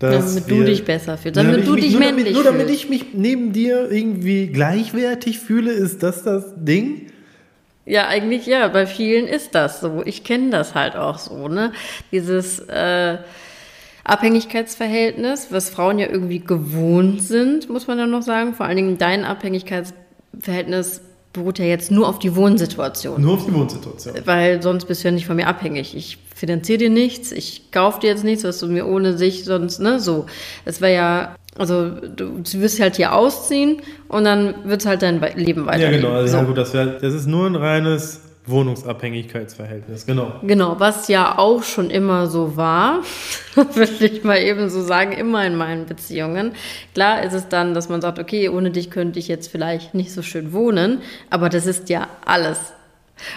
dass 0.00 0.34
Damit 0.34 0.50
wir, 0.50 0.56
du 0.56 0.64
dich 0.64 0.84
besser 0.84 1.16
fühlst, 1.16 1.36
damit 1.36 1.60
ich 1.60 1.64
du 1.64 1.74
mich, 1.74 1.84
dich 1.84 1.92
nur 1.92 2.00
männlich 2.00 2.24
damit, 2.24 2.34
Nur 2.34 2.44
damit 2.44 2.70
ich 2.70 2.88
mich 2.88 3.14
neben 3.14 3.52
dir 3.52 3.88
irgendwie 3.88 4.48
gleichwertig 4.48 5.38
fühle, 5.38 5.70
ist 5.70 6.02
das 6.02 6.24
das 6.24 6.52
Ding? 6.56 7.06
Ja, 7.86 8.08
eigentlich 8.08 8.46
ja, 8.46 8.66
bei 8.66 8.86
vielen 8.86 9.28
ist 9.28 9.54
das 9.54 9.80
so. 9.80 10.02
Ich 10.04 10.24
kenne 10.24 10.50
das 10.50 10.74
halt 10.74 10.96
auch 10.96 11.18
so, 11.18 11.46
ne? 11.46 11.70
Dieses 12.10 12.58
äh, 12.68 13.18
Abhängigkeitsverhältnis, 14.04 15.48
was 15.50 15.70
Frauen 15.70 15.98
ja 15.98 16.08
irgendwie 16.08 16.40
gewohnt 16.40 17.22
sind, 17.22 17.68
muss 17.68 17.86
man 17.86 17.98
ja 17.98 18.06
noch 18.06 18.22
sagen. 18.22 18.54
Vor 18.54 18.66
allen 18.66 18.76
Dingen 18.76 18.98
dein 18.98 19.24
Abhängigkeitsverhältnis 19.24 21.02
beruht 21.32 21.58
ja 21.58 21.64
jetzt 21.64 21.90
nur 21.90 22.08
auf 22.08 22.18
die 22.18 22.36
Wohnsituation. 22.36 23.20
Nur 23.22 23.34
auf 23.34 23.46
die 23.46 23.54
Wohnsituation. 23.54 24.14
Weil 24.24 24.62
sonst 24.62 24.84
bist 24.84 25.02
du 25.02 25.08
ja 25.08 25.12
nicht 25.12 25.26
von 25.26 25.36
mir 25.36 25.46
abhängig. 25.46 25.96
Ich 25.96 26.18
finanziere 26.34 26.78
dir 26.78 26.90
nichts, 26.90 27.32
ich 27.32 27.70
kaufe 27.70 28.00
dir 28.00 28.08
jetzt 28.08 28.24
nichts, 28.24 28.44
was 28.44 28.58
du 28.58 28.66
mir 28.66 28.86
ohne 28.86 29.16
sich 29.16 29.44
sonst, 29.44 29.78
ne, 29.80 29.98
so. 29.98 30.26
Es 30.64 30.80
wäre 30.80 30.94
ja, 30.94 31.36
also 31.56 31.90
du, 31.90 32.40
du 32.42 32.60
wirst 32.60 32.80
halt 32.80 32.96
hier 32.96 33.14
ausziehen 33.14 33.80
und 34.08 34.24
dann 34.24 34.54
wird 34.64 34.84
halt 34.84 35.00
dein 35.02 35.20
Leben 35.36 35.62
Ja, 35.62 35.66
weiterleben. 35.66 36.02
genau. 36.02 36.14
Also, 36.14 36.32
so. 36.32 36.38
ja, 36.38 36.44
gut, 36.44 36.58
das, 36.58 36.74
wär, 36.74 36.86
das 36.86 37.14
ist 37.14 37.26
nur 37.26 37.46
ein 37.46 37.56
reines 37.56 38.20
Wohnungsabhängigkeitsverhältnis. 38.46 40.04
Genau. 40.04 40.32
Genau, 40.42 40.80
was 40.80 41.08
ja 41.08 41.38
auch 41.38 41.62
schon 41.62 41.90
immer 41.90 42.26
so 42.26 42.56
war, 42.56 43.02
würde 43.54 44.06
ich 44.06 44.24
mal 44.24 44.38
eben 44.38 44.68
so 44.68 44.82
sagen, 44.82 45.12
immer 45.12 45.46
in 45.46 45.56
meinen 45.56 45.86
Beziehungen. 45.86 46.52
Klar 46.94 47.22
ist 47.22 47.34
es 47.34 47.48
dann, 47.48 47.72
dass 47.72 47.88
man 47.88 48.00
sagt, 48.00 48.18
okay, 48.18 48.48
ohne 48.48 48.70
dich 48.70 48.90
könnte 48.90 49.18
ich 49.18 49.28
jetzt 49.28 49.48
vielleicht 49.48 49.94
nicht 49.94 50.12
so 50.12 50.22
schön 50.22 50.52
wohnen, 50.52 51.02
aber 51.30 51.48
das 51.48 51.66
ist 51.66 51.88
ja 51.88 52.08
alles. 52.24 52.58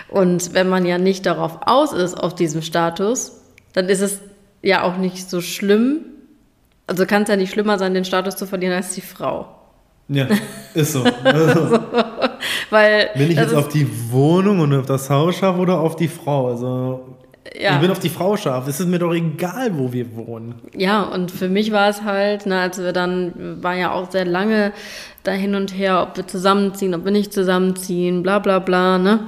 Und 0.09 0.53
wenn 0.53 0.67
man 0.69 0.85
ja 0.85 0.97
nicht 0.97 1.25
darauf 1.27 1.59
aus 1.67 1.93
ist, 1.93 2.15
auf 2.15 2.33
diesem 2.33 2.63
Status, 2.63 3.41
dann 3.73 3.89
ist 3.89 4.01
es 4.01 4.21
ja 4.63 4.81
auch 4.81 4.97
nicht 4.97 5.29
so 5.29 5.41
schlimm. 5.41 5.99
Also 6.87 7.05
kann 7.05 7.23
es 7.23 7.29
ja 7.29 7.35
nicht 7.35 7.51
schlimmer 7.51 7.77
sein, 7.77 7.93
den 7.93 8.05
Status 8.05 8.35
zu 8.35 8.47
verlieren 8.47 8.73
als 8.73 8.95
die 8.95 9.01
Frau. 9.01 9.55
Ja, 10.07 10.27
ist 10.73 10.93
so. 10.93 11.03
Also, 11.23 11.79
Weil 12.69 13.09
bin 13.15 13.31
ich 13.31 13.37
jetzt 13.37 13.53
auf 13.53 13.67
die 13.69 13.87
Wohnung 14.11 14.59
und 14.59 14.73
auf 14.73 14.85
das 14.85 15.09
Haus 15.09 15.35
schaffe 15.35 15.59
oder 15.59 15.79
auf 15.79 15.95
die 15.95 16.07
Frau? 16.07 16.47
Also, 16.47 17.01
Ja. 17.59 17.75
Ich 17.75 17.81
bin 17.81 17.91
auf 17.91 17.99
die 17.99 18.09
Frau 18.09 18.35
scharf. 18.35 18.67
Es 18.67 18.79
ist 18.79 18.87
mir 18.87 18.99
doch 18.99 19.13
egal, 19.13 19.77
wo 19.77 19.93
wir 19.93 20.15
wohnen. 20.15 20.55
Ja, 20.75 21.03
und 21.03 21.31
für 21.31 21.47
mich 21.47 21.71
war 21.71 21.89
es 21.89 22.01
halt, 22.03 22.45
ne, 22.47 22.59
als 22.59 22.79
wir 22.79 22.91
dann, 22.91 23.61
war 23.61 23.75
ja 23.75 23.91
auch 23.91 24.11
sehr 24.11 24.25
lange 24.25 24.73
da 25.23 25.31
hin 25.31 25.55
und 25.55 25.77
her, 25.77 26.01
ob 26.01 26.17
wir 26.17 26.27
zusammenziehen, 26.27 26.93
ob 26.95 27.05
wir 27.05 27.11
nicht 27.11 27.33
zusammenziehen, 27.33 28.23
bla 28.23 28.39
bla 28.39 28.59
bla, 28.59 28.97
ne? 28.97 29.21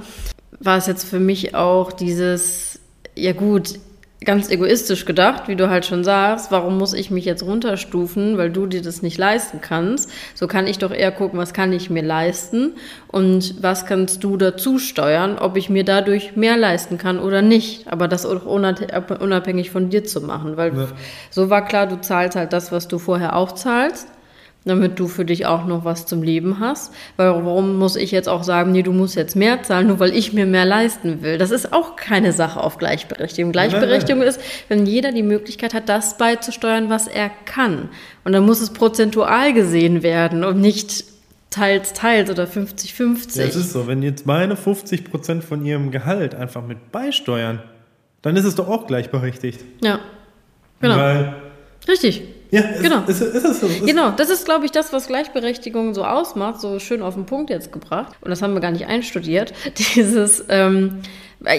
War 0.60 0.76
es 0.76 0.86
jetzt 0.86 1.04
für 1.08 1.20
mich 1.20 1.54
auch 1.54 1.92
dieses, 1.92 2.80
ja 3.14 3.32
gut, 3.32 3.78
ganz 4.24 4.50
egoistisch 4.50 5.04
gedacht, 5.04 5.46
wie 5.46 5.54
du 5.54 5.70
halt 5.70 5.86
schon 5.86 6.02
sagst, 6.02 6.50
warum 6.50 6.76
muss 6.76 6.92
ich 6.92 7.10
mich 7.10 7.24
jetzt 7.24 7.44
runterstufen, 7.44 8.36
weil 8.36 8.50
du 8.50 8.66
dir 8.66 8.82
das 8.82 9.00
nicht 9.00 9.16
leisten 9.16 9.60
kannst? 9.60 10.10
So 10.34 10.48
kann 10.48 10.66
ich 10.66 10.78
doch 10.78 10.90
eher 10.90 11.12
gucken, 11.12 11.38
was 11.38 11.54
kann 11.54 11.72
ich 11.72 11.88
mir 11.88 12.02
leisten 12.02 12.72
und 13.06 13.62
was 13.62 13.86
kannst 13.86 14.24
du 14.24 14.36
dazu 14.36 14.78
steuern, 14.78 15.38
ob 15.38 15.56
ich 15.56 15.70
mir 15.70 15.84
dadurch 15.84 16.34
mehr 16.34 16.56
leisten 16.56 16.98
kann 16.98 17.20
oder 17.20 17.42
nicht. 17.42 17.86
Aber 17.86 18.08
das 18.08 18.26
auch 18.26 18.44
unabhängig 18.44 19.70
von 19.70 19.88
dir 19.88 20.04
zu 20.04 20.20
machen, 20.20 20.56
weil 20.56 20.76
ja. 20.76 20.88
so 21.30 21.48
war 21.48 21.64
klar, 21.64 21.86
du 21.86 22.00
zahlst 22.00 22.36
halt 22.36 22.52
das, 22.52 22.72
was 22.72 22.88
du 22.88 22.98
vorher 22.98 23.36
auch 23.36 23.52
zahlst 23.52 24.08
damit 24.64 24.98
du 24.98 25.08
für 25.08 25.24
dich 25.24 25.46
auch 25.46 25.66
noch 25.66 25.84
was 25.84 26.06
zum 26.06 26.22
Leben 26.22 26.60
hast. 26.60 26.92
Weil 27.16 27.30
warum 27.30 27.76
muss 27.76 27.96
ich 27.96 28.10
jetzt 28.10 28.28
auch 28.28 28.42
sagen, 28.42 28.72
nee, 28.72 28.82
du 28.82 28.92
musst 28.92 29.16
jetzt 29.16 29.36
mehr 29.36 29.62
zahlen, 29.62 29.88
nur 29.88 29.98
weil 29.98 30.14
ich 30.14 30.32
mir 30.32 30.46
mehr 30.46 30.64
leisten 30.64 31.22
will? 31.22 31.38
Das 31.38 31.50
ist 31.50 31.72
auch 31.72 31.96
keine 31.96 32.32
Sache 32.32 32.60
auf 32.60 32.78
Gleichberechtigung. 32.78 33.52
Gleichberechtigung 33.52 34.22
ist, 34.22 34.40
wenn 34.68 34.86
jeder 34.86 35.12
die 35.12 35.22
Möglichkeit 35.22 35.74
hat, 35.74 35.88
das 35.88 36.18
beizusteuern, 36.18 36.90
was 36.90 37.08
er 37.08 37.30
kann. 37.44 37.88
Und 38.24 38.32
dann 38.32 38.44
muss 38.44 38.60
es 38.60 38.70
prozentual 38.70 39.52
gesehen 39.52 40.02
werden 40.02 40.44
und 40.44 40.60
nicht 40.60 41.04
teils, 41.50 41.92
teils 41.94 42.30
oder 42.30 42.44
50-50. 42.44 43.38
Ja, 43.38 43.44
es 43.44 43.56
ist 43.56 43.72
so, 43.72 43.86
wenn 43.86 44.02
jetzt 44.02 44.26
meine 44.26 44.56
50 44.56 45.04
Prozent 45.04 45.44
von 45.44 45.64
ihrem 45.64 45.90
Gehalt 45.90 46.34
einfach 46.34 46.66
mit 46.66 46.92
beisteuern, 46.92 47.62
dann 48.22 48.36
ist 48.36 48.44
es 48.44 48.54
doch 48.54 48.68
auch 48.68 48.86
gleichberechtigt. 48.86 49.60
Ja, 49.82 50.00
genau. 50.80 50.96
Weil 50.96 51.34
Richtig. 51.88 52.22
Ja, 52.50 52.60
ist, 52.60 52.82
genau. 52.82 53.02
Ist, 53.06 53.20
ist, 53.20 53.44
ist, 53.44 53.62
ist, 53.62 53.86
genau, 53.86 54.10
das 54.10 54.30
ist, 54.30 54.44
glaube 54.44 54.64
ich, 54.64 54.70
das, 54.70 54.92
was 54.92 55.08
Gleichberechtigung 55.08 55.94
so 55.94 56.04
ausmacht, 56.04 56.60
so 56.60 56.78
schön 56.78 57.02
auf 57.02 57.14
den 57.14 57.26
Punkt 57.26 57.50
jetzt 57.50 57.72
gebracht. 57.72 58.16
Und 58.20 58.30
das 58.30 58.42
haben 58.42 58.54
wir 58.54 58.60
gar 58.60 58.70
nicht 58.70 58.86
einstudiert. 58.86 59.52
Dieses, 59.94 60.44
ähm, 60.48 61.00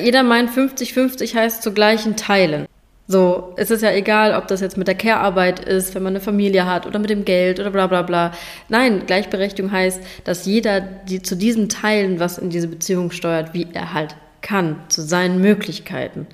jeder 0.02 0.24
meint 0.24 0.50
50-50 0.50 1.36
heißt 1.36 1.62
zu 1.62 1.74
gleichen 1.74 2.16
Teilen. 2.16 2.66
So, 3.08 3.54
es 3.56 3.72
ist 3.72 3.82
ja 3.82 3.92
egal, 3.92 4.36
ob 4.36 4.48
das 4.48 4.62
jetzt 4.62 4.78
mit 4.78 4.88
der 4.88 4.94
Care-Arbeit 4.94 5.60
ist, 5.62 5.96
wenn 5.96 6.04
man 6.04 6.14
eine 6.14 6.20
Familie 6.20 6.68
hat 6.68 6.86
oder 6.86 7.00
mit 7.00 7.10
dem 7.10 7.26
Geld 7.26 7.60
oder 7.60 7.72
bla 7.72 7.88
bla 7.88 8.04
bla. 8.04 8.32
Nein, 8.68 9.04
Gleichberechtigung 9.08 9.72
heißt, 9.72 10.00
dass 10.26 10.46
jeder 10.46 10.80
die, 10.80 11.24
zu 11.24 11.36
diesen 11.36 11.70
Teilen 11.70 12.20
was 12.20 12.38
in 12.38 12.52
diese 12.52 12.68
Beziehung 12.68 13.10
steuert, 13.10 13.56
wie 13.56 13.66
er 13.74 13.96
halt 13.96 14.16
kann, 14.42 14.76
zu 14.90 15.02
seinen 15.02 15.42
Möglichkeiten. 15.42 16.28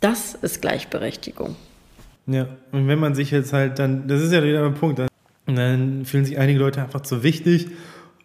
Das 0.00 0.36
ist 0.36 0.62
Gleichberechtigung. 0.62 1.56
Ja, 2.26 2.46
und 2.70 2.86
wenn 2.88 2.98
man 2.98 3.14
sich 3.14 3.30
jetzt 3.30 3.52
halt 3.52 3.78
dann, 3.78 4.06
das 4.06 4.22
ist 4.22 4.32
ja 4.32 4.42
wieder 4.42 4.64
ein 4.64 4.74
Punkt, 4.74 4.98
dann, 4.98 5.08
dann 5.46 6.04
fühlen 6.04 6.24
sich 6.24 6.38
einige 6.38 6.58
Leute 6.58 6.80
einfach 6.80 7.00
zu 7.00 7.22
wichtig 7.22 7.68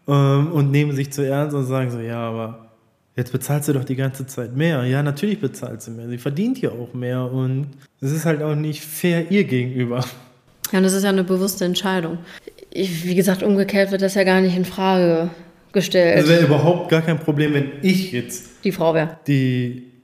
ähm, 0.07 0.51
und 0.51 0.71
nehmen 0.71 0.95
sich 0.95 1.11
zu 1.11 1.25
ernst 1.25 1.55
und 1.55 1.65
sagen 1.65 1.89
so, 1.89 1.99
ja, 1.99 2.19
aber 2.19 2.67
jetzt 3.15 3.31
bezahlt 3.31 3.63
sie 3.63 3.73
doch 3.73 3.83
die 3.83 3.95
ganze 3.95 4.27
Zeit 4.27 4.55
mehr. 4.55 4.83
Ja, 4.85 5.01
natürlich 5.01 5.39
bezahlt 5.39 5.81
sie 5.81 5.91
mehr. 5.91 6.07
Sie 6.07 6.19
verdient 6.19 6.61
ja 6.61 6.69
auch 6.69 6.93
mehr 6.93 7.23
und 7.31 7.69
es 7.99 8.11
ist 8.11 8.25
halt 8.25 8.43
auch 8.43 8.55
nicht 8.55 8.83
fair 8.83 9.31
ihr 9.31 9.43
gegenüber. 9.43 10.05
Ja, 10.71 10.79
und 10.79 10.83
das 10.83 10.93
ist 10.93 11.03
ja 11.03 11.09
eine 11.09 11.23
bewusste 11.23 11.65
Entscheidung. 11.65 12.19
Ich, 12.69 13.05
wie 13.05 13.15
gesagt, 13.15 13.41
umgekehrt 13.41 13.91
wird 13.91 14.01
das 14.01 14.15
ja 14.15 14.23
gar 14.23 14.41
nicht 14.41 14.55
in 14.55 14.65
Frage 14.65 15.29
gestellt. 15.71 16.19
Es 16.19 16.29
wäre 16.29 16.45
überhaupt 16.45 16.89
gar 16.89 17.01
kein 17.01 17.19
Problem, 17.19 17.53
wenn 17.53 17.71
ich 17.81 18.11
jetzt 18.11 18.63
die 18.63 18.71
Frau 18.71 18.93
wäre. 18.93 19.17
Die 19.27 19.96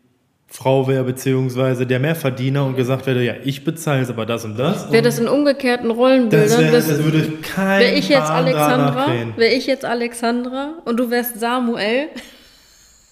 Frau 0.55 0.87
wäre, 0.87 1.03
beziehungsweise 1.03 1.87
der 1.87 1.99
Mehrverdiener 1.99 2.63
und 2.63 2.75
gesagt 2.75 3.07
werde, 3.07 3.23
ja, 3.23 3.33
ich 3.43 3.63
bezahle 3.63 4.01
jetzt 4.01 4.11
aber 4.11 4.27
das 4.27 4.45
und 4.45 4.55
das. 4.55 4.91
Wäre 4.91 5.01
das 5.01 5.17
in 5.17 5.27
umgekehrten 5.27 5.89
Rollenbildern? 5.89 6.47
Das, 6.47 6.59
wär, 6.59 6.71
das, 6.71 6.87
das 6.89 7.03
würde 7.03 7.27
kein 7.41 7.79
Wäre 7.79 7.95
ich 7.95 8.07
jetzt 8.07 8.29
Alexandra? 8.29 9.07
Wäre 9.35 9.51
ich 9.51 9.65
jetzt 9.65 9.83
Alexandra 9.83 10.75
und 10.85 10.97
du 10.97 11.09
wärst 11.09 11.39
Samuel? 11.39 12.09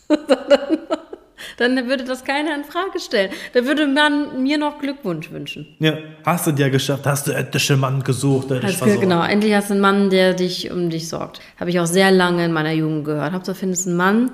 dann, 0.08 0.78
dann 1.76 1.88
würde 1.88 2.04
das 2.04 2.24
keiner 2.24 2.54
in 2.54 2.64
Frage 2.64 3.00
stellen. 3.00 3.32
Da 3.54 3.66
würde 3.66 3.88
man 3.88 4.44
mir 4.44 4.60
noch 4.60 4.78
Glückwunsch 4.78 5.32
wünschen. 5.32 5.66
Ja, 5.80 5.98
hast 6.24 6.46
du 6.46 6.52
dir 6.52 6.70
geschafft, 6.70 7.08
hast 7.08 7.26
du 7.26 7.34
einen 7.34 7.80
Mann 7.80 8.04
gesucht, 8.04 8.50
versorgt. 8.50 9.02
Genau, 9.02 9.24
endlich 9.24 9.56
hast 9.56 9.72
du 9.72 9.74
einen 9.74 9.82
Mann, 9.82 10.12
der 10.12 10.36
dich 10.36 10.70
um 10.70 10.92
dich 10.92 11.10
sorgt. 11.10 11.42
Habe 11.60 11.72
ich 11.72 11.80
auch 11.80 11.88
sehr 11.88 12.12
lange 12.12 12.46
in 12.46 12.52
meiner 12.52 12.74
Jugend 12.74 13.06
gehört. 13.06 13.34
Hauptsache 13.34 13.58
findest 13.58 13.88
einen 13.88 13.98
Mann, 13.98 14.32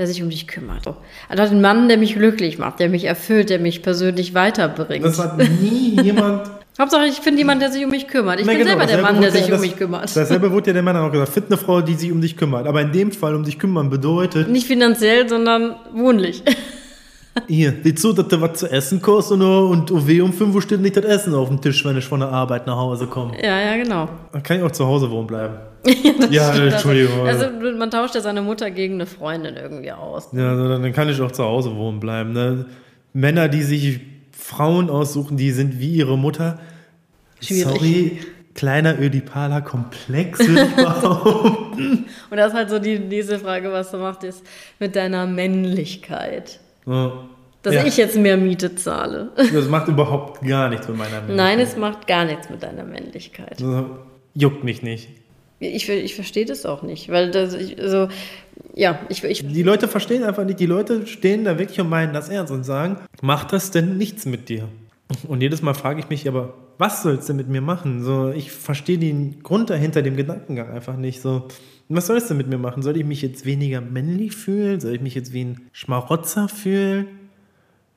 der 0.00 0.06
sich 0.06 0.22
um 0.22 0.30
dich 0.30 0.46
kümmert. 0.46 0.86
Also 1.28 1.54
ein 1.54 1.60
Mann, 1.60 1.88
der 1.88 1.98
mich 1.98 2.14
glücklich 2.14 2.56
macht, 2.56 2.80
der 2.80 2.88
mich 2.88 3.04
erfüllt, 3.04 3.50
der 3.50 3.58
mich 3.58 3.82
persönlich 3.82 4.32
weiterbringt. 4.32 5.04
Das 5.04 5.18
hat 5.18 5.36
nie 5.36 6.00
jemand. 6.02 6.50
Hauptsache, 6.78 7.04
ich 7.04 7.16
finde 7.16 7.40
jemanden, 7.40 7.60
der 7.60 7.70
sich 7.70 7.84
um 7.84 7.90
mich 7.90 8.08
kümmert. 8.08 8.40
Ich 8.40 8.46
Na, 8.46 8.52
bin 8.52 8.60
genau, 8.60 8.70
selber 8.70 8.86
der 8.86 9.02
Mann, 9.02 9.20
der 9.20 9.30
sich 9.30 9.46
ja, 9.46 9.56
um 9.56 9.60
mich 9.60 9.76
kümmert. 9.76 10.16
Dasselbe 10.16 10.50
wurde 10.52 10.68
ja 10.68 10.72
der 10.72 10.82
Mann 10.82 10.96
auch 10.96 11.12
gesagt. 11.12 11.34
Find 11.34 11.46
eine 11.48 11.58
Frau, 11.58 11.82
die 11.82 11.92
sich 11.92 12.10
um 12.10 12.22
dich 12.22 12.38
kümmert. 12.38 12.66
Aber 12.66 12.80
in 12.80 12.92
dem 12.92 13.12
Fall 13.12 13.34
um 13.34 13.44
dich 13.44 13.58
kümmern 13.58 13.90
bedeutet. 13.90 14.48
Nicht 14.48 14.66
finanziell, 14.66 15.28
sondern 15.28 15.76
wohnlich. 15.92 16.42
Hier, 17.46 17.70
die 17.70 17.94
zu, 17.94 18.12
dass 18.12 18.26
du 18.28 18.40
was 18.40 18.58
zu 18.58 18.70
essen 18.70 19.00
kostet 19.00 19.40
und, 19.40 19.90
und 19.90 20.06
weh 20.06 20.20
um 20.20 20.32
5 20.32 20.54
Uhr 20.54 20.62
steht 20.62 20.80
nicht 20.80 20.96
das 20.96 21.04
Essen 21.04 21.34
auf 21.34 21.48
dem 21.48 21.60
Tisch, 21.60 21.84
wenn 21.84 21.96
ich 21.96 22.04
von 22.04 22.20
der 22.20 22.30
Arbeit 22.30 22.66
nach 22.66 22.76
Hause 22.76 23.06
komme. 23.06 23.34
Ja, 23.40 23.60
ja, 23.60 23.76
genau. 23.76 24.08
Dann 24.32 24.42
kann 24.42 24.58
ich 24.58 24.62
auch 24.64 24.72
zu 24.72 24.84
Hause 24.84 25.10
wohnen 25.10 25.28
bleiben. 25.28 25.54
ja, 26.30 26.54
ja 26.54 26.64
Entschuldigung. 26.66 27.26
Also, 27.26 27.46
also, 27.46 27.76
man 27.76 27.90
tauscht 27.90 28.14
ja 28.16 28.20
seine 28.20 28.42
Mutter 28.42 28.70
gegen 28.70 28.94
eine 28.94 29.06
Freundin 29.06 29.56
irgendwie 29.56 29.92
aus. 29.92 30.28
Ja, 30.32 30.54
dann 30.54 30.92
kann 30.92 31.08
ich 31.08 31.20
auch 31.20 31.30
zu 31.30 31.44
Hause 31.44 31.74
wohnen 31.76 32.00
bleiben. 32.00 32.32
Ne? 32.32 32.66
Männer, 33.12 33.48
die 33.48 33.62
sich 33.62 34.00
Frauen 34.32 34.90
aussuchen, 34.90 35.36
die 35.36 35.52
sind 35.52 35.78
wie 35.78 35.94
ihre 35.94 36.18
Mutter. 36.18 36.58
Schwierig. 37.40 37.64
Sorry, 37.64 38.18
kleiner 38.54 38.98
ödipaler 38.98 39.62
Komplex, 39.62 40.40
würde 40.40 40.64
ich 40.64 40.76
behaupten. 40.76 42.06
Und 42.30 42.36
das 42.36 42.48
ist 42.48 42.54
halt 42.54 42.70
so 42.70 42.78
die 42.78 42.98
nächste 42.98 43.38
Frage, 43.38 43.72
was 43.72 43.90
du 43.90 43.98
machst, 43.98 44.24
ist 44.24 44.44
mit 44.78 44.96
deiner 44.96 45.26
Männlichkeit. 45.26 46.60
Ja. 46.86 47.12
Dass 47.62 47.74
ja. 47.74 47.84
ich 47.84 47.98
jetzt 47.98 48.16
mehr 48.16 48.38
Miete 48.38 48.74
zahle. 48.74 49.32
Das 49.36 49.68
macht 49.68 49.88
überhaupt 49.88 50.40
gar 50.46 50.70
nichts 50.70 50.88
mit 50.88 50.96
meiner 50.96 51.20
Männlichkeit. 51.20 51.36
Nein, 51.36 51.60
es 51.60 51.76
macht 51.76 52.06
gar 52.06 52.24
nichts 52.24 52.48
mit 52.48 52.62
deiner 52.62 52.84
Männlichkeit. 52.84 53.60
Das 53.60 53.84
juckt 54.34 54.64
mich 54.64 54.82
nicht. 54.82 55.08
Ich, 55.58 55.86
ich 55.90 56.14
verstehe 56.14 56.46
das 56.46 56.64
auch 56.64 56.80
nicht, 56.82 57.10
weil 57.10 57.30
das, 57.30 57.52
ich, 57.52 57.78
also, 57.78 58.08
ja, 58.74 58.98
ich, 59.10 59.22
ich. 59.24 59.46
Die 59.46 59.62
Leute 59.62 59.88
verstehen 59.88 60.24
einfach 60.24 60.44
nicht, 60.44 60.58
die 60.58 60.66
Leute 60.66 61.06
stehen 61.06 61.44
da 61.44 61.58
wirklich 61.58 61.78
und 61.80 61.90
meinen 61.90 62.14
das 62.14 62.30
ernst 62.30 62.50
und 62.50 62.64
sagen, 62.64 62.96
macht 63.20 63.52
das 63.52 63.70
denn 63.70 63.98
nichts 63.98 64.24
mit 64.24 64.48
dir? 64.48 64.68
Und 65.28 65.42
jedes 65.42 65.60
Mal 65.60 65.74
frage 65.74 66.00
ich 66.00 66.08
mich, 66.08 66.26
aber 66.26 66.54
was 66.80 67.02
soll 67.02 67.16
es 67.16 67.26
denn 67.26 67.36
mit 67.36 67.48
mir 67.48 67.60
machen? 67.60 68.02
So, 68.02 68.30
ich 68.30 68.50
verstehe 68.50 68.96
den 68.96 69.42
Grund 69.42 69.68
dahinter, 69.68 70.00
dem 70.00 70.16
Gedankengang 70.16 70.70
einfach 70.70 70.96
nicht. 70.96 71.20
So, 71.20 71.46
was 71.90 72.06
soll 72.06 72.16
es 72.16 72.26
denn 72.26 72.38
mit 72.38 72.48
mir 72.48 72.56
machen? 72.56 72.82
Soll 72.82 72.96
ich 72.96 73.04
mich 73.04 73.20
jetzt 73.20 73.44
weniger 73.44 73.82
männlich 73.82 74.34
fühlen? 74.34 74.80
Soll 74.80 74.94
ich 74.94 75.02
mich 75.02 75.14
jetzt 75.14 75.34
wie 75.34 75.44
ein 75.44 75.60
Schmarotzer 75.72 76.48
fühlen? 76.48 77.06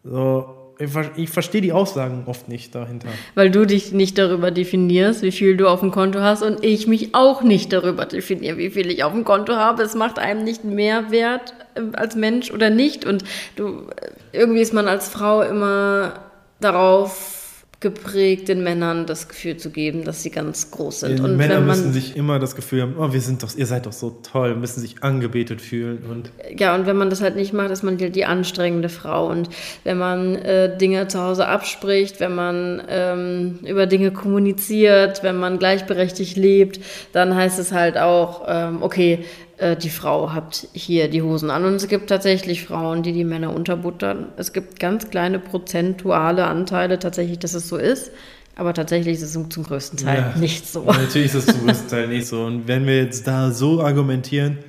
So, 0.03 0.73
ich, 0.79 0.89
ich 1.15 1.29
verstehe 1.29 1.61
die 1.61 1.71
Aussagen 1.71 2.23
oft 2.25 2.49
nicht 2.49 2.75
dahinter. 2.75 3.07
Weil 3.35 3.51
du 3.51 3.65
dich 3.65 3.93
nicht 3.93 4.17
darüber 4.17 4.51
definierst, 4.51 5.21
wie 5.21 5.31
viel 5.31 5.55
du 5.55 5.69
auf 5.69 5.79
dem 5.79 5.91
Konto 5.91 6.19
hast 6.19 6.43
und 6.43 6.61
ich 6.61 6.85
mich 6.85 7.15
auch 7.15 7.41
nicht 7.41 7.71
darüber 7.71 8.05
definiere, 8.05 8.57
wie 8.57 8.69
viel 8.69 8.91
ich 8.91 9.05
auf 9.05 9.13
dem 9.13 9.23
Konto 9.23 9.53
habe. 9.53 9.81
Es 9.81 9.95
macht 9.95 10.19
einem 10.19 10.43
nicht 10.43 10.65
mehr 10.65 11.09
Wert 11.09 11.53
äh, 11.75 11.83
als 11.93 12.17
Mensch 12.17 12.51
oder 12.51 12.69
nicht. 12.69 13.05
Und 13.05 13.23
du, 13.55 13.87
äh, 13.95 14.09
irgendwie 14.33 14.59
ist 14.59 14.73
man 14.73 14.89
als 14.89 15.07
Frau 15.07 15.41
immer 15.41 16.19
darauf 16.59 17.42
geprägt, 17.83 18.47
den 18.47 18.63
Männern 18.63 19.05
das 19.05 19.27
Gefühl 19.27 19.57
zu 19.57 19.69
geben, 19.69 20.03
dass 20.03 20.23
sie 20.23 20.31
ganz 20.31 20.71
groß 20.71 21.01
sind. 21.01 21.19
Die 21.19 21.21
und 21.21 21.37
Männer 21.37 21.59
müssen 21.59 21.93
sich 21.93 22.15
immer 22.17 22.39
das 22.39 22.55
Gefühl 22.55 22.81
haben, 22.81 22.95
oh, 22.97 23.13
wir 23.13 23.21
sind 23.21 23.43
doch, 23.43 23.55
ihr 23.55 23.67
seid 23.67 23.85
doch 23.85 23.91
so 23.91 24.17
toll, 24.23 24.55
müssen 24.55 24.79
sich 24.79 25.03
angebetet 25.03 25.61
fühlen. 25.61 26.03
Und 26.09 26.31
ja, 26.57 26.73
und 26.73 26.87
wenn 26.87 26.97
man 26.97 27.11
das 27.11 27.21
halt 27.21 27.35
nicht 27.35 27.53
macht, 27.53 27.69
ist 27.69 27.83
man 27.83 27.99
halt 27.99 28.15
die 28.15 28.25
anstrengende 28.25 28.89
Frau. 28.89 29.27
Und 29.27 29.49
wenn 29.83 29.99
man 29.99 30.35
äh, 30.35 30.75
Dinge 30.75 31.07
zu 31.07 31.19
Hause 31.19 31.47
abspricht, 31.47 32.19
wenn 32.19 32.33
man 32.33 32.81
ähm, 32.87 33.59
über 33.67 33.85
Dinge 33.85 34.11
kommuniziert, 34.11 35.21
wenn 35.21 35.37
man 35.37 35.59
gleichberechtigt 35.59 36.37
lebt, 36.37 36.79
dann 37.11 37.35
heißt 37.35 37.59
es 37.59 37.71
halt 37.71 37.99
auch, 37.99 38.45
ähm, 38.47 38.81
okay, 38.81 39.19
äh, 39.63 39.77
die 39.77 39.89
Frau 39.89 40.33
hat 40.33 40.67
hier 40.73 41.07
die 41.07 41.21
Hosen 41.21 41.49
an. 41.49 41.65
Und 41.65 41.75
es 41.75 41.87
gibt 41.87 42.09
tatsächlich 42.09 42.65
Frauen, 42.65 43.03
die 43.03 43.13
die 43.13 43.23
Männer 43.23 43.55
unterbuttern. 43.55 44.27
Es 44.37 44.53
gibt 44.53 44.79
ganz 44.79 45.09
kleine 45.09 45.39
prozentuale 45.39 46.45
Anteile 46.45 46.99
tatsächlich, 46.99 47.39
dass 47.39 47.53
es 47.53 47.69
so 47.69 47.77
ist. 47.77 48.11
Aber 48.55 48.73
tatsächlich 48.73 49.15
ist 49.15 49.23
es 49.23 49.49
zum 49.49 49.63
größten 49.63 49.99
Teil 49.99 50.31
ja, 50.33 50.39
nicht 50.39 50.67
so. 50.67 50.83
Natürlich 50.83 51.33
ist 51.33 51.35
es 51.35 51.45
zum 51.47 51.65
größten 51.65 51.87
Teil 51.87 52.07
nicht 52.07 52.27
so. 52.27 52.43
Und 52.43 52.67
wenn 52.67 52.85
wir 52.85 52.97
jetzt 52.97 53.25
da 53.25 53.51
so 53.51 53.81
argumentieren, 53.81 54.59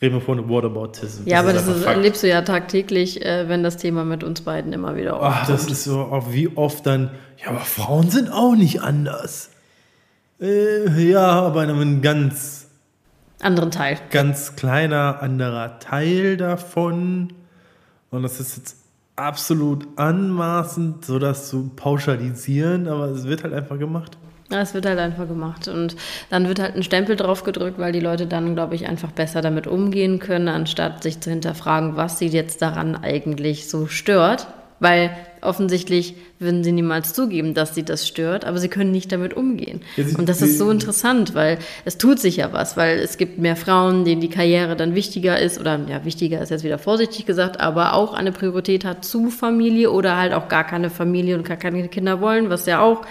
reden 0.00 0.14
wir 0.14 0.22
von 0.22 0.48
Whataboutism. 0.48 1.22
Ja, 1.26 1.40
aber 1.40 1.52
das 1.52 1.66
ist, 1.66 1.84
erlebst 1.84 2.22
du 2.22 2.28
ja 2.28 2.40
tagtäglich, 2.42 3.22
äh, 3.24 3.48
wenn 3.48 3.62
das 3.62 3.76
Thema 3.76 4.04
mit 4.04 4.24
uns 4.24 4.40
beiden 4.40 4.72
immer 4.72 4.96
wieder 4.96 5.16
aufkommt. 5.16 5.36
Ach, 5.42 5.46
das 5.46 5.66
ist 5.66 5.84
so, 5.84 6.24
wie 6.30 6.48
oft 6.56 6.86
dann, 6.86 7.10
ja, 7.36 7.50
aber 7.50 7.60
Frauen 7.60 8.10
sind 8.10 8.32
auch 8.32 8.54
nicht 8.54 8.80
anders. 8.80 9.50
Äh, 10.40 10.88
ja, 11.10 11.42
aber 11.42 11.64
in 11.64 11.70
einem 11.70 12.00
ganz 12.00 12.59
anderen 13.40 13.70
Teil. 13.70 13.98
Ganz 14.10 14.56
kleiner 14.56 15.22
anderer 15.22 15.78
Teil 15.78 16.36
davon. 16.36 17.32
Und 18.10 18.22
das 18.22 18.40
ist 18.40 18.56
jetzt 18.56 18.76
absolut 19.16 19.86
anmaßend, 19.96 21.04
so 21.04 21.18
das 21.18 21.48
zu 21.48 21.70
pauschalisieren, 21.76 22.88
aber 22.88 23.06
es 23.06 23.24
wird 23.24 23.44
halt 23.44 23.52
einfach 23.52 23.78
gemacht. 23.78 24.16
Ja, 24.50 24.60
es 24.60 24.74
wird 24.74 24.84
halt 24.84 24.98
einfach 24.98 25.28
gemacht. 25.28 25.68
Und 25.68 25.94
dann 26.28 26.48
wird 26.48 26.58
halt 26.58 26.74
ein 26.74 26.82
Stempel 26.82 27.14
drauf 27.14 27.44
gedrückt, 27.44 27.78
weil 27.78 27.92
die 27.92 28.00
Leute 28.00 28.26
dann, 28.26 28.54
glaube 28.54 28.74
ich, 28.74 28.88
einfach 28.88 29.12
besser 29.12 29.42
damit 29.42 29.68
umgehen 29.68 30.18
können, 30.18 30.48
anstatt 30.48 31.04
sich 31.04 31.20
zu 31.20 31.30
hinterfragen, 31.30 31.96
was 31.96 32.18
sie 32.18 32.26
jetzt 32.26 32.60
daran 32.60 32.96
eigentlich 32.96 33.70
so 33.70 33.86
stört. 33.86 34.48
Weil 34.80 35.10
offensichtlich 35.42 36.14
würden 36.38 36.64
sie 36.64 36.72
niemals 36.72 37.12
zugeben, 37.12 37.52
dass 37.54 37.74
sie 37.74 37.82
das 37.82 38.08
stört, 38.08 38.44
aber 38.44 38.58
sie 38.58 38.68
können 38.68 38.92
nicht 38.92 39.12
damit 39.12 39.34
umgehen. 39.34 39.82
Und 40.16 40.28
das 40.28 40.40
ist 40.40 40.58
so 40.58 40.70
interessant, 40.70 41.34
weil 41.34 41.58
es 41.84 41.98
tut 41.98 42.18
sich 42.18 42.36
ja 42.36 42.52
was, 42.52 42.76
weil 42.76 42.98
es 42.98 43.18
gibt 43.18 43.38
mehr 43.38 43.56
Frauen, 43.56 44.04
denen 44.04 44.20
die 44.20 44.30
Karriere 44.30 44.74
dann 44.74 44.94
wichtiger 44.94 45.38
ist, 45.38 45.60
oder 45.60 45.78
ja, 45.88 46.04
wichtiger 46.04 46.40
ist 46.40 46.50
jetzt 46.50 46.64
wieder 46.64 46.78
vorsichtig 46.78 47.26
gesagt, 47.26 47.60
aber 47.60 47.94
auch 47.94 48.14
eine 48.14 48.32
Priorität 48.32 48.84
hat 48.84 49.04
zu 49.04 49.30
Familie 49.30 49.90
oder 49.90 50.16
halt 50.16 50.32
auch 50.32 50.48
gar 50.48 50.64
keine 50.64 50.88
Familie 50.88 51.36
und 51.36 51.44
gar 51.44 51.58
keine 51.58 51.88
Kinder 51.88 52.20
wollen, 52.20 52.48
was 52.48 52.66
ja 52.66 52.80
auch, 52.80 53.02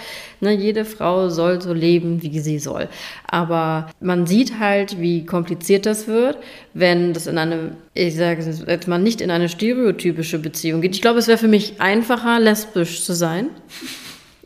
ne, 0.41 0.53
jede 0.53 0.86
Frau 0.86 1.30
soll 1.30 1.61
so 1.61 1.73
leben, 1.73 2.21
wie 2.23 2.39
sie 2.39 2.59
soll. 2.59 2.88
Aber 3.27 3.89
man 3.99 4.25
sieht 4.25 4.59
halt, 4.59 4.99
wie 4.99 5.25
kompliziert 5.25 5.86
das 5.86 6.07
wird, 6.07 6.38
wenn 6.73 7.13
das 7.13 7.27
in 7.27 7.38
eine, 7.38 7.71
ich 7.93 8.15
sage 8.15 8.43
jetzt 8.67 8.88
mal, 8.88 8.97
nicht 8.97 9.21
in 9.21 9.32
eine 9.32 9.49
stereotypische 9.49 10.39
Beziehung 10.39 10.82
geht. 10.82 10.95
Ich 10.95 11.01
glaube, 11.01 11.19
es 11.19 11.27
wäre 11.27 11.38
für 11.38 11.47
mich 11.47 11.80
einfacher, 12.20 12.39
lesbisch 12.39 13.03
zu 13.03 13.13
sein, 13.13 13.49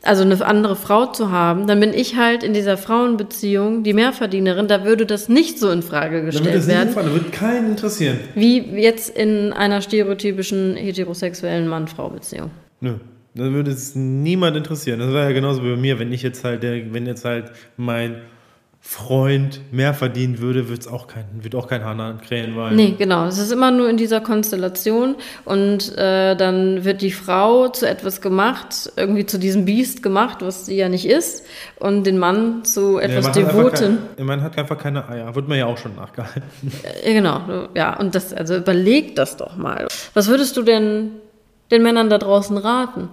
also 0.01 0.23
eine 0.23 0.45
andere 0.45 0.75
Frau 0.75 1.05
zu 1.05 1.31
haben, 1.31 1.65
dann 1.67 1.79
bin 1.79 1.93
ich 1.93 2.17
halt 2.17 2.43
in 2.43 2.53
dieser 2.53 2.77
Frauenbeziehung 2.77 3.83
die 3.83 3.93
Mehrverdienerin, 3.93 4.67
da 4.67 4.83
würde 4.83 5.05
das 5.05 5.29
nicht 5.29 5.59
so 5.59 5.69
in 5.71 5.81
Frage 5.81 6.25
gestellt 6.25 6.63
da 6.63 6.67
werden. 6.67 6.93
Da 6.93 7.05
würde 7.05 7.29
keinen 7.29 7.71
interessieren. 7.71 8.19
Wie 8.35 8.59
jetzt 8.59 9.15
in 9.15 9.53
einer 9.53 9.81
stereotypischen 9.81 10.75
heterosexuellen 10.75 11.67
Mann-Frau-Beziehung. 11.67 12.51
Nö. 12.81 12.95
Da 13.35 13.45
würde 13.45 13.71
es 13.71 13.95
niemand 13.95 14.55
interessieren. 14.55 14.99
Das 14.99 15.11
war 15.11 15.23
ja 15.23 15.31
genauso 15.31 15.63
wie 15.63 15.71
bei 15.71 15.75
mir, 15.75 15.97
wenn 15.97 16.13
ich 16.13 16.21
jetzt 16.21 16.43
halt, 16.43 16.61
der, 16.61 16.93
wenn 16.93 17.07
jetzt 17.07 17.25
halt 17.25 17.45
mein 17.77 18.17
Freund 18.85 19.61
mehr 19.71 19.93
verdienen 19.93 20.39
würde, 20.39 20.67
wird's 20.67 20.89
auch 20.89 21.07
kein, 21.07 21.25
wird 21.41 21.55
auch 21.55 21.69
kein 21.69 21.85
Hahn 21.85 22.01
ankrähen 22.01 22.53
wollen. 22.53 22.75
Nee, 22.75 22.95
genau. 22.97 23.25
Es 23.25 23.37
ist 23.37 23.49
immer 23.49 23.71
nur 23.71 23.89
in 23.89 23.95
dieser 23.95 24.19
Konstellation 24.19 25.15
und 25.45 25.97
äh, 25.97 26.35
dann 26.35 26.83
wird 26.83 27.01
die 27.01 27.11
Frau 27.11 27.69
zu 27.69 27.87
etwas 27.87 28.19
gemacht, 28.19 28.91
irgendwie 28.97 29.25
zu 29.25 29.39
diesem 29.39 29.63
Biest 29.63 30.03
gemacht, 30.03 30.39
was 30.41 30.65
sie 30.65 30.75
ja 30.75 30.89
nicht 30.89 31.05
ist, 31.05 31.45
und 31.79 32.03
den 32.03 32.19
Mann 32.19 32.65
zu 32.65 32.97
etwas 32.99 33.27
nee, 33.27 33.43
Devoten. 33.43 33.99
Der 34.17 34.25
Mann 34.25 34.43
hat 34.43 34.57
einfach 34.57 34.77
keine 34.77 35.07
Eier, 35.07 35.33
wird 35.33 35.47
man 35.47 35.57
ja 35.57 35.65
auch 35.65 35.77
schon 35.77 35.95
nachgehalten. 35.95 36.43
Ja, 37.05 37.13
genau, 37.13 37.69
ja, 37.75 37.97
und 37.97 38.13
das, 38.15 38.33
also 38.33 38.57
überleg 38.57 39.15
das 39.15 39.37
doch 39.37 39.55
mal. 39.55 39.87
Was 40.13 40.27
würdest 40.27 40.57
du 40.57 40.61
denn 40.61 41.11
den 41.71 41.83
Männern 41.83 42.09
da 42.09 42.17
draußen 42.17 42.57
raten? 42.57 43.07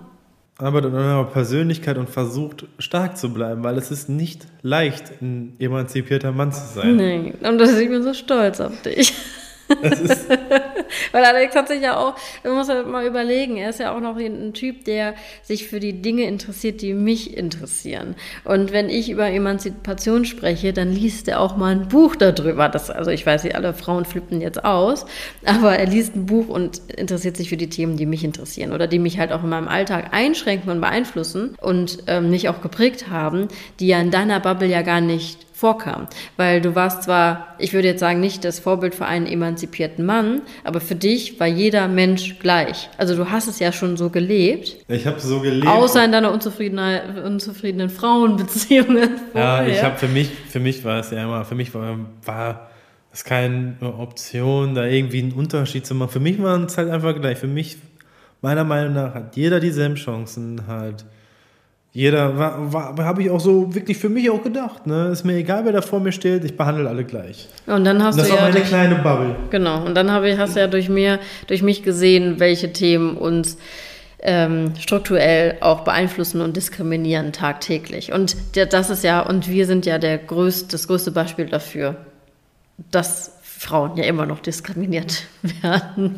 Arbeitet 0.62 0.92
an 0.92 1.00
eurer 1.00 1.24
Persönlichkeit 1.24 1.98
und 1.98 2.08
versucht 2.08 2.66
stark 2.78 3.16
zu 3.16 3.32
bleiben, 3.32 3.62
weil 3.62 3.78
es 3.78 3.90
ist 3.90 4.08
nicht 4.08 4.46
leicht, 4.62 5.20
ein 5.20 5.56
emanzipierter 5.58 6.32
Mann 6.32 6.52
zu 6.52 6.66
sein. 6.74 6.96
Nee, 6.96 7.34
und 7.42 7.60
ich 7.60 7.88
bin 7.88 8.02
so 8.02 8.14
stolz 8.14 8.60
auf 8.60 8.82
dich. 8.82 9.14
Weil 11.12 11.24
Alex 11.24 11.54
hat 11.54 11.68
sich 11.68 11.82
ja 11.82 11.96
auch, 11.96 12.14
man 12.44 12.54
muss 12.54 12.68
halt 12.68 12.86
mal 12.86 13.06
überlegen, 13.06 13.56
er 13.56 13.70
ist 13.70 13.80
ja 13.80 13.94
auch 13.94 14.00
noch 14.00 14.16
ein 14.16 14.52
Typ, 14.52 14.84
der 14.84 15.14
sich 15.42 15.68
für 15.68 15.80
die 15.80 16.02
Dinge 16.02 16.24
interessiert, 16.24 16.82
die 16.82 16.92
mich 16.92 17.36
interessieren. 17.36 18.16
Und 18.44 18.72
wenn 18.72 18.88
ich 18.88 19.10
über 19.10 19.28
Emanzipation 19.28 20.24
spreche, 20.24 20.72
dann 20.72 20.92
liest 20.92 21.28
er 21.28 21.40
auch 21.40 21.56
mal 21.56 21.72
ein 21.72 21.88
Buch 21.88 22.16
darüber. 22.16 22.68
Das, 22.68 22.90
also 22.90 23.10
ich 23.10 23.24
weiß 23.24 23.44
nicht, 23.44 23.54
alle 23.54 23.74
Frauen 23.74 24.04
flippen 24.04 24.40
jetzt 24.40 24.64
aus, 24.64 25.06
aber 25.44 25.76
er 25.76 25.86
liest 25.86 26.16
ein 26.16 26.26
Buch 26.26 26.48
und 26.48 26.78
interessiert 26.96 27.36
sich 27.36 27.48
für 27.48 27.56
die 27.56 27.68
Themen, 27.68 27.96
die 27.96 28.06
mich 28.06 28.24
interessieren 28.24 28.72
oder 28.72 28.86
die 28.86 28.98
mich 28.98 29.18
halt 29.18 29.32
auch 29.32 29.42
in 29.42 29.50
meinem 29.50 29.68
Alltag 29.68 30.08
einschränken 30.12 30.70
und 30.70 30.80
beeinflussen 30.80 31.56
und 31.60 31.98
ähm, 32.06 32.30
mich 32.30 32.48
auch 32.48 32.60
geprägt 32.60 33.08
haben, 33.08 33.48
die 33.78 33.88
ja 33.88 34.00
in 34.00 34.10
deiner 34.10 34.40
Bubble 34.40 34.68
ja 34.68 34.82
gar 34.82 35.00
nicht 35.00 35.49
vorkam. 35.60 36.06
Weil 36.38 36.62
du 36.62 36.74
warst 36.74 37.02
zwar, 37.02 37.54
ich 37.58 37.74
würde 37.74 37.88
jetzt 37.88 38.00
sagen, 38.00 38.18
nicht 38.18 38.44
das 38.44 38.58
Vorbild 38.58 38.94
für 38.94 39.04
einen 39.04 39.26
emanzipierten 39.26 40.06
Mann, 40.06 40.40
aber 40.64 40.80
für 40.80 40.94
dich 40.94 41.38
war 41.38 41.46
jeder 41.46 41.86
Mensch 41.86 42.38
gleich. 42.38 42.88
Also 42.96 43.14
du 43.14 43.30
hast 43.30 43.46
es 43.46 43.58
ja 43.58 43.70
schon 43.70 43.98
so 43.98 44.08
gelebt. 44.08 44.76
Ich 44.88 45.06
habe 45.06 45.20
so 45.20 45.40
gelebt. 45.40 45.66
Außer 45.66 46.02
in 46.02 46.12
deiner 46.12 46.32
unzufriedenen 46.32 47.90
Frauenbeziehungen. 47.90 49.10
Ja, 49.34 49.64
ich 49.64 49.82
habe 49.82 49.96
für 49.96 50.08
mich, 50.08 50.30
für 50.48 50.60
mich 50.60 50.84
war 50.84 51.00
es 51.00 51.10
ja 51.10 51.22
immer, 51.22 51.44
für 51.44 51.54
mich 51.54 51.72
war, 51.74 51.98
war 52.24 52.70
es 53.12 53.24
keine 53.24 53.76
Option, 53.80 54.74
da 54.74 54.86
irgendwie 54.86 55.22
einen 55.22 55.32
Unterschied 55.32 55.86
zu 55.86 55.94
machen. 55.94 56.10
Für 56.10 56.20
mich 56.20 56.42
waren 56.42 56.64
es 56.64 56.76
halt 56.78 56.90
einfach 56.90 57.14
gleich. 57.14 57.38
Für 57.38 57.46
mich, 57.46 57.76
meiner 58.40 58.64
Meinung 58.64 58.94
nach, 58.94 59.14
hat 59.14 59.36
jeder 59.36 59.60
dieselben 59.60 59.96
Chancen 59.96 60.66
halt 60.66 61.04
jeder 61.92 62.38
war, 62.38 62.72
war 62.72 63.04
habe 63.04 63.22
ich 63.22 63.30
auch 63.30 63.40
so 63.40 63.74
wirklich 63.74 63.98
für 63.98 64.08
mich 64.08 64.30
auch 64.30 64.42
gedacht. 64.42 64.86
Ne? 64.86 65.08
Ist 65.08 65.24
mir 65.24 65.34
egal, 65.34 65.64
wer 65.64 65.72
da 65.72 65.82
vor 65.82 65.98
mir 65.98 66.12
steht, 66.12 66.44
ich 66.44 66.56
behandle 66.56 66.88
alle 66.88 67.04
gleich. 67.04 67.48
Und 67.66 67.84
dann 67.84 68.02
hast 68.02 68.14
und 68.14 68.20
das 68.20 68.28
du 68.28 68.34
ist 68.34 68.40
ja 68.40 68.48
meine 68.48 68.60
kleine 68.60 68.94
Bubble. 68.96 69.34
Genau. 69.50 69.84
Und 69.84 69.96
dann 69.96 70.10
habe 70.10 70.30
ich, 70.30 70.38
hast 70.38 70.54
du 70.54 70.60
ja 70.60 70.68
durch 70.68 70.88
mir, 70.88 71.18
durch 71.48 71.62
mich 71.62 71.82
gesehen, 71.82 72.38
welche 72.38 72.72
Themen 72.72 73.16
uns 73.16 73.58
ähm, 74.22 74.74
strukturell 74.78 75.56
auch 75.60 75.80
beeinflussen 75.80 76.42
und 76.42 76.56
diskriminieren 76.56 77.32
tagtäglich. 77.32 78.12
Und 78.12 78.36
das 78.54 78.90
ist 78.90 79.02
ja, 79.02 79.20
und 79.20 79.48
wir 79.48 79.66
sind 79.66 79.84
ja 79.84 79.98
der 79.98 80.18
größte, 80.18 80.68
das 80.70 80.86
größte 80.86 81.10
Beispiel 81.10 81.46
dafür, 81.46 81.96
dass 82.92 83.39
Frauen 83.60 83.94
ja 83.98 84.04
immer 84.04 84.24
noch 84.24 84.40
diskriminiert 84.40 85.24
werden 85.60 86.16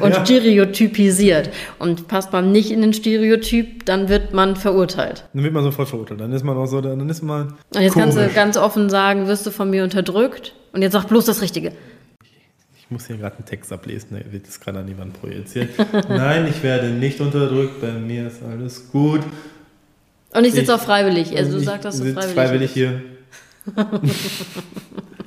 und 0.00 0.10
ja. 0.12 0.24
stereotypisiert. 0.24 1.50
Und 1.80 2.06
passt 2.06 2.32
man 2.32 2.52
nicht 2.52 2.70
in 2.70 2.82
den 2.82 2.92
Stereotyp, 2.92 3.84
dann 3.84 4.08
wird 4.08 4.32
man 4.32 4.54
verurteilt. 4.54 5.24
Dann 5.34 5.42
wird 5.42 5.52
man 5.52 5.64
sofort 5.64 5.88
verurteilt. 5.88 6.20
Dann 6.20 6.32
ist 6.32 6.44
man 6.44 6.56
auch 6.56 6.66
so, 6.66 6.80
dann 6.80 7.08
ist 7.08 7.20
man. 7.20 7.54
Und 7.74 7.82
jetzt 7.82 7.94
komisch. 7.94 8.14
kannst 8.14 8.18
du 8.18 8.28
ganz 8.28 8.56
offen 8.56 8.90
sagen, 8.90 9.26
wirst 9.26 9.44
du 9.44 9.50
von 9.50 9.68
mir 9.68 9.82
unterdrückt? 9.82 10.54
Und 10.72 10.82
jetzt 10.82 10.92
sag 10.92 11.06
bloß 11.08 11.24
das 11.24 11.42
Richtige. 11.42 11.72
Ich 12.76 12.88
muss 12.90 13.08
hier 13.08 13.16
gerade 13.16 13.34
einen 13.34 13.44
Text 13.44 13.72
ablesen, 13.72 14.10
der 14.12 14.32
wird 14.32 14.46
jetzt 14.46 14.60
gerade 14.60 14.78
an 14.78 14.86
jemanden 14.86 15.14
projiziert. 15.14 15.70
Nein, 16.08 16.46
ich 16.48 16.62
werde 16.62 16.90
nicht 16.90 17.20
unterdrückt, 17.20 17.80
bei 17.80 17.90
mir 17.90 18.28
ist 18.28 18.40
alles 18.48 18.88
gut. 18.92 19.22
Und 20.30 20.44
ich 20.44 20.52
sitze 20.52 20.76
auch 20.76 20.80
freiwillig. 20.80 21.36
Also 21.36 21.58
du 21.58 21.64
sagst, 21.64 21.84
dass 21.86 21.98
du 21.98 22.12
freiwillig 22.12 22.34
freiwillig 22.34 22.70
hier. 22.70 23.02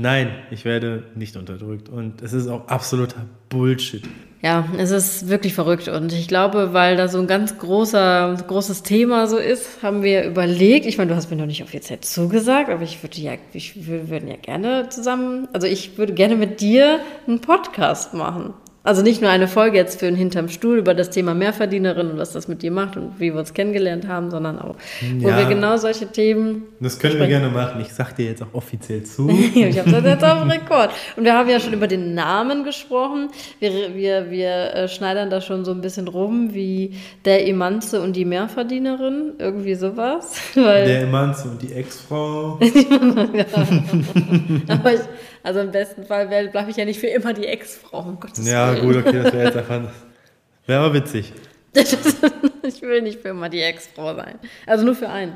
Nein, 0.00 0.30
ich 0.52 0.64
werde 0.64 1.02
nicht 1.16 1.36
unterdrückt. 1.36 1.88
Und 1.88 2.22
es 2.22 2.32
ist 2.32 2.46
auch 2.46 2.68
absoluter 2.68 3.26
Bullshit. 3.48 4.04
Ja, 4.40 4.68
es 4.78 4.92
ist 4.92 5.28
wirklich 5.28 5.54
verrückt. 5.54 5.88
Und 5.88 6.12
ich 6.12 6.28
glaube, 6.28 6.72
weil 6.72 6.96
da 6.96 7.08
so 7.08 7.18
ein 7.18 7.26
ganz 7.26 7.58
großer, 7.58 8.36
großes 8.46 8.84
Thema 8.84 9.26
so 9.26 9.36
ist, 9.36 9.82
haben 9.82 10.04
wir 10.04 10.24
überlegt, 10.24 10.86
ich 10.86 10.98
meine, 10.98 11.10
du 11.10 11.16
hast 11.16 11.30
mir 11.30 11.36
noch 11.36 11.46
nicht 11.46 11.64
offiziell 11.64 11.98
zugesagt, 12.00 12.70
aber 12.70 12.84
ich 12.84 13.02
würde 13.02 13.20
ja, 13.20 13.32
ich 13.52 13.88
würde 13.88 14.28
ja 14.28 14.36
gerne 14.36 14.88
zusammen, 14.88 15.48
also 15.52 15.66
ich 15.66 15.98
würde 15.98 16.14
gerne 16.14 16.36
mit 16.36 16.60
dir 16.60 17.00
einen 17.26 17.40
Podcast 17.40 18.14
machen. 18.14 18.54
Also 18.84 19.02
nicht 19.02 19.20
nur 19.20 19.30
eine 19.30 19.48
Folge 19.48 19.76
jetzt 19.76 20.00
für 20.00 20.06
ein 20.06 20.14
Hinterm 20.14 20.48
Stuhl 20.48 20.78
über 20.78 20.94
das 20.94 21.10
Thema 21.10 21.34
Mehrverdienerin 21.34 22.12
und 22.12 22.18
was 22.18 22.32
das 22.32 22.48
mit 22.48 22.62
dir 22.62 22.70
macht 22.70 22.96
und 22.96 23.18
wie 23.18 23.32
wir 23.32 23.40
uns 23.40 23.52
kennengelernt 23.52 24.08
haben, 24.08 24.30
sondern 24.30 24.58
auch, 24.58 24.76
wo 25.18 25.26
wir 25.26 25.44
genau 25.46 25.76
solche 25.76 26.06
Themen. 26.06 26.62
Das 26.80 26.98
können 26.98 27.14
sprechen. 27.14 27.30
wir 27.30 27.40
gerne 27.40 27.54
machen. 27.54 27.80
Ich 27.80 27.92
sag 27.92 28.14
dir 28.14 28.26
jetzt 28.26 28.42
auch 28.42 28.54
offiziell 28.54 29.02
zu. 29.02 29.28
ich 29.54 29.78
habe 29.78 29.90
das 29.90 30.04
jetzt 30.04 30.24
auf 30.24 30.48
Rekord. 30.48 30.90
Und 31.16 31.24
wir 31.24 31.34
haben 31.34 31.50
ja 31.50 31.60
schon 31.60 31.72
über 31.72 31.86
den 31.86 32.14
Namen 32.14 32.64
gesprochen. 32.64 33.28
Wir, 33.58 33.94
wir, 33.94 34.30
wir 34.30 34.74
äh, 34.74 34.88
schneidern 34.88 35.28
da 35.28 35.40
schon 35.40 35.64
so 35.64 35.72
ein 35.72 35.80
bisschen 35.80 36.08
rum, 36.08 36.54
wie 36.54 36.94
der 37.24 37.46
Emanze 37.46 38.00
und 38.00 38.14
die 38.14 38.24
Mehrverdienerin, 38.24 39.34
irgendwie 39.38 39.74
sowas. 39.74 40.40
Weil 40.54 40.86
der 40.86 41.02
Emanze 41.02 41.48
und 41.48 41.60
die 41.60 41.72
Ex-Frau. 41.72 42.58
Aber 44.68 44.94
ich, 44.94 45.00
also 45.42 45.60
im 45.60 45.70
besten 45.70 46.04
Fall 46.04 46.26
bleibe 46.28 46.70
ich 46.70 46.76
ja 46.76 46.84
nicht 46.84 47.00
für 47.00 47.06
immer 47.06 47.32
die 47.32 47.46
Ex-Frau, 47.46 48.00
um 48.00 48.20
Gottes 48.20 48.48
Ja, 48.48 48.72
Willen. 48.72 48.86
gut, 48.86 48.96
okay, 48.96 49.22
das 49.22 49.32
wäre 49.32 49.44
jetzt 49.44 49.56
einfach. 49.56 49.80
Wäre 50.66 50.84
aber 50.84 50.94
witzig. 50.94 51.32
ich 52.62 52.82
will 52.82 53.00
nicht 53.00 53.20
für 53.20 53.28
immer 53.28 53.48
die 53.48 53.60
Ex-Frau 53.62 54.14
sein. 54.14 54.38
Also 54.66 54.84
nur 54.84 54.94
für 54.94 55.08
einen. 55.08 55.34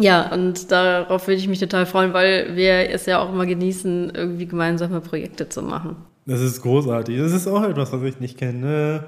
Ja, 0.00 0.32
und 0.32 0.72
darauf 0.72 1.28
würde 1.28 1.38
ich 1.38 1.46
mich 1.46 1.60
total 1.60 1.86
freuen, 1.86 2.12
weil 2.12 2.56
wir 2.56 2.90
es 2.90 3.06
ja 3.06 3.20
auch 3.20 3.32
immer 3.32 3.46
genießen, 3.46 4.12
irgendwie 4.14 4.46
gemeinsame 4.46 5.00
Projekte 5.00 5.48
zu 5.48 5.62
machen. 5.62 5.96
Das 6.26 6.40
ist 6.40 6.62
großartig. 6.62 7.18
Das 7.18 7.32
ist 7.32 7.46
auch 7.46 7.62
etwas, 7.62 7.92
was 7.92 8.02
ich 8.02 8.18
nicht 8.18 8.38
kenne 8.38 9.04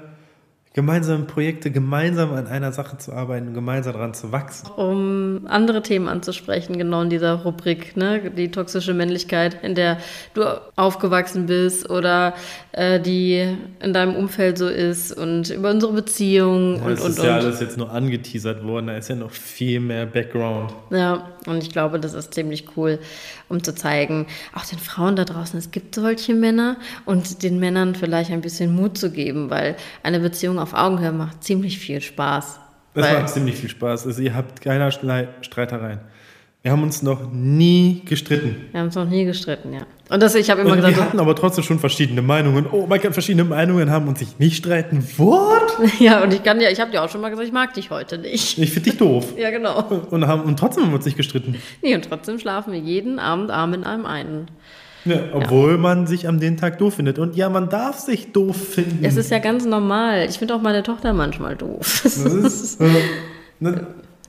gemeinsame 0.75 1.23
Projekte, 1.23 1.71
gemeinsam 1.71 2.33
an 2.33 2.47
einer 2.47 2.73
Sache 2.73 2.97
zu 2.97 3.13
arbeiten, 3.13 3.53
gemeinsam 3.53 3.93
daran 3.93 4.13
zu 4.13 4.33
wachsen. 4.33 4.67
Um 4.75 5.47
andere 5.47 5.81
Themen 5.81 6.09
anzusprechen, 6.09 6.77
genau 6.77 7.01
in 7.01 7.09
dieser 7.09 7.33
Rubrik, 7.33 7.95
ne? 7.95 8.29
die 8.29 8.51
toxische 8.51 8.93
Männlichkeit, 8.93 9.63
in 9.63 9.73
der 9.73 9.99
du 10.33 10.43
aufgewachsen 10.75 11.45
bist 11.45 11.89
oder 11.89 12.33
äh, 12.73 12.99
die 12.99 13.55
in 13.79 13.93
deinem 13.93 14.17
Umfeld 14.17 14.57
so 14.57 14.67
ist 14.67 15.13
und 15.13 15.49
über 15.49 15.71
unsere 15.71 15.93
Beziehung 15.93 16.75
ja, 16.75 16.81
und, 16.81 16.91
und, 16.91 17.01
und. 17.01 17.09
ist 17.11 17.23
ja 17.23 17.35
alles 17.37 17.61
jetzt 17.61 17.77
nur 17.77 17.91
angeteasert 17.91 18.61
worden, 18.65 18.87
da 18.87 18.97
ist 18.97 19.07
ja 19.07 19.15
noch 19.15 19.31
viel 19.31 19.79
mehr 19.79 20.05
Background. 20.05 20.73
Ja, 20.89 21.25
und 21.47 21.61
ich 21.61 21.71
glaube, 21.71 21.99
das 21.99 22.13
ist 22.13 22.33
ziemlich 22.33 22.65
cool, 22.75 22.99
um 23.49 23.63
zu 23.63 23.73
zeigen, 23.73 24.27
auch 24.53 24.65
den 24.65 24.79
Frauen 24.79 25.15
da 25.15 25.25
draußen, 25.25 25.57
es 25.57 25.71
gibt 25.71 25.95
solche 25.95 26.33
Männer 26.33 26.77
und 27.05 27.43
den 27.43 27.59
Männern 27.59 27.95
vielleicht 27.95 28.31
ein 28.31 28.41
bisschen 28.41 28.75
Mut 28.75 28.97
zu 28.97 29.11
geben, 29.11 29.49
weil 29.49 29.75
eine 30.03 30.19
Beziehung 30.19 30.59
auf 30.59 30.73
Augenhöhe 30.73 31.11
macht 31.11 31.43
ziemlich 31.43 31.79
viel 31.79 32.01
Spaß. 32.01 32.59
Es 32.93 33.11
macht 33.11 33.29
ziemlich 33.29 33.55
viel 33.55 33.69
Spaß. 33.69 34.05
Also 34.07 34.21
ihr 34.21 34.33
habt 34.33 34.61
keinerlei 34.61 35.27
Streitereien. 35.41 35.99
Wir 36.65 36.71
haben 36.71 36.81
uns 36.81 37.03
noch 37.03 37.31
nie 37.31 38.01
gestritten. 38.05 38.55
Wir 38.71 38.79
haben 38.79 38.87
uns 38.87 38.95
noch 38.95 39.07
nie 39.07 39.23
gestritten, 39.23 39.71
ja. 39.71 39.81
Und 40.09 40.23
das, 40.23 40.33
ich 40.33 40.49
habe 40.49 40.61
immer 40.61 40.71
Und 40.71 40.77
gesagt, 40.77 40.97
wir 40.97 41.03
hatten 41.03 41.19
aber 41.19 41.35
trotzdem 41.35 41.63
schon 41.63 41.77
verschiedene 41.77 42.23
Meinungen. 42.23 42.65
Oh, 42.71 42.87
man 42.87 42.99
kann 42.99 43.13
verschiedene 43.13 43.43
Meinungen 43.43 43.91
haben 43.91 44.07
und 44.07 44.17
sich 44.17 44.39
nicht 44.39 44.57
streiten. 44.57 45.07
What? 45.17 45.77
ja, 45.99 46.23
und 46.23 46.33
ich 46.33 46.41
kann 46.41 46.59
ja, 46.59 46.71
ich 46.71 46.79
habe 46.79 46.89
dir 46.89 47.03
auch 47.03 47.09
schon 47.11 47.21
mal 47.21 47.29
gesagt, 47.29 47.47
ich 47.47 47.53
mag 47.53 47.75
dich 47.75 47.91
heute 47.91 48.17
nicht. 48.17 48.57
Ich 48.57 48.71
finde 48.71 48.89
dich 48.89 48.97
doof. 48.97 49.35
Ja, 49.37 49.51
genau. 49.51 49.83
Und, 50.09 50.25
haben, 50.25 50.41
und 50.41 50.57
trotzdem 50.57 50.85
haben 50.85 50.89
wir 50.89 50.95
uns 50.95 51.05
nicht 51.05 51.17
gestritten. 51.17 51.53
Nee, 51.83 51.93
und 51.93 52.05
trotzdem 52.05 52.39
schlafen 52.39 52.73
wir 52.73 52.79
jeden 52.79 53.19
Abend 53.19 53.51
arm 53.51 53.75
in 53.75 53.83
einem 53.83 54.07
ein. 54.07 54.47
Ja, 55.05 55.19
obwohl 55.33 55.77
man 55.77 56.07
sich 56.07 56.27
am 56.27 56.39
den 56.39 56.57
Tag 56.57 56.79
doof 56.79 56.95
findet. 56.95 57.19
Und 57.19 57.35
ja, 57.35 57.47
man 57.47 57.69
darf 57.69 57.99
sich 57.99 58.31
doof 58.31 58.55
finden. 58.55 59.05
Es 59.05 59.17
ist 59.17 59.29
ja 59.29 59.37
ganz 59.37 59.65
normal. 59.65 60.25
Ich 60.27 60.39
finde 60.39 60.55
auch 60.55 60.63
meine 60.63 60.81
Tochter 60.81 61.13
manchmal 61.13 61.55
doof. 61.55 62.01
das 62.01 62.17
ist, 62.17 62.81
äh, 62.81 62.89
ne, 63.59 63.85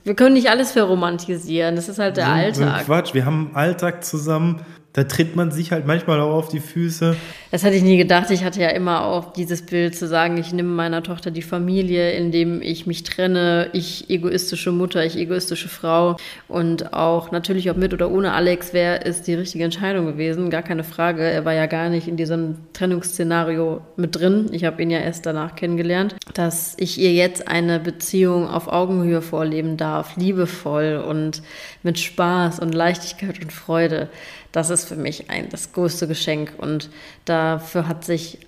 Wir 0.07 0.15
können 0.15 0.35
nicht 0.35 0.49
alles 0.49 0.71
verromantisieren. 0.71 1.75
Das 1.75 1.89
ist 1.89 1.99
halt 1.99 2.15
der 2.15 2.27
so 2.27 2.31
Alltag. 2.63 2.85
Quatsch. 2.85 3.13
Wir 3.13 3.25
haben 3.25 3.51
Alltag 3.53 4.05
zusammen. 4.05 4.61
Da 4.97 5.03
tritt 5.03 5.35
man 5.35 5.51
sich 5.51 5.71
halt 5.71 5.85
manchmal 5.85 6.19
auch 6.19 6.33
auf 6.33 6.49
die 6.49 6.59
Füße. 6.59 7.15
Das 7.51 7.61
hätte 7.61 7.75
ich 7.75 7.83
nie 7.83 7.97
gedacht. 7.97 8.31
Ich 8.31 8.43
hatte 8.43 8.59
ja 8.59 8.69
immer 8.69 9.05
auch 9.05 9.31
dieses 9.31 9.61
Bild 9.61 9.95
zu 9.95 10.07
sagen, 10.07 10.37
ich 10.37 10.51
nehme 10.53 10.69
meiner 10.69 11.03
Tochter 11.03 11.29
die 11.29 11.43
Familie, 11.43 12.13
indem 12.13 12.63
ich 12.63 12.87
mich 12.87 13.03
trenne, 13.03 13.69
ich 13.73 14.09
egoistische 14.09 14.71
Mutter, 14.71 15.05
ich 15.05 15.15
egoistische 15.15 15.69
Frau. 15.69 16.17
Und 16.47 16.93
auch 16.93 17.29
natürlich, 17.29 17.69
ob 17.69 17.77
mit 17.77 17.93
oder 17.93 18.09
ohne 18.09 18.33
Alex, 18.33 18.73
wäre 18.73 19.05
es 19.05 19.21
die 19.21 19.35
richtige 19.35 19.65
Entscheidung 19.65 20.07
gewesen. 20.07 20.49
Gar 20.49 20.63
keine 20.63 20.83
Frage. 20.83 21.21
Er 21.21 21.45
war 21.45 21.53
ja 21.53 21.67
gar 21.67 21.89
nicht 21.89 22.07
in 22.07 22.17
diesem 22.17 22.55
Trennungsszenario 22.73 23.81
mit 23.97 24.15
drin. 24.15 24.47
Ich 24.51 24.65
habe 24.65 24.81
ihn 24.81 24.89
ja 24.89 24.97
erst 24.97 25.27
danach 25.27 25.55
kennengelernt, 25.55 26.15
dass 26.33 26.73
ich 26.79 26.99
ihr 26.99 27.13
jetzt 27.13 27.47
eine 27.47 27.79
Beziehung 27.79 28.49
auf 28.49 28.67
Augenhöhe 28.67 29.21
vorleben 29.21 29.77
darf, 29.77 30.17
liebevoll 30.17 31.05
und 31.07 31.43
mit 31.83 31.99
Spaß 31.99 32.59
und 32.61 32.73
Leichtigkeit 32.73 33.39
und 33.43 33.53
Freude. 33.53 34.09
Das 34.51 34.69
ist 34.69 34.85
für 34.85 34.95
mich 34.95 35.29
ein, 35.29 35.49
das 35.49 35.71
größte 35.71 36.07
Geschenk. 36.07 36.53
Und 36.57 36.89
dafür 37.25 37.87
hat 37.87 38.05
sich 38.05 38.39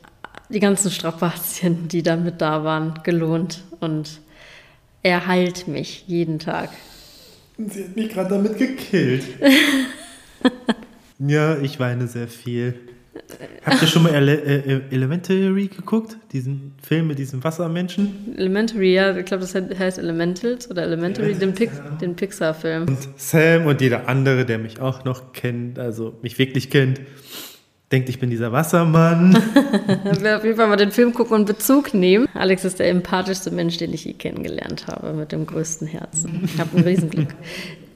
die 0.50 0.60
ganzen 0.60 0.92
Strapazien, 0.92 1.88
die 1.88 2.04
da 2.04 2.16
mit 2.16 2.42
da 2.42 2.64
waren, 2.64 3.00
gelohnt. 3.04 3.64
Und 3.80 4.22
er 5.04 5.28
heilt 5.28 5.68
mich 5.68 6.06
jeden 6.08 6.40
Tag. 6.40 6.70
Sie 7.58 7.84
hat 7.84 7.96
mich 7.96 8.10
gerade 8.10 8.30
damit 8.30 8.58
gekillt. 8.58 9.26
ja, 11.20 11.58
ich 11.60 11.80
weine 11.80 12.08
sehr 12.08 12.28
viel. 12.28 12.80
Habt 13.66 13.82
ihr 13.82 13.88
schon 13.88 14.04
mal 14.04 14.14
Ele 14.14 14.36
äh, 14.36 14.82
Elementary 14.92 15.68
geguckt? 15.68 16.18
Diesen 16.32 16.74
Film 16.82 17.08
mit 17.08 17.20
diesem 17.20 17.44
Wassermenschen? 17.44 18.36
Elementary, 18.38 18.94
ja, 18.94 19.16
ich 19.16 19.26
glaube, 19.26 19.42
das 19.42 19.56
heißt 19.56 20.00
Elementals 20.00 20.70
oder 20.70 20.84
Elementary, 20.84 21.36
den, 21.36 21.54
Pix 21.54 21.74
den 22.02 22.16
Pixar-Film. 22.16 22.88
Und 22.88 22.98
Sam 23.18 23.66
und 23.66 23.82
jeder 23.82 24.08
andere, 24.08 24.46
der 24.46 24.58
mich 24.58 24.80
auch 24.80 25.06
noch 25.06 25.34
kennt, 25.34 25.78
also 25.80 26.18
mich 26.22 26.40
wirklich 26.40 26.70
kennt, 26.70 27.02
denkt, 27.92 28.10
ich 28.10 28.20
bin 28.20 28.30
dieser 28.30 28.52
Wassermann. 28.52 29.34
Werde 30.04 30.38
auf 30.38 30.44
jeden 30.44 30.58
Fall 30.58 30.68
mal 30.68 30.76
den 30.76 30.92
Film 30.92 31.14
gucken 31.14 31.36
und 31.36 31.46
Bezug 31.46 31.94
nehmen. 31.94 32.28
Alex 32.34 32.66
ist 32.66 32.80
der 32.80 32.90
empathischste 32.90 33.52
Mensch, 33.52 33.78
den 33.78 33.94
ich 33.94 34.06
je 34.06 34.14
kennengelernt 34.14 34.88
habe, 34.88 35.14
mit 35.14 35.32
dem 35.32 35.46
größten 35.46 35.88
Herzen. 35.88 36.42
Ich 36.46 36.60
habe 36.60 36.78
ein 36.78 36.84
Riesenglück. 36.84 37.30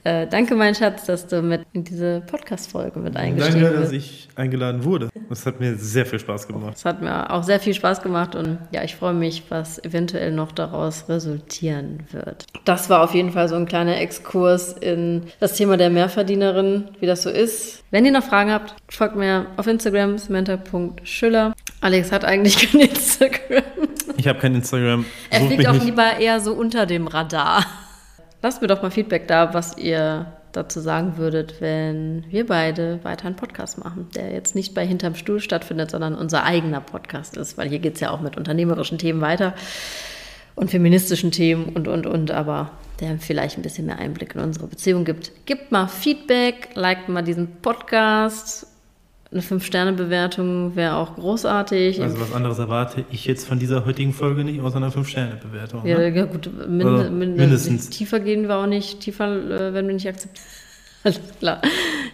Äh, 0.06 0.28
danke, 0.28 0.56
mein 0.56 0.76
Schatz, 0.76 1.06
dass 1.06 1.28
du 1.28 1.42
mit 1.42 1.62
in 1.72 1.86
diese 1.86 2.22
Podcast-Folge 2.28 3.00
mit 3.00 3.16
eingestiegen 3.16 3.62
Danke, 3.62 3.80
dass 3.80 3.92
bist. 3.92 4.06
ich 4.06 4.28
eingeladen 4.36 4.84
wurde. 4.84 5.10
Das 5.30 5.46
hat 5.46 5.62
mir 5.62 5.76
sehr 5.76 6.06
viel 6.06 6.20
Spaß 6.20 6.48
gemacht. 6.48 6.76
Es 6.76 6.84
hat 6.84 7.02
mir 7.02 7.32
auch 7.32 7.44
sehr 7.44 7.60
viel 7.62 7.74
Spaß 7.74 8.02
gemacht 8.02 8.36
und 8.36 8.58
ja, 8.72 8.84
ich 8.84 8.96
freue 8.96 9.14
mich, 9.14 9.44
was 9.48 9.82
eventuell 9.84 10.32
noch 10.32 10.52
daraus 10.52 11.08
resultieren 11.08 12.04
wird. 12.12 12.46
Das 12.66 12.90
war 12.90 13.02
auf 13.02 13.14
jeden 13.14 13.32
Fall 13.32 13.48
so 13.48 13.56
ein 13.56 13.66
kleiner 13.66 13.98
Exkurs 13.98 14.74
in 14.74 15.24
das 15.40 15.54
Thema 15.54 15.78
der 15.78 15.90
Mehrverdienerin, 15.90 16.90
wie 17.00 17.06
das 17.06 17.24
so 17.24 17.30
ist. 17.30 17.84
Wenn 17.90 18.06
ihr 18.06 18.12
noch 18.12 18.24
Fragen 18.24 18.52
habt, 18.52 18.76
folgt 18.90 19.16
mir 19.16 19.46
auf 19.56 19.68
Instagram, 19.68 20.18
samantha.schüller. 20.18 21.54
Alex 21.80 22.12
hat 22.12 22.26
eigentlich 22.26 22.72
kein 22.72 22.82
Instagram. 22.82 23.64
Ich 24.18 24.28
habe 24.28 24.40
kein 24.40 24.56
Instagram. 24.56 25.06
Er 25.30 25.42
fliegt 25.42 25.66
auch 25.66 25.82
lieber 25.82 26.18
eher 26.20 26.42
so 26.42 26.54
unter 26.54 26.86
dem 26.86 27.08
Radar. 27.08 27.66
Lasst 28.44 28.62
mir 28.62 28.68
doch 28.68 28.82
mal 28.82 28.92
Feedback 28.92 29.26
da, 29.30 29.54
was 29.54 29.78
ihr 29.78 30.26
dazu 30.52 30.82
sagen 30.82 31.16
würdet, 31.16 31.62
wenn 31.62 32.26
wir 32.30 32.46
beide 32.46 33.02
weiter 33.06 33.26
einen 33.26 33.38
Podcast 33.38 33.82
machen, 33.82 34.10
der 34.16 34.34
jetzt 34.34 34.54
nicht 34.54 34.76
bei 34.76 34.86
Hinterm 34.86 35.16
Stuhl 35.16 35.40
stattfindet, 35.40 35.92
sondern 35.92 36.14
unser 36.14 36.44
eigener 36.44 36.82
Podcast 36.82 37.38
ist, 37.38 37.58
weil 37.58 37.70
hier 37.70 37.80
geht 37.80 37.96
es 37.96 38.02
ja 38.02 38.12
auch 38.12 38.20
mit 38.20 38.36
unternehmerischen 38.36 38.98
Themen 38.98 39.22
weiter 39.22 39.54
und 40.56 40.72
feministischen 40.72 41.32
Themen 41.32 41.70
und, 41.70 41.88
und, 41.88 42.06
und, 42.06 42.32
aber 42.32 42.72
der 43.00 43.18
vielleicht 43.18 43.58
ein 43.58 43.64
bisschen 43.64 43.86
mehr 43.86 44.00
Einblick 44.00 44.36
in 44.36 44.42
unsere 44.42 44.68
Beziehung 44.68 45.06
gibt. 45.06 45.32
Gebt 45.46 45.72
mal 45.72 45.88
Feedback, 45.88 46.68
liked 46.76 47.08
mal 47.08 47.22
diesen 47.22 47.62
Podcast. 47.62 48.68
Eine 49.34 49.42
5-Sterne-Bewertung 49.42 50.76
wäre 50.76 50.96
auch 50.96 51.16
großartig. 51.16 52.00
Also 52.04 52.20
was 52.20 52.34
anderes 52.34 52.60
erwarte 52.60 53.04
ich 53.10 53.26
jetzt 53.26 53.48
von 53.48 53.58
dieser 53.58 53.84
heutigen 53.84 54.14
Folge 54.14 54.44
nicht, 54.44 54.62
außer 54.62 54.78
einer 54.78 54.92
5-Sterne-Bewertung. 54.92 55.84
Ja, 55.88 55.98
ne? 55.98 56.16
ja 56.16 56.26
gut, 56.26 56.52
min, 56.70 56.86
Also 56.86 57.10
min, 57.10 57.36
mindestens. 57.36 57.90
Tiefer 57.90 58.20
gehen 58.20 58.48
wir 58.48 58.58
auch 58.58 58.68
nicht, 58.68 59.00
tiefer 59.00 59.26
äh, 59.36 59.74
werden 59.74 59.88
wir 59.88 59.96
nicht 59.96 60.08
akzeptiert. 60.08 60.46
Alles 61.04 61.20
klar. 61.40 61.62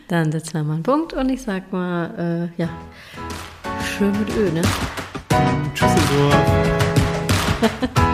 Dann 0.07 0.31
setzen 0.31 0.53
wir 0.53 0.63
mal 0.63 0.75
einen 0.75 0.83
Punkt 0.83 1.11
und 1.11 1.27
ich 1.27 1.41
sag 1.41 1.73
mal, 1.73 2.49
äh, 2.57 2.61
ja, 2.61 2.69
schön 3.83 4.13
mit 4.17 4.29
Ö, 4.37 4.49
ne? 4.53 4.61
Tschüsseldorf. 5.73 6.45